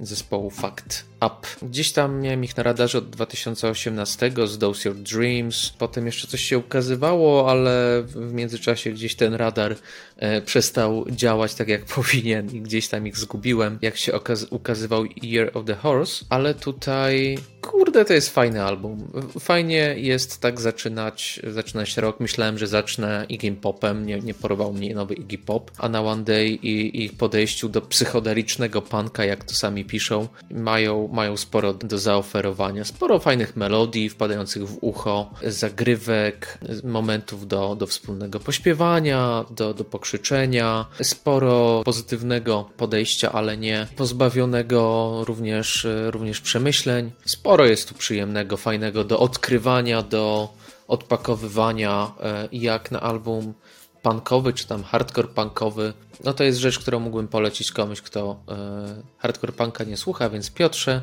zespołu 0.01 0.51
Fact 0.51 1.05
Up. 1.16 1.47
Gdzieś 1.62 1.92
tam 1.92 2.20
miałem 2.20 2.45
ich 2.45 2.57
na 2.57 2.62
radarze 2.62 2.99
od 2.99 3.11
2018 3.11 4.32
z 4.45 4.59
Those 4.59 4.88
Your 4.88 4.99
Dreams. 4.99 5.72
Potem 5.78 6.07
jeszcze 6.07 6.26
coś 6.26 6.40
się 6.40 6.59
ukazywało, 6.59 7.51
ale 7.51 8.03
w 8.07 8.32
międzyczasie 8.32 8.92
gdzieś 8.92 9.14
ten 9.14 9.34
radar 9.34 9.76
e, 10.16 10.42
przestał 10.42 11.05
działać 11.11 11.55
tak 11.55 11.68
jak 11.68 11.84
powinien 11.97 12.51
i 12.51 12.61
gdzieś 12.61 12.88
tam 12.88 13.07
ich 13.07 13.16
zgubiłem, 13.16 13.78
jak 13.82 13.97
się 13.97 14.12
ukazywał 14.51 15.05
Year 15.22 15.51
of 15.55 15.64
the 15.64 15.74
Horse. 15.74 16.24
Ale 16.28 16.55
tutaj, 16.55 17.38
kurde, 17.75 18.05
to 18.05 18.12
jest 18.12 18.31
fajny 18.31 18.62
album. 18.62 19.12
Fajnie 19.41 19.95
jest 19.97 20.41
tak 20.41 20.61
zaczynać, 20.61 21.41
zaczynać 21.51 21.97
rok. 21.97 22.20
Myślałem, 22.20 22.59
że 22.59 22.66
zacznę 22.66 23.27
Iggy 23.29 23.53
Popem, 23.53 24.07
nie, 24.07 24.20
nie 24.20 24.35
porwał 24.35 24.72
mnie 24.72 24.95
nowy 24.95 25.14
Iggy 25.14 25.39
Pop, 25.39 25.70
a 25.79 25.89
na 25.89 26.03
One 26.03 26.25
Day 26.25 26.49
i 26.49 27.05
ich 27.05 27.16
podejściu 27.16 27.68
do 27.68 27.81
psychodelicznego 27.81 28.83
punka, 28.83 29.25
jak 29.25 29.45
to 29.45 29.55
sami 29.55 29.85
piszą, 29.85 30.29
mają 30.51 31.09
mają 31.09 31.37
sporo 31.37 31.75
do 31.75 31.99
zaoferowania. 31.99 32.85
Sporo 32.85 33.18
fajnych 33.18 33.57
melodii 33.57 34.09
wpadających 34.09 34.68
w 34.68 34.79
ucho, 34.81 35.31
zagrywek, 35.43 36.59
momentów 36.85 37.49
do, 37.49 37.77
do 37.77 37.87
wspólnego 37.87 38.41
pośpiewania, 38.41 39.45
do, 39.51 39.75
do 39.75 39.85
pokrzyczenia. 39.85 40.87
Sporo 41.03 41.83
pozytywnego 41.85 42.70
podejścia, 42.77 43.33
ale 43.33 43.57
nie 43.57 43.87
pozbawionego 43.97 45.11
również, 45.27 45.87
również 46.11 46.41
przemyśleń. 46.41 47.11
Sporo 47.25 47.63
jest 47.64 47.88
tu 47.88 47.94
przyjemnego, 47.94 48.56
fajnego 48.56 49.04
do 49.04 49.18
odkrywania, 49.18 50.02
do 50.02 50.48
odpakowywania, 50.88 52.12
e, 52.22 52.48
jak 52.52 52.90
na 52.90 53.00
album 53.00 53.54
punkowy, 54.02 54.52
czy 54.52 54.66
tam 54.66 54.82
hardcore 54.82 55.28
punkowy, 55.28 55.92
no 56.24 56.34
to 56.34 56.44
jest 56.44 56.58
rzecz, 56.58 56.78
którą 56.78 57.00
mógłbym 57.00 57.28
polecić 57.28 57.72
komuś, 57.72 58.00
kto 58.00 58.36
e, 58.48 59.02
hardcore 59.18 59.52
punka 59.52 59.84
nie 59.84 59.96
słucha, 59.96 60.30
więc 60.30 60.50
Piotrze, 60.50 61.02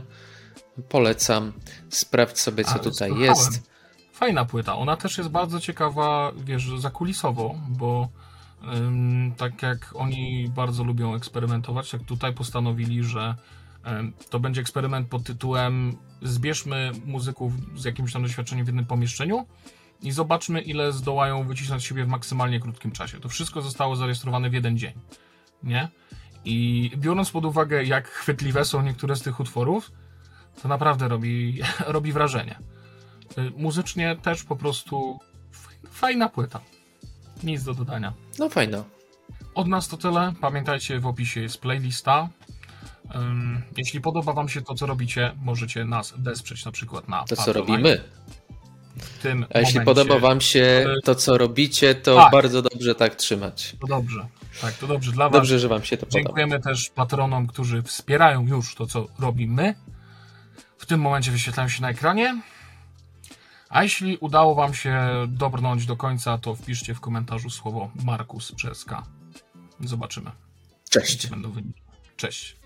polecam. 0.89 1.53
Sprawdź 1.89 2.39
sobie, 2.39 2.63
co 2.63 2.71
Ale 2.71 2.79
tutaj 2.79 3.09
słuchałem. 3.09 3.29
jest. 3.29 3.71
Fajna 4.13 4.45
płyta. 4.45 4.75
Ona 4.75 4.97
też 4.97 5.17
jest 5.17 5.29
bardzo 5.29 5.59
ciekawa, 5.59 6.31
wiesz, 6.37 6.69
zakulisowo, 6.77 7.55
bo 7.69 8.09
ym, 8.75 9.33
tak 9.37 9.61
jak 9.61 9.93
oni 9.95 10.49
bardzo 10.55 10.83
lubią 10.83 11.15
eksperymentować, 11.15 11.93
jak 11.93 12.03
tutaj 12.03 12.33
postanowili, 12.33 13.03
że 13.03 13.35
to 14.29 14.39
będzie 14.39 14.61
eksperyment 14.61 15.07
pod 15.07 15.23
tytułem 15.23 15.97
zbierzmy 16.21 16.91
muzyków 17.05 17.53
z 17.75 17.85
jakimś 17.85 18.13
tam 18.13 18.23
doświadczeniem 18.23 18.65
w 18.65 18.67
jednym 18.67 18.85
pomieszczeniu 18.85 19.45
i 20.01 20.11
zobaczmy, 20.11 20.61
ile 20.61 20.91
zdołają 20.91 21.47
wycisnąć 21.47 21.83
siebie 21.83 22.05
w 22.05 22.07
maksymalnie 22.07 22.59
krótkim 22.59 22.91
czasie. 22.91 23.19
To 23.19 23.29
wszystko 23.29 23.61
zostało 23.61 23.95
zarejestrowane 23.95 24.49
w 24.49 24.53
jeden 24.53 24.77
dzień, 24.77 24.93
nie? 25.63 25.87
I 26.45 26.91
biorąc 26.97 27.31
pod 27.31 27.45
uwagę, 27.45 27.83
jak 27.83 28.07
chwytliwe 28.07 28.65
są 28.65 28.81
niektóre 28.81 29.15
z 29.15 29.21
tych 29.21 29.39
utworów, 29.39 29.91
to 30.61 30.67
naprawdę 30.67 31.07
robi, 31.07 31.59
robi 31.95 32.11
wrażenie. 32.11 32.59
Y, 33.37 33.51
muzycznie 33.57 34.15
też 34.15 34.43
po 34.43 34.55
prostu 34.55 35.19
fajna 35.91 36.29
płyta. 36.29 36.59
Nic 37.43 37.63
do 37.63 37.73
dodania. 37.73 38.13
No 38.39 38.49
fajna. 38.49 38.83
Od 39.55 39.67
nas 39.67 39.87
to 39.87 39.97
tyle. 39.97 40.33
Pamiętajcie, 40.41 40.99
w 40.99 41.07
opisie 41.07 41.41
jest 41.41 41.61
playlista. 41.61 42.29
Jeśli 43.77 44.01
podoba 44.01 44.33
Wam 44.33 44.49
się 44.49 44.61
to, 44.61 44.73
co 44.73 44.85
robicie, 44.85 45.35
możecie 45.41 45.85
nas 45.85 46.13
wesprzeć 46.17 46.65
na 46.65 46.71
przykład 46.71 47.07
na. 47.07 47.23
To, 47.23 47.35
co 47.35 47.53
robimy 47.53 48.03
tym 49.21 49.45
A 49.53 49.59
jeśli 49.59 49.81
podoba 49.81 50.19
Wam 50.19 50.41
się 50.41 50.85
to, 51.03 51.15
co 51.15 51.37
robicie, 51.37 51.95
to 51.95 52.15
tak. 52.15 52.31
bardzo 52.31 52.61
dobrze 52.61 52.95
tak 52.95 53.15
trzymać. 53.15 53.75
To 53.81 53.87
dobrze. 53.87 54.27
Tak, 54.61 54.73
to 54.73 54.87
dobrze 54.87 55.11
dla 55.11 55.29
Was. 55.29 55.39
Dobrze, 55.39 55.59
że 55.59 55.67
Wam 55.67 55.83
się 55.83 55.97
to 55.97 56.05
podoba. 56.05 56.23
Dziękujemy 56.23 56.59
też 56.59 56.89
patronom, 56.89 57.47
którzy 57.47 57.83
wspierają 57.83 58.47
już 58.47 58.75
to, 58.75 58.85
co 58.87 59.07
robimy. 59.19 59.75
W 60.77 60.85
tym 60.85 60.99
momencie 60.99 61.31
wyświetlają 61.31 61.69
się 61.69 61.81
na 61.81 61.89
ekranie. 61.89 62.41
A 63.69 63.83
jeśli 63.83 64.17
udało 64.17 64.55
Wam 64.55 64.73
się 64.73 65.09
dobrnąć 65.27 65.85
do 65.85 65.97
końca, 65.97 66.37
to 66.37 66.55
wpiszcie 66.55 66.93
w 66.93 66.99
komentarzu 66.99 67.49
słowo 67.49 67.91
Markus 68.03 68.51
przez 68.51 68.85
K. 68.85 69.03
Zobaczymy. 69.79 70.31
Cześć. 70.89 71.27
Będą 71.27 71.51
wyniki. 71.51 71.81
Cześć. 72.17 72.60